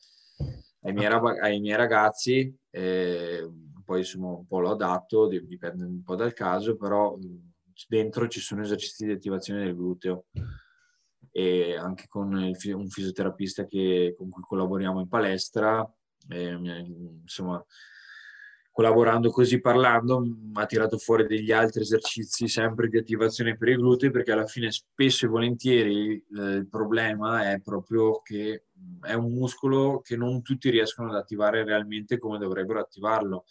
ai 0.81 0.91
miei, 0.91 1.09
ai 1.41 1.59
miei 1.61 1.77
ragazzi, 1.77 2.53
eh, 2.71 3.49
poi 3.85 3.99
insomma 3.99 4.27
un 4.31 4.45
po' 4.45 4.59
lo 4.59 4.71
adatto, 4.71 5.27
dipende 5.27 5.85
un 5.85 6.03
po' 6.03 6.15
dal 6.15 6.33
caso, 6.33 6.75
però 6.75 7.17
dentro 7.87 8.27
ci 8.27 8.41
sono 8.41 8.61
esercizi 8.63 9.05
di 9.05 9.13
attivazione 9.13 9.63
del 9.63 9.75
gluteo. 9.75 10.25
E 11.31 11.75
anche 11.77 12.05
con 12.07 12.37
il, 12.37 12.55
un 12.73 12.89
fisioterapista 12.89 13.65
che, 13.65 14.13
con 14.17 14.29
cui 14.29 14.43
collaboriamo 14.43 14.99
in 14.99 15.07
palestra, 15.07 15.89
eh, 16.29 16.51
insomma 17.21 17.63
collaborando 18.73 19.29
così 19.29 19.61
parlando 19.61 20.19
mi 20.19 20.51
ha 20.55 20.65
tirato 20.65 20.97
fuori 20.97 21.27
degli 21.27 21.51
altri 21.51 21.83
esercizi 21.83 22.47
sempre 22.47 22.87
di 22.89 22.97
attivazione 22.97 23.55
per 23.55 23.69
i 23.69 23.75
glutei 23.75 24.09
perché 24.09 24.31
alla 24.31 24.47
fine 24.47 24.71
spesso 24.71 25.25
e 25.25 25.29
volentieri 25.29 26.15
eh, 26.15 26.41
il 26.41 26.67
problema 26.67 27.51
è 27.51 27.61
proprio 27.61 28.19
che 28.23 28.65
è 29.01 29.13
un 29.13 29.31
muscolo 29.31 30.01
che 30.01 30.17
non 30.17 30.41
tutti 30.41 30.71
riescono 30.71 31.09
ad 31.09 31.15
attivare 31.15 31.63
realmente 31.63 32.17
come 32.17 32.39
dovrebbero 32.39 32.79
attivarlo. 32.79 33.45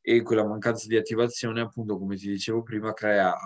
E 0.00 0.22
quella 0.22 0.46
mancanza 0.46 0.86
di 0.86 0.96
attivazione 0.96 1.60
appunto 1.60 1.98
come 1.98 2.16
ti 2.16 2.28
dicevo 2.28 2.62
prima 2.62 2.94
crea 2.94 3.36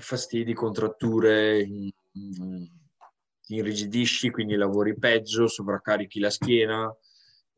fastidi, 0.00 0.54
contratture, 0.54 1.64
ti 1.64 3.54
irrigidisci 3.54 4.30
quindi 4.30 4.56
lavori 4.56 4.98
peggio, 4.98 5.46
sovraccarichi 5.46 6.18
la 6.18 6.30
schiena 6.30 6.92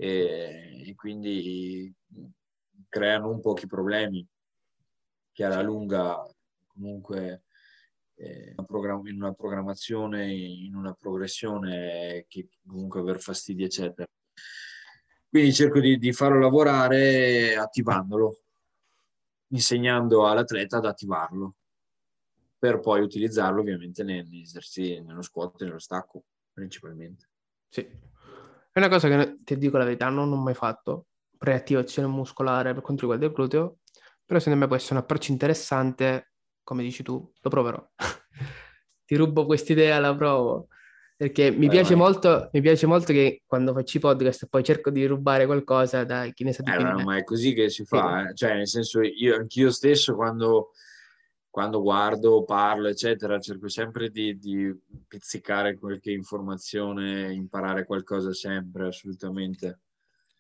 e, 0.00 0.84
e 0.86 0.94
quindi 0.94 1.92
creano 2.88 3.30
un 3.30 3.40
pochi 3.40 3.66
problemi 3.66 4.24
che 5.32 5.44
alla 5.44 5.60
lunga 5.60 6.24
comunque 6.68 7.42
eh, 8.14 8.54
in 8.56 9.16
una 9.16 9.32
programmazione, 9.32 10.32
in 10.32 10.74
una 10.76 10.92
progressione 10.92 12.24
che 12.28 12.48
comunque 12.64 13.00
aver 13.00 13.20
fastidi 13.20 13.64
eccetera. 13.64 14.08
Quindi 15.28 15.52
cerco 15.52 15.80
di, 15.80 15.98
di 15.98 16.12
farlo 16.12 16.38
lavorare 16.38 17.56
attivandolo, 17.56 18.40
insegnando 19.48 20.26
all'atleta 20.26 20.78
ad 20.78 20.86
attivarlo 20.86 21.56
per 22.58 22.80
poi 22.80 23.00
utilizzarlo 23.00 23.60
ovviamente 23.60 24.02
negli 24.02 24.40
esercizi, 24.40 25.00
nello 25.00 25.22
squat 25.22 25.60
e 25.60 25.64
nello 25.66 25.78
stacco 25.78 26.24
principalmente. 26.52 27.28
Sì. 27.68 27.86
È 28.78 28.80
una 28.80 28.90
cosa 28.90 29.08
che 29.08 29.38
ti 29.42 29.58
dico 29.58 29.76
la 29.76 29.82
verità, 29.82 30.08
non 30.08 30.32
ho 30.32 30.36
mai 30.36 30.54
fatto 30.54 31.06
preattivazione 31.36 32.06
muscolare 32.06 32.72
per 32.74 32.80
quanto 32.80 33.02
riguarda 33.02 33.26
il 33.26 33.32
gluteo, 33.32 33.78
però 34.24 34.38
secondo 34.38 34.60
me 34.60 34.66
può 34.68 34.76
essere 34.76 34.94
un 34.94 35.00
approccio 35.00 35.32
interessante, 35.32 36.30
come 36.62 36.84
dici 36.84 37.02
tu, 37.02 37.28
lo 37.40 37.50
proverò. 37.50 37.84
ti 39.04 39.16
rubo 39.16 39.46
quest'idea, 39.46 39.98
la 39.98 40.14
provo. 40.14 40.68
Perché 41.16 41.50
mi, 41.50 41.68
piace 41.68 41.96
molto, 41.96 42.50
mi 42.52 42.60
piace 42.60 42.86
molto 42.86 43.12
che 43.12 43.42
quando 43.44 43.72
faccio 43.72 43.96
i 43.96 44.00
podcast 44.00 44.46
poi 44.46 44.62
cerco 44.62 44.90
di 44.90 45.04
rubare 45.06 45.46
qualcosa 45.46 46.04
da 46.04 46.28
chi 46.32 46.44
ne 46.44 46.52
sa 46.52 46.62
di 46.62 46.70
eh, 46.70 46.76
più. 46.76 47.04
Ma 47.04 47.16
è 47.16 47.24
così 47.24 47.54
che 47.54 47.70
si 47.70 47.84
fa, 47.84 48.22
sì. 48.22 48.28
eh? 48.28 48.34
cioè 48.36 48.54
nel 48.54 48.68
senso 48.68 49.00
io 49.00 49.34
anch'io 49.34 49.72
stesso 49.72 50.14
quando 50.14 50.70
quando 51.50 51.80
guardo, 51.80 52.44
parlo, 52.44 52.88
eccetera, 52.88 53.40
cerco 53.40 53.68
sempre 53.68 54.10
di, 54.10 54.38
di, 54.38 54.72
pizzicare 55.06 55.78
qualche 55.78 56.12
informazione, 56.12 57.32
imparare 57.32 57.84
qualcosa 57.84 58.32
sempre, 58.32 58.88
assolutamente. 58.88 59.80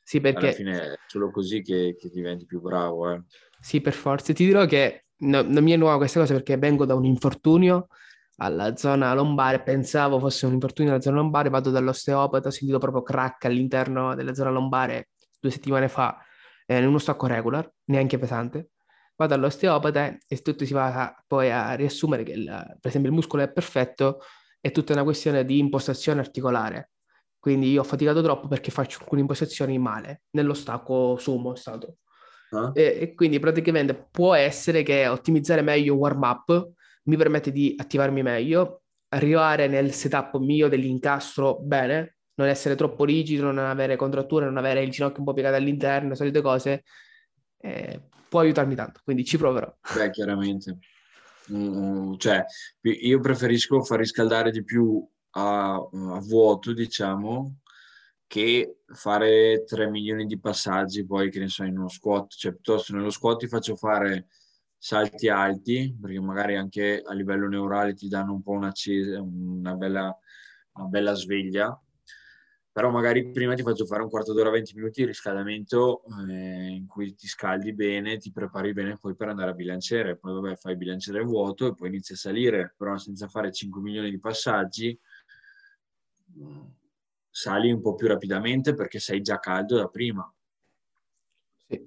Sì, 0.02 0.20
perché... 0.20 0.38
Alla 0.38 0.52
fine 0.52 0.80
è 0.80 0.98
solo 1.06 1.30
così 1.30 1.62
che, 1.62 1.96
che 1.98 2.08
diventi 2.10 2.44
più 2.44 2.60
bravo. 2.60 3.10
Eh. 3.12 3.22
Sì, 3.60 3.80
per 3.80 3.94
forza. 3.94 4.32
Ti 4.32 4.44
dirò 4.44 4.66
che 4.66 5.06
no, 5.18 5.42
non 5.42 5.62
mi 5.62 5.72
è 5.72 5.76
nuova 5.76 5.96
questa 5.96 6.20
cosa 6.20 6.34
perché 6.34 6.56
vengo 6.56 6.84
da 6.84 6.94
un 6.94 7.04
infortunio 7.04 7.88
alla 8.36 8.76
zona 8.76 9.12
lombare, 9.14 9.62
pensavo 9.62 10.20
fosse 10.20 10.46
un 10.46 10.52
infortunio 10.52 10.92
alla 10.92 11.00
zona 11.00 11.16
lombare, 11.16 11.48
vado 11.48 11.70
dall'osteopata, 11.70 12.48
ho 12.48 12.52
sentito 12.52 12.78
proprio 12.78 13.02
crack 13.02 13.46
all'interno 13.46 14.14
della 14.14 14.34
zona 14.34 14.50
lombare 14.50 15.08
due 15.40 15.50
settimane 15.50 15.88
fa, 15.88 16.16
eh, 16.64 16.78
in 16.78 16.86
uno 16.86 16.98
stacco 16.98 17.26
regular, 17.26 17.68
neanche 17.86 18.18
pesante 18.18 18.70
vado 19.18 19.34
all'osteopata 19.34 20.16
e 20.28 20.42
tutto 20.42 20.64
si 20.64 20.72
va 20.72 21.12
poi 21.26 21.50
a 21.50 21.74
riassumere 21.74 22.22
che 22.22 22.32
il, 22.32 22.44
per 22.44 22.88
esempio 22.88 23.10
il 23.10 23.16
muscolo 23.16 23.42
è 23.42 23.50
perfetto, 23.50 24.20
è 24.60 24.70
tutta 24.70 24.92
una 24.92 25.02
questione 25.02 25.44
di 25.44 25.58
impostazione 25.58 26.20
articolare. 26.20 26.92
Quindi 27.38 27.70
io 27.70 27.80
ho 27.80 27.84
faticato 27.84 28.22
troppo 28.22 28.46
perché 28.46 28.70
faccio 28.70 29.00
alcune 29.00 29.20
impostazioni 29.20 29.76
male, 29.78 30.22
nello 30.30 30.54
stacco 30.54 31.16
sumo 31.18 31.54
è 31.54 31.56
stato. 31.56 31.96
Ah. 32.50 32.70
E, 32.74 32.98
e, 33.00 33.14
quindi 33.14 33.40
praticamente 33.40 34.08
può 34.10 34.34
essere 34.34 34.82
che 34.82 35.06
ottimizzare 35.08 35.62
meglio 35.62 35.94
il 35.94 35.98
warm 35.98 36.22
up 36.22 36.70
mi 37.04 37.16
permette 37.16 37.50
di 37.50 37.74
attivarmi 37.76 38.22
meglio, 38.22 38.82
arrivare 39.08 39.66
nel 39.66 39.92
setup 39.92 40.36
mio 40.38 40.68
dell'incastro 40.68 41.58
bene, 41.60 42.18
non 42.34 42.46
essere 42.48 42.76
troppo 42.76 43.04
rigido, 43.04 43.44
non 43.44 43.58
avere 43.58 43.96
contratture, 43.96 44.44
non 44.44 44.58
avere 44.58 44.82
il 44.82 44.90
ginocchio 44.90 45.20
un 45.20 45.24
po' 45.24 45.32
piegato 45.32 45.56
all'interno, 45.56 46.14
solite 46.14 46.40
cose. 46.40 46.84
Eh, 47.60 48.07
può 48.28 48.40
aiutarmi 48.40 48.74
tanto, 48.74 49.00
quindi 49.04 49.24
ci 49.24 49.38
proverò. 49.38 49.74
Beh, 49.94 50.10
chiaramente. 50.10 50.78
Mm, 51.52 52.14
cioè, 52.16 52.44
io 52.82 53.20
preferisco 53.20 53.82
far 53.82 53.98
riscaldare 53.98 54.50
di 54.50 54.62
più 54.62 55.06
a, 55.30 55.74
a, 55.74 56.20
vuoto, 56.20 56.72
diciamo, 56.72 57.60
che 58.26 58.80
fare 58.86 59.64
3 59.64 59.90
milioni 59.90 60.26
di 60.26 60.38
passaggi 60.38 61.06
poi, 61.06 61.30
che 61.30 61.38
ne 61.38 61.48
so, 61.48 61.64
in 61.64 61.78
uno 61.78 61.88
squat. 61.88 62.34
Cioè, 62.34 62.52
piuttosto 62.52 62.94
nello 62.94 63.10
squat 63.10 63.38
ti 63.38 63.48
faccio 63.48 63.76
fare 63.76 64.28
salti 64.76 65.28
alti, 65.28 65.96
perché 66.00 66.20
magari 66.20 66.56
anche 66.56 67.02
a 67.04 67.12
livello 67.14 67.48
neurale 67.48 67.94
ti 67.94 68.08
danno 68.08 68.34
un 68.34 68.42
po' 68.42 68.52
una, 68.52 68.72
una, 69.20 69.74
bella, 69.74 70.16
una 70.74 70.86
bella 70.86 71.14
sveglia 71.14 71.80
però 72.78 72.90
magari 72.90 73.28
prima 73.28 73.54
ti 73.54 73.64
faccio 73.64 73.86
fare 73.86 74.04
un 74.04 74.08
quarto 74.08 74.32
d'ora, 74.32 74.50
20 74.50 74.76
minuti 74.76 75.00
di 75.00 75.08
riscaldamento 75.08 76.04
eh, 76.28 76.68
in 76.68 76.86
cui 76.86 77.12
ti 77.16 77.26
scaldi 77.26 77.74
bene, 77.74 78.18
ti 78.18 78.30
prepari 78.30 78.72
bene 78.72 78.96
poi 78.98 79.16
per 79.16 79.26
andare 79.26 79.50
a 79.50 79.54
bilanciere, 79.54 80.16
poi 80.16 80.34
vabbè 80.34 80.54
fai 80.54 80.76
bilanciere 80.76 81.24
vuoto 81.24 81.66
e 81.66 81.74
poi 81.74 81.88
inizi 81.88 82.12
a 82.12 82.16
salire, 82.16 82.76
però 82.76 82.96
senza 82.96 83.26
fare 83.26 83.50
5 83.50 83.80
milioni 83.80 84.10
di 84.10 84.20
passaggi 84.20 84.96
sali 87.28 87.72
un 87.72 87.80
po' 87.80 87.96
più 87.96 88.06
rapidamente 88.06 88.74
perché 88.74 89.00
sei 89.00 89.22
già 89.22 89.40
caldo 89.40 89.76
da 89.76 89.88
prima. 89.88 90.32
Sì, 91.66 91.84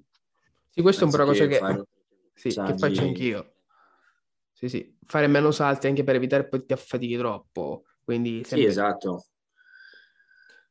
sì 0.68 0.82
questa 0.82 1.00
è 1.00 1.04
un 1.06 1.10
po' 1.10 1.16
una 1.16 1.24
cosa 1.24 1.46
che, 1.46 1.58
sì, 2.34 2.48
che 2.50 2.76
faccio 2.76 3.00
anch'io. 3.00 3.52
Sì, 4.52 4.68
sì, 4.68 4.94
fare 5.06 5.26
meno 5.26 5.52
salti 5.52 5.86
anche 5.86 6.04
per 6.04 6.16
evitare 6.16 6.46
poi 6.46 6.66
ti 6.66 6.74
affatichi 6.74 7.16
troppo. 7.16 7.86
Quindi 8.04 8.44
sempre... 8.44 8.58
Sì, 8.58 8.66
esatto 8.66 9.24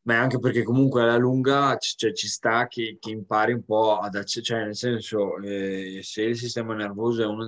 ma 0.04 0.20
anche 0.20 0.39
perché 0.39 0.64
comunque 0.64 1.04
alla 1.04 1.18
lunga 1.18 1.78
cioè, 1.78 2.14
ci 2.14 2.28
sta 2.28 2.68
che, 2.68 2.97
che, 2.99 3.12
impari 3.12 3.54
un 3.54 3.64
po' 3.64 3.97
ad 3.99 4.16
accendere, 4.16 4.43
cioè 4.43 4.64
nel 4.66 4.76
senso 4.76 5.38
eh, 5.41 5.99
se 6.04 6.24
il 6.24 6.38
sistema 6.38 6.74
nervoso 6.74 7.22
è, 7.22 7.26
una, 7.26 7.47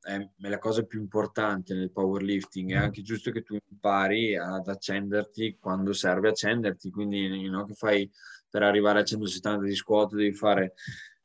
è, 0.00 0.16
è, 0.16 0.48
la 0.48 0.58
cosa 0.58 0.82
più 0.82 1.00
importante 1.00 1.74
nel 1.74 1.92
powerlifting, 1.92 2.72
è 2.72 2.76
anche 2.76 3.02
giusto 3.02 3.30
che 3.30 3.42
tu 3.42 3.56
impari 3.70 4.36
ad 4.36 4.66
accenderti 4.66 5.58
quando 5.60 5.92
serve 5.92 6.30
accenderti, 6.30 6.90
quindi 6.90 7.48
non 7.48 7.66
che 7.66 7.74
fai 7.74 8.10
per 8.50 8.62
arrivare 8.62 9.00
a 9.00 9.04
170 9.04 9.64
di 9.64 9.74
squat 9.74 10.14
devi 10.14 10.34
fare 10.34 10.74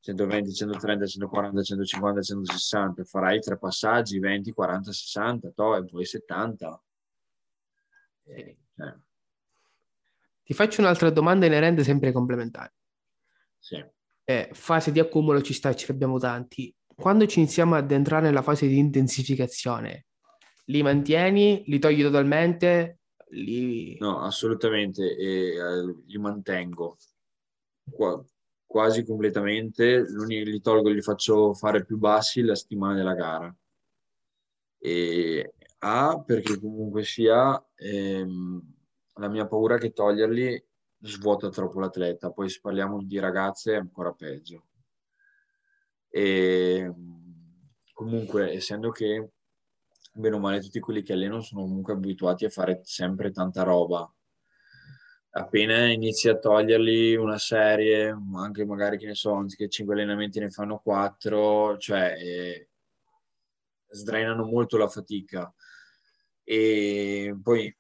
120, 0.02 0.54
130, 0.54 1.06
140, 1.06 1.62
150, 1.64 2.22
160, 2.22 3.04
farai 3.04 3.42
tre 3.42 3.58
passaggi, 3.58 4.20
20, 4.20 4.52
40, 4.54 4.92
60, 4.92 5.52
to, 5.52 5.76
e 5.76 5.86
poi 5.86 6.06
70. 6.06 6.82
Eh, 8.24 8.58
cioè, 8.76 8.96
ti 10.48 10.54
faccio 10.54 10.80
un'altra 10.80 11.10
domanda 11.10 11.46
inerente 11.46 11.84
sempre 11.84 12.14
complementare. 12.14 12.74
Sì. 13.60 13.84
Eh, 14.24 14.50
fase 14.54 14.94
di 14.94 15.02
accumulo 15.02 15.42
ci 15.42 15.52
sta, 15.52 15.76
ce 15.76 15.92
abbiamo 15.92 16.20
tanti. 16.20 16.74
Quando 16.96 17.26
ci 17.26 17.40
iniziamo 17.40 17.76
ad 17.76 17.92
entrare 17.92 18.28
nella 18.28 18.42
fase 18.42 18.66
di 18.66 18.78
intensificazione, 18.78 20.06
li 20.68 20.82
mantieni, 20.82 21.64
li 21.66 21.80
togli 21.80 22.02
totalmente? 22.02 23.00
Li... 23.32 23.98
No, 24.00 24.22
assolutamente, 24.22 25.18
eh, 25.18 25.58
li 26.06 26.18
mantengo 26.18 26.96
Qua, 27.92 28.24
quasi 28.66 29.04
completamente. 29.04 30.06
Li 30.28 30.62
tolgo, 30.62 30.88
li 30.88 31.02
faccio 31.02 31.54
fare 31.56 31.84
più 31.84 31.98
bassi 31.98 32.42
la 32.42 32.56
settimana 32.56 32.94
della 32.96 33.16
gara. 33.16 33.54
E 34.80 35.54
A, 35.80 36.24
perché 36.26 36.58
comunque 36.58 37.04
sia... 37.04 37.62
Ehm, 37.76 38.76
la 39.18 39.28
mia 39.30 39.48
paura 39.48 39.76
è 39.76 39.80
che 39.80 39.94
toglierli 39.94 40.66
svuota 41.00 41.50
troppo 41.50 41.80
l'atleta, 41.80 42.32
poi 42.32 42.50
se 42.50 42.60
parliamo 42.62 43.04
di 43.04 43.20
ragazze 43.20 43.74
è 43.74 43.78
ancora 43.78 44.14
peggio. 44.14 44.66
E 46.10 46.92
comunque, 47.94 48.52
essendo 48.54 48.90
che 48.92 49.32
bene 50.14 50.36
o 50.36 50.40
male 50.40 50.62
tutti 50.62 50.80
quelli 50.80 51.04
che 51.04 51.14
allenano 51.14 51.42
sono 51.42 51.62
comunque 51.62 51.94
abituati 51.94 52.46
a 52.46 52.50
fare 52.50 52.82
sempre 52.84 53.32
tanta 53.32 53.64
roba, 53.64 54.12
appena 55.32 55.92
inizi 55.92 56.30
a 56.30 56.38
toglierli 56.38 57.16
una 57.16 57.38
serie, 57.38 58.16
anche 58.36 58.66
magari 58.66 58.98
che 58.98 59.06
ne 59.06 59.16
so, 59.16 59.34
anziché 59.34 59.70
5 59.70 59.94
allenamenti 59.94 60.40
ne 60.40 60.50
fanno 60.50 60.80
4, 60.80 61.78
cioè 61.78 62.16
eh, 62.20 62.70
sdrenano 63.90 64.46
molto 64.46 64.78
la 64.78 64.88
fatica. 64.88 65.54
E 66.44 67.38
poi 67.42 67.76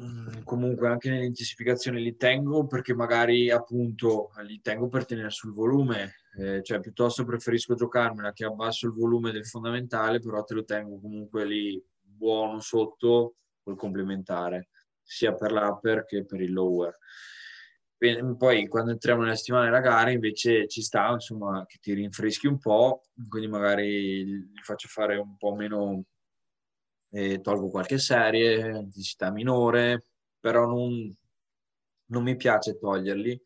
Mm, 0.00 0.42
comunque 0.44 0.88
anche 0.88 1.10
nell'intensificazione 1.10 2.00
li 2.00 2.16
tengo 2.16 2.66
perché 2.66 2.94
magari 2.94 3.50
appunto 3.50 4.30
li 4.46 4.58
tengo 4.62 4.88
per 4.88 5.04
tenere 5.04 5.28
sul 5.28 5.52
volume, 5.52 6.14
eh, 6.38 6.62
cioè 6.62 6.80
piuttosto 6.80 7.24
preferisco 7.24 7.74
giocarmela 7.74 8.32
che 8.32 8.46
abbasso 8.46 8.86
il 8.86 8.94
volume 8.94 9.32
del 9.32 9.44
fondamentale, 9.46 10.18
però 10.18 10.42
te 10.44 10.54
lo 10.54 10.64
tengo 10.64 10.98
comunque 10.98 11.44
lì 11.44 11.82
buono 12.00 12.60
sotto 12.60 13.34
col 13.62 13.76
complementare, 13.76 14.70
sia 15.02 15.34
per 15.34 15.52
l'upper 15.52 16.04
che 16.06 16.24
per 16.24 16.40
il 16.40 16.52
lower. 16.52 16.96
Poi 18.36 18.66
quando 18.66 18.90
entriamo 18.90 19.22
nella 19.22 19.36
settimana 19.36 19.66
della 19.66 19.78
gara 19.80 20.10
invece 20.10 20.66
ci 20.66 20.82
sta, 20.82 21.10
insomma, 21.12 21.64
che 21.66 21.78
ti 21.80 21.92
rinfreschi 21.92 22.48
un 22.48 22.58
po', 22.58 23.02
quindi 23.28 23.48
magari 23.48 24.24
li 24.24 24.60
faccio 24.62 24.88
fare 24.88 25.16
un 25.16 25.36
po' 25.36 25.54
meno, 25.54 26.02
eh, 27.12 27.40
tolgo 27.40 27.68
qualche 27.68 27.98
serie, 27.98 28.78
intensità 28.78 29.30
minore, 29.30 30.06
però 30.40 30.66
non, 30.66 31.14
non 32.06 32.22
mi 32.22 32.36
piace 32.36 32.78
toglierli 32.78 33.40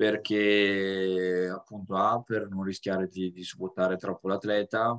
perché 0.00 1.50
appunto 1.54 1.94
A 1.96 2.22
per 2.22 2.48
non 2.48 2.62
rischiare 2.62 3.06
di, 3.08 3.30
di 3.32 3.44
svuotare 3.44 3.98
troppo 3.98 4.28
l'atleta, 4.28 4.98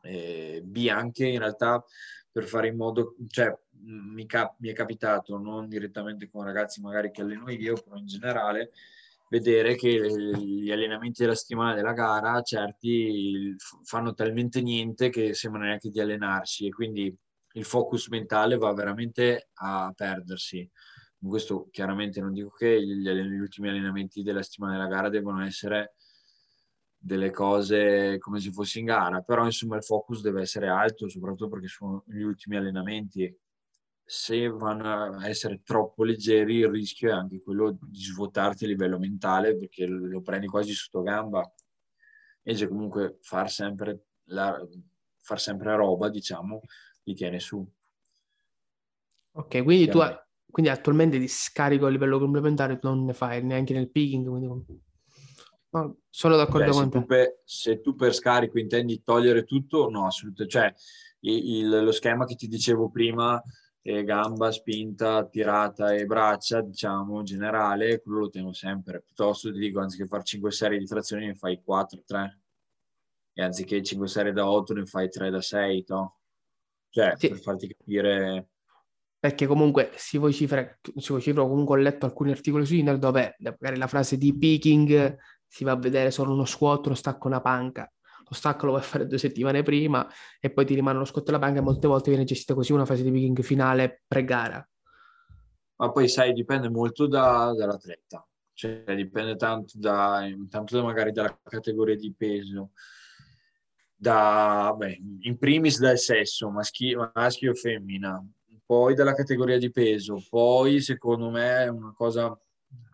eh, 0.00 0.62
B 0.64 0.88
anche 0.90 1.26
in 1.26 1.40
realtà 1.40 1.84
per 2.32 2.44
fare 2.44 2.68
in 2.68 2.76
modo, 2.76 3.16
cioè 3.28 3.54
mi, 3.82 4.24
cap- 4.24 4.54
mi, 4.60 4.70
è 4.70 4.72
capitato 4.72 5.36
non 5.36 5.68
direttamente 5.68 6.30
con 6.30 6.44
ragazzi 6.44 6.80
magari 6.80 7.10
che 7.10 7.20
alleno 7.20 7.50
io, 7.50 7.74
però 7.74 7.96
in 7.96 8.06
generale 8.06 8.70
vedere 9.30 9.76
che 9.76 9.88
gli 9.88 10.70
allenamenti 10.70 11.22
della 11.22 11.34
settimana 11.34 11.74
della 11.74 11.92
gara 11.92 12.42
certi 12.42 13.54
fanno 13.84 14.12
talmente 14.12 14.60
niente 14.60 15.08
che 15.08 15.34
sembra 15.34 15.62
neanche 15.62 15.88
di 15.88 16.00
allenarsi 16.00 16.66
e 16.66 16.70
quindi 16.70 17.16
il 17.54 17.64
focus 17.64 18.08
mentale 18.08 18.56
va 18.56 18.72
veramente 18.72 19.48
a 19.54 19.92
perdersi 19.94 20.68
questo 21.22 21.68
chiaramente 21.70 22.20
non 22.20 22.32
dico 22.32 22.50
che 22.50 22.82
gli, 22.82 23.08
gli 23.08 23.38
ultimi 23.38 23.68
allenamenti 23.68 24.22
della 24.22 24.42
settimana 24.42 24.72
della 24.72 24.88
gara 24.88 25.08
devono 25.08 25.44
essere 25.44 25.94
delle 27.02 27.30
cose 27.30 28.18
come 28.18 28.40
se 28.40 28.52
fossi 28.52 28.80
in 28.80 28.84
gara, 28.84 29.22
però 29.22 29.46
insomma 29.46 29.76
il 29.76 29.82
focus 29.82 30.20
deve 30.20 30.42
essere 30.42 30.68
alto, 30.68 31.08
soprattutto 31.08 31.48
perché 31.48 31.66
sono 31.66 32.04
gli 32.06 32.20
ultimi 32.20 32.56
allenamenti. 32.56 33.34
Se 34.12 34.48
vanno 34.48 35.18
a 35.18 35.28
essere 35.28 35.62
troppo 35.62 36.02
leggeri, 36.02 36.56
il 36.56 36.68
rischio 36.68 37.10
è 37.10 37.12
anche 37.12 37.40
quello 37.40 37.78
di 37.80 38.00
svuotarti 38.00 38.64
a 38.64 38.66
livello 38.66 38.98
mentale 38.98 39.56
perché 39.56 39.86
lo 39.86 40.20
prendi 40.20 40.48
quasi 40.48 40.72
sotto 40.72 41.02
gamba. 41.02 41.48
E 42.42 42.56
cioè 42.56 42.66
comunque 42.66 43.18
far 43.20 43.48
sempre, 43.48 44.06
la, 44.24 44.60
far 45.20 45.38
sempre 45.38 45.76
roba, 45.76 46.08
diciamo, 46.08 46.60
ti 47.04 47.14
tiene 47.14 47.38
su. 47.38 47.64
Ok, 49.30 49.62
quindi 49.62 49.86
tu, 49.86 50.00
quindi 50.50 50.72
attualmente 50.72 51.16
di 51.16 51.28
scarico 51.28 51.86
a 51.86 51.90
livello 51.90 52.18
complementare 52.18 52.80
non 52.82 53.04
ne 53.04 53.12
fai 53.12 53.44
neanche 53.44 53.74
nel 53.74 53.92
picking. 53.92 54.26
Quindi... 54.26 54.80
No, 55.68 55.98
sono 56.08 56.34
d'accordo 56.34 56.72
Beh, 56.72 56.72
con 56.72 56.90
te. 56.90 56.98
Tu 56.98 57.06
per, 57.06 57.40
se 57.44 57.80
tu 57.80 57.94
per 57.94 58.12
scarico 58.12 58.58
intendi 58.58 59.04
togliere 59.04 59.44
tutto, 59.44 59.88
no, 59.88 60.06
assolutamente. 60.06 60.58
Cioè, 60.58 60.74
il, 61.20 61.68
lo 61.68 61.92
schema 61.92 62.24
che 62.24 62.34
ti 62.34 62.48
dicevo 62.48 62.90
prima, 62.90 63.40
eh, 63.82 64.04
gamba, 64.04 64.50
spinta, 64.50 65.26
tirata 65.26 65.94
e 65.94 66.04
braccia, 66.06 66.60
diciamo, 66.60 67.22
generale, 67.22 68.00
quello 68.02 68.20
lo 68.20 68.30
tengo 68.30 68.52
sempre. 68.52 69.02
Piuttosto 69.02 69.52
ti 69.52 69.58
dico, 69.58 69.80
anziché 69.80 70.06
fare 70.06 70.24
5 70.24 70.50
serie 70.50 70.78
di 70.78 70.86
trazioni, 70.86 71.26
ne 71.26 71.34
fai 71.34 71.60
4, 71.62 72.02
3. 72.04 72.40
E 73.32 73.42
anziché 73.42 73.82
5 73.82 74.08
serie 74.08 74.32
da 74.32 74.48
8, 74.48 74.74
ne 74.74 74.86
fai 74.86 75.08
3 75.08 75.30
da 75.30 75.40
6, 75.40 75.84
no? 75.88 76.18
Cioè, 76.90 77.14
sì. 77.16 77.28
per 77.28 77.38
farti 77.38 77.68
capire 77.68 78.48
perché 79.20 79.46
comunque 79.46 79.90
si 79.96 80.16
vocifera, 80.16 80.66
si 80.96 81.12
vocifera 81.12 81.46
comunque 81.46 81.76
ho 81.76 81.82
letto 81.82 82.06
alcuni 82.06 82.30
articoli 82.30 82.64
su 82.64 82.74
internet 82.74 83.02
dove 83.02 83.36
magari 83.38 83.76
la 83.76 83.86
frase 83.86 84.16
di 84.16 84.34
picking 84.34 85.18
si 85.46 85.62
va 85.62 85.72
a 85.72 85.76
vedere 85.76 86.10
solo 86.10 86.32
uno 86.32 86.46
squat, 86.46 86.86
uno 86.86 86.94
stacco, 86.94 87.26
una 87.26 87.42
panca. 87.42 87.92
Lo 88.30 88.36
stacco 88.36 88.66
lo 88.66 88.72
vai 88.72 88.80
a 88.80 88.84
fare 88.84 89.08
due 89.08 89.18
settimane 89.18 89.64
prima 89.64 90.08
e 90.38 90.50
poi 90.50 90.64
ti 90.64 90.74
rimane 90.74 90.98
lo 90.98 91.04
squat 91.04 91.28
e 91.28 91.32
la 91.32 91.40
panca 91.40 91.58
e 91.58 91.62
molte 91.62 91.88
volte 91.88 92.10
viene 92.10 92.24
gestita 92.24 92.54
così 92.54 92.72
una 92.72 92.84
fase 92.84 93.02
di 93.02 93.10
picking 93.10 93.42
finale 93.42 94.04
pre-gara. 94.06 94.64
Ma 95.76 95.90
poi 95.90 96.08
sai, 96.08 96.32
dipende 96.32 96.68
molto 96.68 97.08
da, 97.08 97.52
dall'atleta, 97.56 98.24
cioè 98.52 98.84
dipende 98.94 99.34
tanto, 99.34 99.72
da, 99.74 100.22
tanto 100.48 100.84
magari 100.84 101.10
dalla 101.10 101.36
categoria 101.42 101.96
di 101.96 102.14
peso, 102.16 102.70
da, 103.96 104.72
beh, 104.76 105.00
in 105.22 105.36
primis 105.36 105.80
dal 105.80 105.98
sesso, 105.98 106.50
maschio, 106.50 107.10
maschio 107.12 107.50
o 107.50 107.54
femmina, 107.54 108.24
poi 108.64 108.94
dalla 108.94 109.14
categoria 109.14 109.58
di 109.58 109.72
peso, 109.72 110.22
poi 110.28 110.80
secondo 110.80 111.30
me 111.30 111.64
è 111.64 111.68
una 111.68 111.92
cosa 111.96 112.38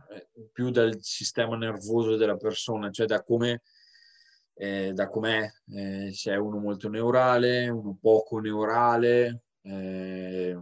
eh, 0.09 0.49
più 0.51 0.70
dal 0.70 0.97
sistema 1.03 1.57
nervoso 1.57 2.16
della 2.16 2.37
persona, 2.39 2.91
cioè 2.91 3.05
da 3.05 3.22
come 3.22 3.61
eh, 4.59 4.93
da 4.93 5.09
com'è, 5.09 5.47
eh, 5.75 6.11
se 6.13 6.33
è 6.33 6.37
uno 6.37 6.59
molto 6.59 6.89
neurale, 6.89 7.69
uno 7.69 7.97
poco 8.01 8.39
neurale, 8.39 9.43
eh, 9.63 10.59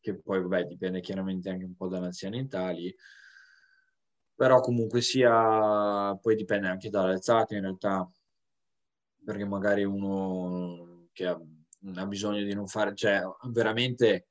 che 0.00 0.18
poi 0.18 0.40
vabbè 0.40 0.64
dipende 0.64 1.00
chiaramente 1.00 1.48
anche 1.48 1.64
un 1.64 1.76
po' 1.76 1.88
dall'anzianità 1.88 2.68
lì, 2.70 2.92
però 4.34 4.60
comunque 4.60 5.00
sia, 5.00 6.16
poi 6.16 6.34
dipende 6.34 6.68
anche 6.68 6.90
dall'alzata 6.90 7.54
in 7.54 7.62
realtà, 7.62 8.10
perché 9.24 9.44
magari 9.44 9.84
uno 9.84 11.08
che 11.12 11.26
ha, 11.26 11.40
ha 11.94 12.06
bisogno 12.06 12.42
di 12.42 12.54
non 12.54 12.66
fare, 12.66 12.94
cioè 12.94 13.22
veramente 13.50 14.26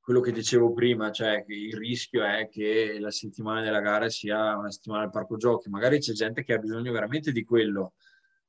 quello 0.00 0.20
che 0.20 0.32
dicevo 0.32 0.72
prima, 0.72 1.10
cioè 1.10 1.44
il 1.48 1.74
rischio 1.74 2.22
è 2.24 2.48
che 2.50 2.98
la 3.00 3.10
settimana 3.10 3.62
della 3.62 3.80
gara 3.80 4.10
sia 4.10 4.56
una 4.56 4.70
settimana 4.70 5.04
al 5.04 5.10
parco 5.10 5.36
giochi. 5.38 5.70
Magari 5.70 5.98
c'è 5.98 6.12
gente 6.12 6.44
che 6.44 6.52
ha 6.52 6.58
bisogno 6.58 6.92
veramente 6.92 7.32
di 7.32 7.42
quello. 7.42 7.94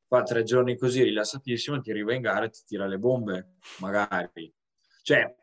Fa 0.07 0.21
tre 0.23 0.43
giorni 0.43 0.77
così 0.77 1.03
rilassatissimo, 1.03 1.81
ti 1.81 1.91
arriva 1.91 2.13
in 2.13 2.21
gara 2.21 2.45
e 2.45 2.49
ti 2.49 2.61
tira 2.65 2.85
le 2.85 2.97
bombe, 2.99 3.55
magari. 3.79 4.53
Cioè, 5.01 5.35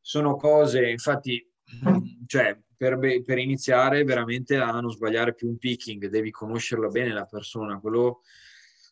sono 0.00 0.36
cose, 0.36 0.88
infatti, 0.88 1.46
cioè, 2.26 2.58
per, 2.76 2.98
per 2.98 3.38
iniziare 3.38 4.02
veramente 4.02 4.56
a 4.56 4.80
non 4.80 4.90
sbagliare 4.90 5.34
più 5.34 5.48
un 5.48 5.58
picking, 5.58 6.08
devi 6.08 6.30
conoscerla 6.30 6.88
bene 6.88 7.12
la 7.12 7.26
persona. 7.26 7.78
Quello 7.78 8.22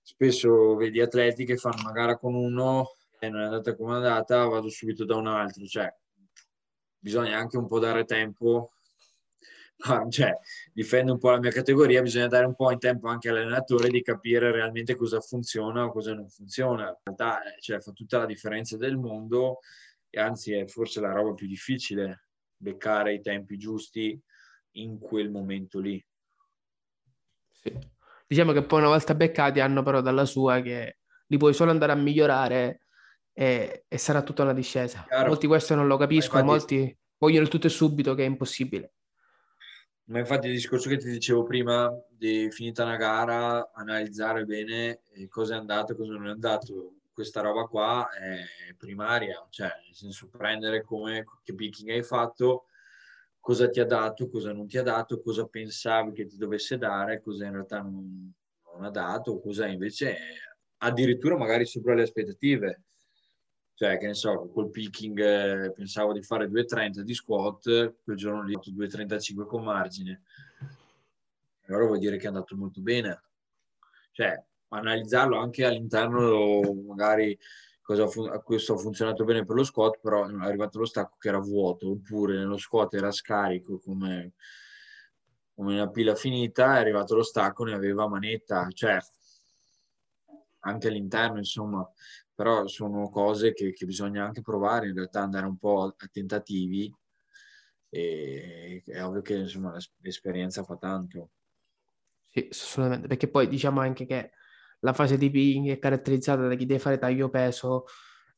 spesso 0.02 0.76
vedi 0.76 1.00
atleti 1.00 1.44
che 1.44 1.56
fanno 1.56 1.80
una 1.82 1.92
gara 1.92 2.16
con 2.16 2.34
uno 2.34 2.94
e 3.18 3.28
non 3.28 3.40
è 3.40 3.44
andata 3.44 3.74
come 3.74 3.92
è 3.92 3.96
andata, 3.96 4.44
vado 4.44 4.68
subito 4.68 5.04
da 5.04 5.16
un 5.16 5.26
altro. 5.26 5.66
Cioè, 5.66 5.92
bisogna 6.98 7.36
anche 7.36 7.56
un 7.56 7.66
po' 7.66 7.78
dare 7.78 8.04
tempo, 8.04 8.74
cioè 10.10 10.38
difendo 10.72 11.12
un 11.12 11.18
po' 11.18 11.30
la 11.30 11.38
mia 11.38 11.50
categoria, 11.50 12.02
bisogna 12.02 12.26
dare 12.26 12.46
un 12.46 12.54
po' 12.54 12.70
in 12.70 12.78
tempo 12.78 13.08
anche 13.08 13.28
all'allenatore 13.28 13.88
di 13.88 14.02
capire 14.02 14.52
realmente 14.52 14.94
cosa 14.94 15.20
funziona 15.20 15.84
o 15.84 15.92
cosa 15.92 16.14
non 16.14 16.28
funziona. 16.28 16.88
In 16.88 16.96
realtà 17.02 17.40
cioè, 17.60 17.80
fa 17.80 17.92
tutta 17.92 18.18
la 18.18 18.26
differenza 18.26 18.76
del 18.76 18.96
mondo 18.96 19.60
e 20.10 20.20
anzi 20.20 20.52
è 20.52 20.66
forse 20.66 21.00
la 21.00 21.12
roba 21.12 21.34
più 21.34 21.46
difficile, 21.46 22.26
beccare 22.56 23.14
i 23.14 23.20
tempi 23.20 23.56
giusti 23.56 24.20
in 24.72 24.98
quel 24.98 25.30
momento 25.30 25.78
lì. 25.80 26.04
Sì. 27.50 27.76
Diciamo 28.26 28.52
che 28.52 28.62
poi 28.62 28.80
una 28.80 28.88
volta 28.88 29.14
beccati 29.14 29.60
hanno 29.60 29.82
però 29.82 30.00
dalla 30.00 30.24
sua 30.24 30.60
che 30.60 30.98
li 31.26 31.36
puoi 31.36 31.52
solo 31.52 31.70
andare 31.70 31.92
a 31.92 31.96
migliorare 31.96 32.86
e, 33.32 33.84
e 33.88 33.98
sarà 33.98 34.22
tutta 34.22 34.42
una 34.42 34.52
discesa. 34.52 35.04
Chiaro. 35.06 35.28
Molti 35.28 35.46
questo 35.46 35.74
non 35.74 35.86
lo 35.86 35.96
capiscono, 35.96 36.44
molti 36.44 36.96
vogliono 37.18 37.42
il 37.42 37.48
tutto 37.48 37.66
e 37.66 37.70
subito, 37.70 38.14
che 38.14 38.22
è 38.22 38.26
impossibile. 38.26 38.92
Ma 40.10 40.18
infatti 40.18 40.48
il 40.48 40.54
discorso 40.54 40.88
che 40.88 40.96
ti 40.96 41.08
dicevo 41.08 41.44
prima 41.44 41.88
di 42.08 42.50
finita 42.50 42.82
una 42.82 42.96
gara, 42.96 43.70
analizzare 43.72 44.44
bene 44.44 45.02
cosa 45.28 45.54
è 45.54 45.58
andato 45.58 45.92
e 45.92 45.96
cosa 45.96 46.14
non 46.14 46.26
è 46.26 46.30
andato. 46.30 46.96
Questa 47.12 47.40
roba 47.40 47.64
qua 47.66 48.08
è 48.10 48.74
primaria, 48.74 49.46
cioè 49.50 49.68
nel 49.84 49.94
senso 49.94 50.28
prendere 50.28 50.82
come 50.82 51.24
che 51.44 51.54
picking 51.54 51.90
hai 51.90 52.02
fatto, 52.02 52.64
cosa 53.38 53.68
ti 53.68 53.78
ha 53.78 53.84
dato, 53.84 54.28
cosa 54.28 54.52
non 54.52 54.66
ti 54.66 54.78
ha 54.78 54.82
dato, 54.82 55.20
cosa 55.20 55.46
pensavi 55.46 56.12
che 56.12 56.26
ti 56.26 56.36
dovesse 56.36 56.76
dare, 56.76 57.20
cosa 57.20 57.44
in 57.44 57.52
realtà 57.52 57.80
non, 57.80 58.32
non 58.72 58.84
ha 58.84 58.90
dato, 58.90 59.38
cosa 59.38 59.68
invece 59.68 60.16
addirittura 60.78 61.36
magari 61.36 61.66
sopra 61.66 61.94
le 61.94 62.02
aspettative 62.02 62.82
cioè 63.80 63.96
che 63.96 64.08
ne 64.08 64.12
so, 64.12 64.50
col 64.52 64.68
picking 64.68 65.18
eh, 65.18 65.72
pensavo 65.72 66.12
di 66.12 66.22
fare 66.22 66.48
2,30 66.48 67.00
di 67.00 67.14
squat, 67.14 67.94
quel 68.04 68.16
giorno 68.18 68.42
lì 68.42 68.52
ho 68.52 68.58
fatto 68.58 68.72
2,35 68.72 69.46
con 69.46 69.64
margine. 69.64 70.20
Allora 71.66 71.86
vuol 71.86 71.98
dire 71.98 72.18
che 72.18 72.24
è 72.24 72.28
andato 72.28 72.54
molto 72.56 72.82
bene. 72.82 73.22
Cioè, 74.10 74.44
analizzarlo 74.68 75.38
anche 75.38 75.64
all'interno, 75.64 76.60
magari 76.88 77.38
cosa 77.80 78.06
fun- 78.06 78.42
questo 78.44 78.74
ha 78.74 78.76
funzionato 78.76 79.24
bene 79.24 79.46
per 79.46 79.56
lo 79.56 79.64
squat, 79.64 79.98
però 79.98 80.28
è 80.28 80.34
arrivato 80.40 80.78
lo 80.78 80.84
stacco 80.84 81.16
che 81.18 81.28
era 81.28 81.38
vuoto, 81.38 81.92
oppure 81.92 82.36
nello 82.36 82.58
squat 82.58 82.92
era 82.92 83.10
scarico 83.10 83.78
come, 83.78 84.34
come 85.54 85.72
una 85.72 85.88
pila 85.88 86.14
finita, 86.14 86.76
è 86.76 86.80
arrivato 86.80 87.14
lo 87.14 87.22
stacco, 87.22 87.64
ne 87.64 87.72
aveva 87.72 88.06
manetta, 88.06 88.68
cioè 88.74 88.98
anche 90.60 90.88
all'interno, 90.88 91.38
insomma, 91.38 91.90
però 92.40 92.66
sono 92.68 93.10
cose 93.10 93.52
che, 93.52 93.74
che, 93.74 93.84
bisogna 93.84 94.24
anche 94.24 94.40
provare, 94.40 94.88
in 94.88 94.94
realtà 94.94 95.20
andare 95.20 95.44
un 95.44 95.58
po' 95.58 95.82
a 95.82 95.94
tentativi 96.10 96.90
e 97.90 98.82
è 98.86 99.04
ovvio 99.04 99.20
che 99.20 99.34
insomma, 99.34 99.76
l'esperienza 99.98 100.64
fa 100.64 100.76
tanto. 100.76 101.32
Sì, 102.30 102.48
assolutamente, 102.50 103.08
perché 103.08 103.28
poi 103.28 103.46
diciamo 103.46 103.80
anche 103.80 104.06
che 104.06 104.30
la 104.78 104.94
fase 104.94 105.18
di 105.18 105.30
ping 105.30 105.68
è 105.68 105.78
caratterizzata 105.78 106.48
da 106.48 106.54
chi 106.54 106.64
deve 106.64 106.80
fare 106.80 106.96
taglio 106.96 107.28
peso, 107.28 107.84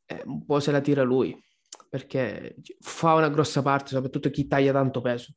eh, 0.07 0.21
un 0.25 0.45
po' 0.45 0.59
se 0.59 0.73
la 0.73 0.81
tira 0.81 1.05
lui, 1.05 1.41
perché 1.89 2.57
fa 2.81 3.15
una 3.15 3.29
grossa 3.29 3.63
parte, 3.63 3.91
soprattutto 3.91 4.31
chi 4.31 4.49
taglia 4.49 4.73
tanto 4.73 5.01
peso. 5.01 5.33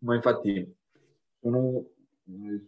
Ma 0.00 0.14
infatti 0.16 0.76
sono, 1.40 1.92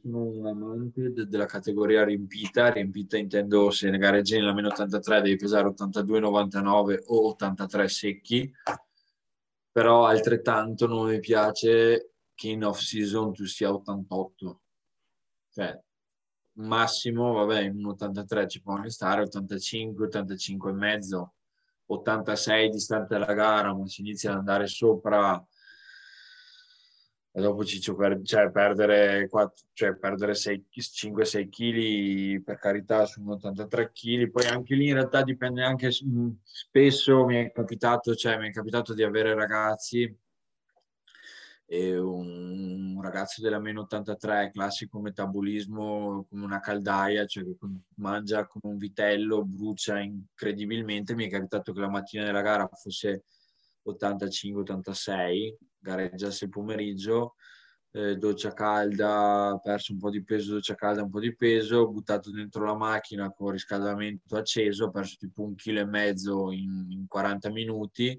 sono 0.01 0.23
un 0.25 0.47
amante 0.47 1.13
de- 1.13 1.27
della 1.27 1.47
categoria 1.47 2.05
riempita, 2.05 2.71
riempita 2.71 3.17
intendo 3.17 3.71
se 3.71 3.91
ne 3.91 3.99
gareggi 3.99 4.37
nella 4.37 4.53
meno 4.53 4.69
83 4.69 5.21
devi 5.23 5.37
pesare 5.37 5.69
82,99 5.69 7.05
o 7.07 7.29
83 7.29 7.89
secchi, 7.89 8.53
però 9.71 10.07
altrettanto 10.07 10.87
non 10.87 11.09
mi 11.09 11.19
piace 11.21 12.13
che 12.35 12.49
in 12.49 12.65
off 12.65 12.81
season 12.81 13.33
tu 13.33 13.45
sia 13.47 13.73
88. 13.73 14.61
Cioè, 15.51 15.81
massimo, 16.55 17.33
vabbè, 17.33 17.63
in 17.63 17.77
un 17.77 17.87
83 17.91 18.49
ci 18.49 18.63
può 18.63 18.75
anche 18.75 18.91
stare, 18.91 19.23
85, 19.23 20.07
85 20.07 20.71
e 20.71 20.75
mezzo, 20.75 21.35
86 21.87 22.71
distante 22.71 23.19
dalla 23.19 23.35
gara, 23.35 23.75
ma 23.75 23.87
si 23.87 24.01
inizia 24.01 24.33
ad 24.33 24.39
andare 24.39 24.67
sopra 24.67 25.43
e 27.35 27.41
dopo 27.41 27.65
Ciccio 27.65 27.97
cioè, 28.25 28.51
perdere, 28.51 29.27
4, 29.27 29.65
cioè, 29.73 29.97
perdere 29.97 30.35
5-6 30.35 31.49
kg 31.49 32.43
per 32.43 32.59
carità 32.59 33.07
su 33.07 33.27
83 33.27 33.91
kg 33.91 34.31
poi 34.31 34.47
anche 34.47 34.75
lì 34.75 34.89
in 34.89 34.95
realtà 34.95 35.23
dipende 35.23 35.63
anche 35.65 35.91
spesso 36.43 37.25
mi 37.25 37.37
è 37.37 37.51
capitato 37.51 38.15
cioè 38.15 38.37
mi 38.37 38.49
è 38.49 38.53
capitato 38.53 38.93
di 38.93 39.03
avere 39.03 39.35
ragazzi 39.35 40.15
un, 41.79 42.95
un 42.97 43.03
ragazzo 43.03 43.41
della 43.41 43.59
meno 43.59 43.83
83 43.83 44.51
classico 44.53 45.01
metabolismo 45.01 46.27
come 46.29 46.45
una 46.45 46.61
caldaia 46.61 47.25
cioè 47.25 47.45
che 47.45 47.57
mangia 47.97 48.47
come 48.47 48.75
un 48.75 48.79
vitello 48.79 49.45
brucia 49.45 49.99
incredibilmente. 50.01 51.15
Mi 51.15 51.27
è 51.27 51.31
capitato 51.31 51.73
che 51.73 51.81
la 51.81 51.89
mattina 51.89 52.25
della 52.25 52.43
gara 52.43 52.69
fosse 52.69 53.25
85-86 53.87 55.55
gareggiasse 55.83 56.45
il 56.45 56.51
pomeriggio, 56.51 57.35
eh, 57.91 58.17
doccia 58.17 58.55
calda, 58.55 59.61
perso 59.63 59.93
un 59.93 59.99
po' 59.99 60.11
di 60.11 60.25
peso, 60.25 60.55
doccia 60.55 60.75
calda, 60.75 61.03
un 61.03 61.11
po' 61.11 61.21
di 61.21 61.35
peso, 61.37 61.91
buttato 61.91 62.31
dentro 62.31 62.65
la 62.65 62.75
macchina 62.75 63.31
con 63.31 63.51
riscaldamento 63.51 64.37
acceso, 64.37 64.91
perso 64.91 65.17
tipo 65.19 65.43
un 65.43 65.55
chilo 65.55 65.81
e 65.81 65.85
mezzo 65.85 66.51
in, 66.51 66.87
in 66.91 67.07
40 67.07 67.51
minuti, 67.51 68.19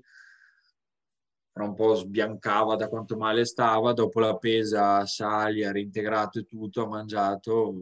tra 1.51 1.63
un 1.63 1.73
po' 1.73 1.95
sbiancava 1.95 2.75
da 2.75 2.87
quanto 2.87 3.17
male 3.17 3.45
stava, 3.45 3.93
dopo 3.93 4.19
la 4.19 4.37
pesa 4.37 5.05
sali, 5.05 5.63
ha 5.63 5.71
reintegrato 5.71 6.39
e 6.39 6.45
tutto, 6.45 6.83
ha 6.83 6.87
mangiato, 6.87 7.73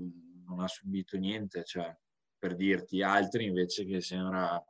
non 0.46 0.60
ha 0.60 0.68
subito 0.68 1.18
niente, 1.18 1.64
cioè 1.64 1.94
per 2.38 2.56
dirti 2.56 3.02
altri 3.04 3.46
invece 3.46 3.86
che 3.86 4.02
sembra 4.02 4.62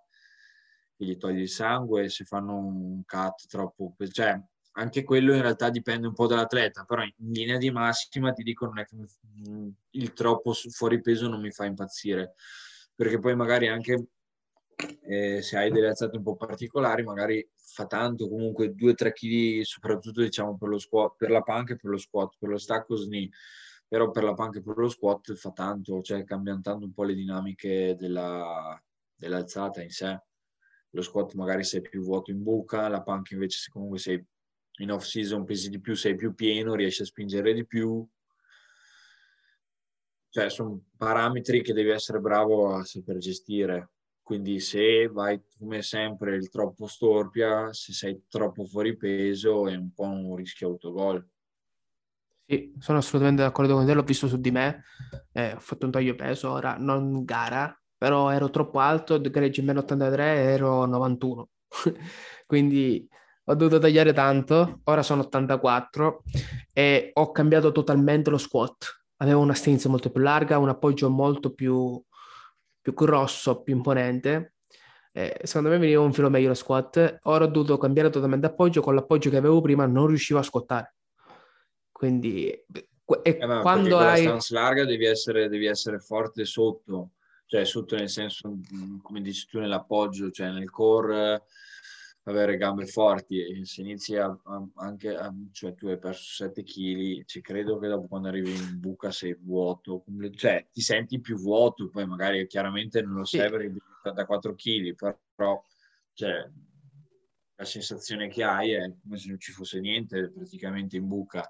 che 0.96 1.06
gli 1.06 1.18
togli 1.18 1.42
il 1.42 1.50
sangue, 1.50 2.10
se 2.10 2.26
fanno 2.26 2.58
un 2.58 3.04
cut 3.06 3.48
troppo, 3.48 3.96
cioè 4.12 4.40
anche 4.74 5.04
quello 5.04 5.34
in 5.34 5.42
realtà 5.42 5.70
dipende 5.70 6.08
un 6.08 6.14
po' 6.14 6.28
dall'atleta, 6.28 6.84
però 6.84 7.04
in 7.04 7.32
linea 7.32 7.58
di 7.58 7.72
massima 7.72 8.32
ti 8.32 8.44
dico 8.44 8.66
non 8.66 8.80
è 8.80 8.86
che 8.86 8.96
il 9.92 10.14
troppo 10.14 10.54
fuori 10.54 11.02
peso 11.02 11.28
non 11.28 11.42
mi 11.42 11.52
fa 11.52 11.66
impazzire, 11.66 12.34
perché 12.96 13.20
poi 13.20 13.36
magari 13.36 13.68
anche 13.68 14.08
eh, 15.04 15.42
se 15.42 15.58
hai 15.58 15.72
delle 15.72 15.90
alzate 15.90 16.18
un 16.18 16.24
po' 16.24 16.36
particolari, 16.36 17.04
magari 17.04 17.48
fa 17.56 17.86
tanto, 17.86 18.30
comunque 18.30 18.74
2-3 18.74 19.12
kg, 19.12 19.62
soprattutto 19.62 20.22
diciamo 20.22 20.58
per 20.58 20.70
lo 20.70 20.80
squat, 20.80 21.16
per 21.18 21.32
la 21.32 21.42
panca 21.42 21.74
e 21.74 21.78
per 21.78 21.92
lo 21.92 21.98
squat, 21.98 22.36
per 22.40 22.50
lo 22.50 22.58
stacco 22.58 22.96
sni, 22.96 23.30
però 23.88 24.10
per 24.10 24.24
la 24.24 24.34
panca 24.34 24.60
e 24.60 24.62
per 24.62 24.78
lo 24.78 24.90
squat 24.90 25.34
fa 25.34 25.52
tanto, 25.52 26.02
cioè 26.02 26.24
cambiano 26.24 26.62
tanto 26.62 26.86
un 26.86 26.94
po' 26.94 27.04
le 27.04 27.14
dinamiche 27.14 27.96
della, 27.98 28.82
dell'alzata 29.16 29.82
in 29.82 29.90
sé. 29.90 30.20
Lo 30.92 31.02
squat 31.02 31.34
magari 31.36 31.64
sei 31.64 31.82
più 31.82 32.02
vuoto 32.02 32.32
in 32.32 32.42
buca, 32.42 32.88
la 32.88 33.02
panca 33.02 33.34
invece 33.34 33.70
comunque 33.72 34.00
sei 34.00 34.24
in 34.80 34.92
off 34.92 35.04
season 35.04 35.44
pesi 35.44 35.70
di 35.70 35.80
più, 35.80 35.96
sei 35.96 36.16
più 36.16 36.34
pieno, 36.34 36.76
riesci 36.76 37.02
a 37.02 37.06
spingere 37.06 37.54
di 37.54 37.66
più. 37.66 38.08
Cioè, 40.30 40.50
sono 40.50 40.84
parametri 40.98 41.62
che 41.62 41.74
devi 41.74 41.90
essere 41.90 42.20
bravo 42.20 42.74
a 42.74 42.84
saper 42.84 43.18
gestire. 43.18 43.92
Quindi 44.22 44.60
se 44.62 45.08
vai 45.08 45.42
come 45.60 45.82
sempre 45.82 46.36
il 46.36 46.50
troppo 46.50 46.88
storpia, 46.88 47.74
se 47.74 47.92
sei 47.92 48.24
troppo 48.30 48.64
fuori 48.66 48.96
peso 48.96 49.68
è 49.68 49.76
un 49.76 49.92
po' 49.94 50.04
un 50.04 50.36
rischio 50.36 50.70
autogol. 50.70 51.28
Sì, 52.46 52.74
sono 52.80 53.00
assolutamente 53.00 53.42
d'accordo 53.42 53.76
con 53.76 53.86
te, 53.86 53.94
l'ho 53.94 54.04
visto 54.04 54.28
su 54.28 54.40
di 54.40 54.52
me, 54.52 54.84
eh, 55.32 55.54
ho 55.54 55.60
fatto 55.60 55.86
un 55.86 55.92
taglio 55.92 56.16
peso, 56.16 56.52
ora 56.52 56.76
non 56.78 57.24
gara, 57.24 57.78
però 57.98 58.30
ero 58.30 58.50
troppo 58.50 58.80
alto, 58.80 59.20
gareggio 59.22 59.62
in 59.62 59.68
meno 59.68 59.80
83 59.80 60.24
ero 60.26 60.86
91. 60.86 61.50
Quindi 62.46 63.08
ho 63.52 63.56
dovuto 63.56 63.80
tagliare 63.80 64.14
tanto, 64.14 64.82
ora 64.86 65.04
sono 65.04 65.22
84 65.24 66.24
e 66.74 67.12
ho 67.14 67.32
cambiato 67.32 67.72
totalmente 67.72 68.30
lo 68.30 68.38
squat. 68.38 69.04
Avevo 69.18 69.42
una 69.42 69.54
strinza 69.54 69.90
molto 69.90 70.10
più 70.10 70.22
larga, 70.22 70.58
un 70.58 70.70
appoggio 70.70 71.10
molto 71.10 71.54
più, 71.54 72.02
più 72.82 72.94
grosso, 72.94 73.62
più 73.62 73.76
imponente. 73.76 74.56
Eh, 75.12 75.42
secondo 75.44 75.70
me 75.70 75.78
veniva 75.78 76.02
un 76.02 76.14
filo 76.14 76.30
meglio 76.30 76.48
lo 76.48 76.54
squat. 76.54 77.20
Ora 77.24 77.46
ho 77.46 77.48
dovuto 77.48 77.78
cambiare 77.78 78.10
totalmente 78.10 78.48
appoggio, 78.48 78.82
con 78.82 78.96
l'appoggio 78.96 79.30
che 79.30 79.38
avevo 79.38 79.62
prima 79.62 79.86
non 79.86 80.08
riuscivo 80.08 80.40
a 80.40 80.44
squattare. 80.44 80.96
Quindi 81.92 82.50
e 82.50 83.38
eh, 83.42 83.60
quando 83.62 83.98
hai... 83.98 84.24
la 84.24 84.30
stance 84.30 84.54
larga 84.54 84.86
devi 84.86 85.06
essere, 85.06 85.50
devi 85.50 85.66
essere 85.66 86.00
forte 86.00 86.46
sotto, 86.46 87.12
cioè 87.46 87.66
sotto 87.66 87.98
nel 87.98 88.10
senso, 88.10 88.58
come 89.02 89.22
dici 89.22 89.48
tu, 89.48 89.60
nell'appoggio, 89.60 90.32
cioè 90.32 90.50
nel 90.52 90.70
core 90.70 91.44
avere 92.24 92.58
gambe 92.58 92.86
forti 92.86 93.42
e 93.42 93.66
se 93.66 93.82
inizi 93.82 94.16
a, 94.16 94.26
a, 94.26 94.68
anche 94.76 95.16
a, 95.16 95.34
cioè 95.52 95.74
tu 95.74 95.88
hai 95.88 95.98
perso 95.98 96.44
7 96.44 96.64
kg 96.64 97.26
ci 97.26 97.42
credo 97.42 97.80
che 97.80 97.88
dopo 97.88 98.08
quando 98.08 98.28
arrivi 98.28 98.54
in 98.54 98.80
buca 98.80 99.10
sei 99.10 99.36
vuoto 99.42 100.04
cioè 100.36 100.68
ti 100.72 100.82
senti 100.82 101.20
più 101.20 101.36
vuoto 101.38 101.90
poi 101.90 102.06
magari 102.06 102.46
chiaramente 102.46 103.02
non 103.02 103.16
lo 103.16 103.26
sei 103.26 103.50
perché 103.50 103.66
hai 103.66 103.82
84 104.02 104.54
kg 104.54 104.96
però 105.36 105.64
cioè, 106.14 106.48
la 107.56 107.66
sensazione 107.66 108.28
che 108.28 108.44
hai 108.44 108.74
è 108.74 108.94
come 109.02 109.18
se 109.18 109.30
non 109.30 109.40
ci 109.40 109.52
fosse 109.52 109.80
niente 109.80 110.32
praticamente 110.32 110.98
in 110.98 111.08
buca. 111.08 111.44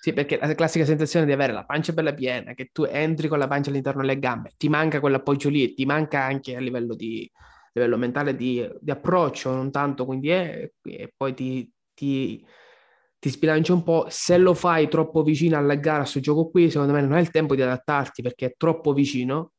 Sì, 0.00 0.12
perché 0.12 0.38
la 0.38 0.54
classica 0.54 0.84
sensazione 0.84 1.26
di 1.26 1.32
avere 1.32 1.52
la 1.52 1.64
pancia 1.64 1.92
bella 1.92 2.14
piena, 2.14 2.54
che 2.54 2.70
tu 2.72 2.84
entri 2.84 3.26
con 3.26 3.38
la 3.38 3.48
pancia 3.48 3.70
all'interno 3.70 4.00
delle 4.00 4.18
gambe, 4.18 4.54
ti 4.56 4.68
manca 4.68 5.00
quell'appoggio 5.00 5.48
lì 5.48 5.64
e 5.64 5.74
ti 5.74 5.84
manca 5.84 6.22
anche 6.22 6.54
a 6.54 6.60
livello 6.60 6.94
di, 6.94 7.30
livello 7.72 7.96
mentale 7.96 8.34
di, 8.34 8.68
di 8.80 8.90
approccio, 8.90 9.52
non 9.52 9.70
tanto, 9.70 10.04
quindi 10.04 10.28
è, 10.30 10.70
e 10.82 11.12
poi 11.16 11.34
ti, 11.34 11.70
ti, 11.94 12.44
ti 13.18 13.28
sbilancia 13.28 13.72
un 13.72 13.82
po'. 13.82 14.06
Se 14.08 14.36
lo 14.38 14.54
fai 14.54 14.88
troppo 14.88 15.22
vicino 15.22 15.56
alla 15.56 15.74
gara, 15.74 15.98
a 15.98 16.00
questo 16.00 16.20
gioco 16.20 16.48
qui, 16.48 16.70
secondo 16.70 16.92
me 16.92 17.00
non 17.00 17.14
è 17.14 17.20
il 17.20 17.30
tempo 17.30 17.54
di 17.54 17.62
adattarti 17.62 18.22
perché 18.22 18.46
è 18.46 18.54
troppo 18.56 18.92
vicino. 18.92 19.52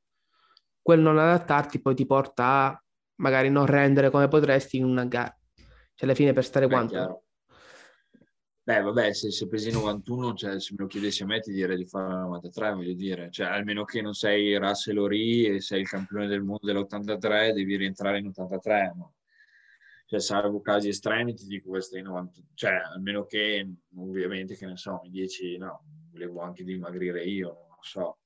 Quel 0.81 0.99
non 0.99 1.17
adattarti 1.17 1.81
poi 1.81 1.95
ti 1.95 2.05
porta 2.05 2.45
a 2.45 2.83
magari 3.15 3.49
non 3.49 3.65
rendere 3.65 4.09
come 4.09 4.27
potresti 4.27 4.77
in 4.77 4.85
una 4.85 5.05
gara. 5.05 5.35
Cioè, 5.55 6.07
alla 6.07 6.15
fine 6.15 6.33
per 6.33 6.45
stare 6.45 6.67
Beh, 6.67 6.73
quanto? 6.73 6.93
Chiaro. 6.93 7.23
Beh, 8.69 8.81
vabbè, 8.81 9.13
se, 9.13 9.31
se, 9.31 9.47
pesi 9.47 9.71
91, 9.71 10.35
cioè, 10.35 10.59
se 10.59 10.75
me 10.77 10.83
lo 10.83 10.85
chiedessi 10.85 11.23
a 11.23 11.25
me 11.25 11.39
ti 11.39 11.51
direi 11.51 11.75
di 11.75 11.87
fare 11.87 12.13
93, 12.13 12.73
voglio 12.75 12.93
dire. 12.93 13.31
Cioè, 13.31 13.47
almeno 13.47 13.83
che 13.83 13.99
non 13.99 14.13
sei 14.13 14.55
Russell 14.57 14.97
Ori 14.99 15.45
e 15.45 15.59
sei 15.59 15.81
il 15.81 15.87
campione 15.87 16.27
del 16.27 16.43
mondo 16.43 16.67
dell'83, 16.67 17.51
devi 17.51 17.77
rientrare 17.77 18.19
in 18.19 18.27
83. 18.27 18.93
Ma... 18.95 19.11
Cioè, 20.05 20.19
salvo 20.19 20.61
casi 20.61 20.89
estremi, 20.89 21.33
ti 21.33 21.47
dico 21.47 21.69
questo 21.69 21.97
in 21.97 22.03
90. 22.03 22.41
Cioè, 22.53 22.73
almeno 22.93 23.25
che, 23.25 23.67
ovviamente, 23.95 24.55
che 24.55 24.67
ne 24.67 24.77
so, 24.77 24.99
mi 25.01 25.09
dici, 25.09 25.57
no, 25.57 25.85
volevo 26.11 26.41
anche 26.41 26.63
dimagrire 26.63 27.23
io, 27.23 27.47
non 27.47 27.75
lo 27.75 27.81
so. 27.81 28.19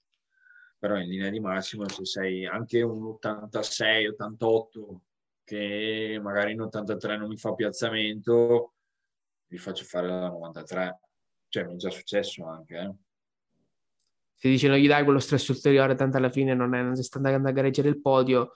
Però 0.78 0.98
in 1.00 1.08
linea 1.08 1.30
di 1.30 1.40
massimo, 1.40 1.88
se 1.88 2.04
sei 2.04 2.46
anche 2.46 2.82
un 2.82 3.02
86, 3.02 4.08
88, 4.08 5.02
che 5.46 6.20
magari 6.22 6.52
in 6.52 6.60
83 6.60 7.16
non 7.16 7.30
mi 7.30 7.38
fa 7.38 7.54
piazzamento 7.54 8.73
vi 9.54 9.60
faccio 9.60 9.86
fare 9.86 10.08
la 10.08 10.30
93. 10.30 11.00
Cioè, 11.48 11.66
mi 11.66 11.74
è 11.74 11.78
già 11.78 11.92
successo 11.92 12.44
anche. 12.48 12.76
Eh. 12.76 12.94
Si 14.34 14.50
dice 14.50 14.68
non 14.68 14.78
gli 14.78 14.88
dai 14.88 15.04
quello 15.04 15.20
stress 15.20 15.48
ulteriore, 15.50 15.94
tanto 15.94 16.18
alla 16.18 16.32
fine 16.32 16.56
non, 16.56 16.74
è, 16.74 16.82
non 16.82 16.96
si 16.96 17.04
sta 17.04 17.18
andando 17.18 17.48
a 17.48 17.52
gareggiare 17.52 17.88
il 17.88 18.02
podio. 18.02 18.56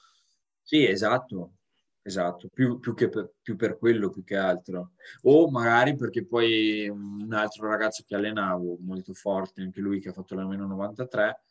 Sì, 0.64 0.86
esatto, 0.88 1.54
esatto, 2.02 2.50
più, 2.52 2.80
più, 2.80 2.96
che 2.96 3.10
per, 3.10 3.32
più 3.40 3.56
per 3.56 3.78
quello, 3.78 4.10
più 4.10 4.24
che 4.24 4.38
altro. 4.38 4.94
O 5.22 5.52
magari 5.52 5.96
perché 5.96 6.26
poi 6.26 6.90
un 6.90 7.32
altro 7.32 7.70
ragazzo 7.70 8.04
che 8.06 8.16
allenavo, 8.16 8.80
molto 8.82 9.14
forte, 9.14 9.62
anche 9.62 9.80
lui 9.80 10.00
che 10.00 10.10
ha 10.10 10.14
fatto 10.14 10.34
la 10.34 10.48
meno 10.48 10.66
93, 10.66 11.42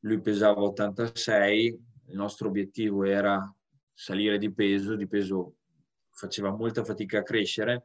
lui 0.00 0.20
pesava 0.20 0.60
86, 0.60 1.66
il 2.08 2.14
nostro 2.14 2.48
obiettivo 2.48 3.04
era 3.04 3.42
salire 3.94 4.36
di 4.36 4.52
peso, 4.52 4.96
di 4.96 5.06
peso 5.08 5.54
faceva 6.10 6.50
molta 6.50 6.84
fatica 6.84 7.20
a 7.20 7.22
crescere, 7.22 7.84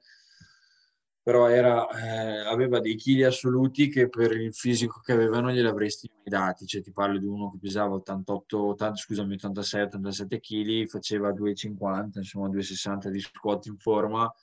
però 1.27 1.49
era, 1.49 1.85
eh, 1.89 2.47
aveva 2.47 2.79
dei 2.79 2.95
chili 2.95 3.25
assoluti 3.25 3.89
che 3.89 4.07
per 4.07 4.31
il 4.31 4.53
fisico 4.53 5.01
che 5.01 5.11
aveva 5.11 5.41
non 5.41 5.51
glieli 5.51 5.67
avresti 5.67 6.09
mai 6.09 6.23
dati, 6.23 6.65
cioè 6.65 6.81
ti 6.81 6.93
parlo 6.93 7.19
di 7.19 7.25
uno 7.25 7.51
che 7.51 7.57
pesava 7.59 7.95
88, 7.95 8.67
80, 8.67 8.95
scusami, 8.95 9.33
86, 9.33 9.81
87 9.81 10.39
kg, 10.39 10.87
faceva 10.87 11.33
2,50, 11.33 12.19
insomma 12.19 12.47
2,60 12.47 13.09
di 13.09 13.19
squat 13.19 13.65
in 13.65 13.77
forma, 13.77 14.33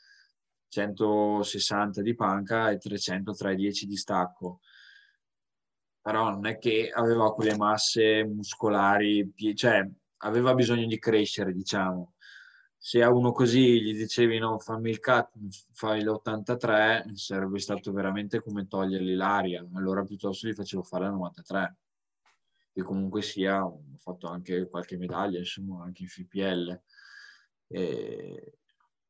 160 0.69 2.03
di 2.03 2.15
panca 2.15 2.69
e 2.69 2.77
300 2.77 3.33
tra 3.33 3.51
i 3.51 3.57
10 3.57 3.87
di 3.87 3.97
stacco. 3.97 4.61
Però 6.03 6.29
non 6.29 6.45
è 6.45 6.59
che 6.59 6.91
aveva 6.93 7.33
quelle 7.33 7.57
masse 7.57 8.25
muscolari, 8.27 9.33
cioè 9.55 9.89
aveva 10.19 10.53
bisogno 10.53 10.87
di 10.87 10.99
crescere, 10.99 11.55
diciamo. 11.55 12.14
Se 12.87 13.03
a 13.03 13.11
uno 13.11 13.33
così 13.33 13.81
gli 13.81 13.97
dicevi 13.97 14.37
no, 14.37 14.59
fammi 14.59 14.91
il 14.91 15.01
cut, 15.01 15.31
fai 15.73 16.03
l'83, 16.03 17.15
sarebbe 17.15 17.59
stato 17.59 17.93
veramente 17.93 18.43
come 18.43 18.67
togliergli 18.67 19.15
l'aria. 19.15 19.67
Allora 19.73 20.05
piuttosto 20.05 20.47
gli 20.47 20.53
facevo 20.53 20.83
fare 20.83 21.05
la 21.05 21.13
93. 21.13 21.77
Che 22.75 22.83
comunque 22.83 23.23
sia, 23.23 23.65
ho 23.65 23.81
fatto 23.97 24.29
anche 24.29 24.69
qualche 24.69 24.99
medaglia, 24.99 25.39
insomma, 25.39 25.83
anche 25.83 26.03
in 26.03 26.09
FPL. 26.09 26.83
E 27.69 28.59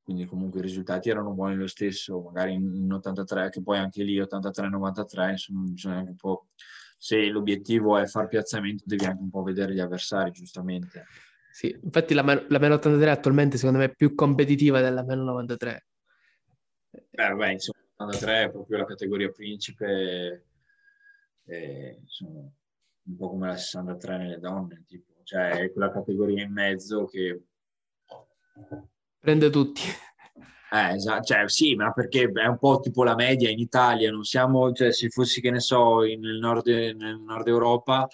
quindi 0.01 0.25
comunque 0.27 0.61
i 0.61 0.63
risultati 0.63 1.09
erano 1.09 1.33
buoni 1.33 1.57
lo 1.57 1.67
stesso, 1.67 2.21
magari 2.21 2.53
in 2.53 2.93
83, 2.93 3.51
che 3.51 3.61
poi 3.61 3.79
anche 3.79 4.05
lì 4.05 4.21
83-93, 4.21 5.31
insomma, 5.31 5.65
bisogna 5.65 5.97
anche 5.97 6.11
un 6.11 6.17
po'... 6.17 6.47
Se 6.97 7.27
l'obiettivo 7.27 7.99
è 7.99 8.07
far 8.07 8.29
piazzamento, 8.29 8.85
devi 8.87 9.05
anche 9.05 9.21
un 9.21 9.31
po' 9.31 9.43
vedere 9.43 9.75
gli 9.75 9.81
avversari, 9.81 10.31
giustamente. 10.31 11.07
Sì, 11.55 11.69
infatti 11.85 12.15
la, 12.15 12.25
la 12.49 12.59
meno 12.59 12.75
83 12.75 13.11
attualmente 13.11 13.59
secondo 13.59 13.79
me 13.79 13.85
è 13.85 13.95
più 13.95 14.17
competitiva 14.17 14.81
della 14.81 15.05
meno 15.05 15.23
93. 15.23 15.87
Eh, 16.91 17.29
vabbè, 17.29 17.53
insomma, 17.53 17.79
83 17.95 18.43
è 18.43 18.51
proprio 18.51 18.79
la 18.79 18.85
categoria 18.85 19.31
principe, 19.31 20.47
e, 21.45 21.99
insomma, 22.01 22.41
un 22.41 23.17
po' 23.17 23.29
come 23.29 23.47
la 23.47 23.57
63 23.57 24.17
nelle 24.17 24.41
donne, 24.41 24.83
tipo, 24.85 25.13
cioè 25.23 25.51
è 25.51 25.71
quella 25.71 25.93
categoria 25.93 26.43
in 26.43 26.53
mezzo 26.53 27.05
che 27.05 27.45
Prende 29.21 29.49
tutti. 29.49 29.83
Eh, 30.73 30.95
esatto, 30.95 31.23
cioè, 31.23 31.49
sì, 31.49 31.77
ma 31.77 31.93
perché 31.93 32.29
è 32.33 32.47
un 32.47 32.59
po' 32.59 32.81
tipo 32.81 33.05
la 33.05 33.15
media 33.15 33.49
in 33.49 33.61
Italia, 33.61 34.11
non 34.11 34.25
siamo, 34.25 34.73
cioè, 34.73 34.93
se 34.93 35.09
fossi, 35.09 35.41
che 35.41 35.53
ne 35.53 35.61
so, 35.61 36.01
nel 36.01 36.39
nord, 36.41 36.67
nel 36.67 37.21
nord 37.21 37.47
Europa, 37.47 38.09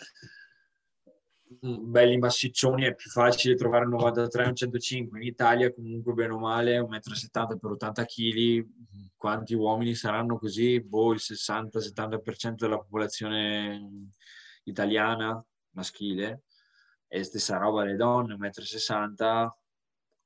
belli 1.58 2.16
massiccioni, 2.18 2.84
è 2.84 2.94
più 2.94 3.10
facile 3.10 3.56
trovare 3.56 3.84
un 3.84 3.90
93 3.90 4.46
un 4.46 4.54
105. 4.54 5.18
In 5.18 5.26
Italia, 5.26 5.72
comunque, 5.72 6.12
bene 6.12 6.32
o 6.32 6.38
male, 6.38 6.78
1,70 6.78 7.54
m 7.54 7.58
per 7.58 7.70
80 7.72 8.04
kg, 8.04 8.66
quanti 9.16 9.54
uomini 9.54 9.94
saranno 9.94 10.38
così? 10.38 10.80
Boh, 10.80 11.12
il 11.12 11.20
60-70% 11.20 12.54
della 12.54 12.78
popolazione 12.78 14.08
italiana 14.64 15.44
maschile. 15.70 16.42
E 17.08 17.24
stessa 17.24 17.56
roba 17.56 17.82
le 17.82 17.96
donne, 17.96 18.36
1,60 18.36 19.48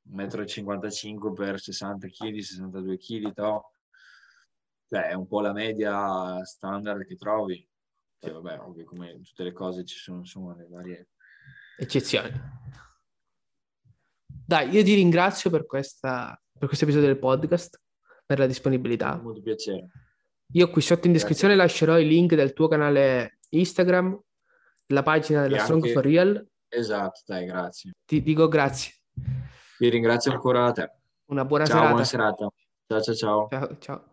m 0.02 0.20
1,55 0.20 1.30
m 1.30 1.32
per 1.32 1.58
60 1.58 2.08
kg, 2.08 2.38
62 2.38 2.98
kg. 2.98 3.32
Cioè, 4.86 5.08
è 5.08 5.14
un 5.14 5.26
po' 5.26 5.40
la 5.40 5.52
media 5.52 6.44
standard 6.44 7.06
che 7.06 7.16
trovi. 7.16 7.66
Poi 8.18 8.32
vabbè, 8.32 8.60
ovvio, 8.60 8.84
come 8.84 9.18
tutte 9.22 9.44
le 9.44 9.52
cose 9.52 9.84
ci 9.84 9.96
sono 9.96 10.18
insomma 10.18 10.54
le 10.54 10.66
varie 10.68 11.08
eccezioni. 11.76 12.30
Dai, 14.46 14.68
io 14.70 14.82
ti 14.82 14.94
ringrazio 14.94 15.50
per, 15.50 15.66
questa, 15.66 16.38
per 16.58 16.68
questo 16.68 16.84
episodio 16.84 17.08
del 17.08 17.18
podcast, 17.18 17.80
per 18.26 18.38
la 18.38 18.46
disponibilità. 18.46 19.16
Molto 19.16 19.40
piacere. 19.40 19.88
Io 20.52 20.70
qui 20.70 20.82
sotto 20.82 21.06
in 21.06 21.12
descrizione 21.12 21.54
grazie. 21.54 21.72
lascerò 21.72 21.98
i 21.98 22.06
link 22.06 22.34
del 22.34 22.52
tuo 22.52 22.68
canale 22.68 23.38
Instagram, 23.50 24.18
la 24.88 25.02
pagina 25.02 25.42
della 25.42 25.58
Strong 25.58 25.90
for 25.92 26.04
Real. 26.04 26.46
Esatto, 26.68 27.20
dai, 27.26 27.46
grazie. 27.46 27.92
Ti 28.04 28.22
dico 28.22 28.48
grazie. 28.48 28.92
Ti 29.78 29.88
ringrazio 29.88 30.32
ancora 30.32 30.66
a 30.66 30.72
te. 30.72 30.92
Una 31.26 31.44
buona 31.44 31.64
ciao, 31.64 31.76
serata. 31.76 31.90
Buona 31.90 32.04
serata. 32.04 32.48
Ciao, 32.86 33.00
ciao, 33.00 33.14
ciao. 33.14 33.48
Ciao, 33.48 33.78
ciao. 33.78 34.04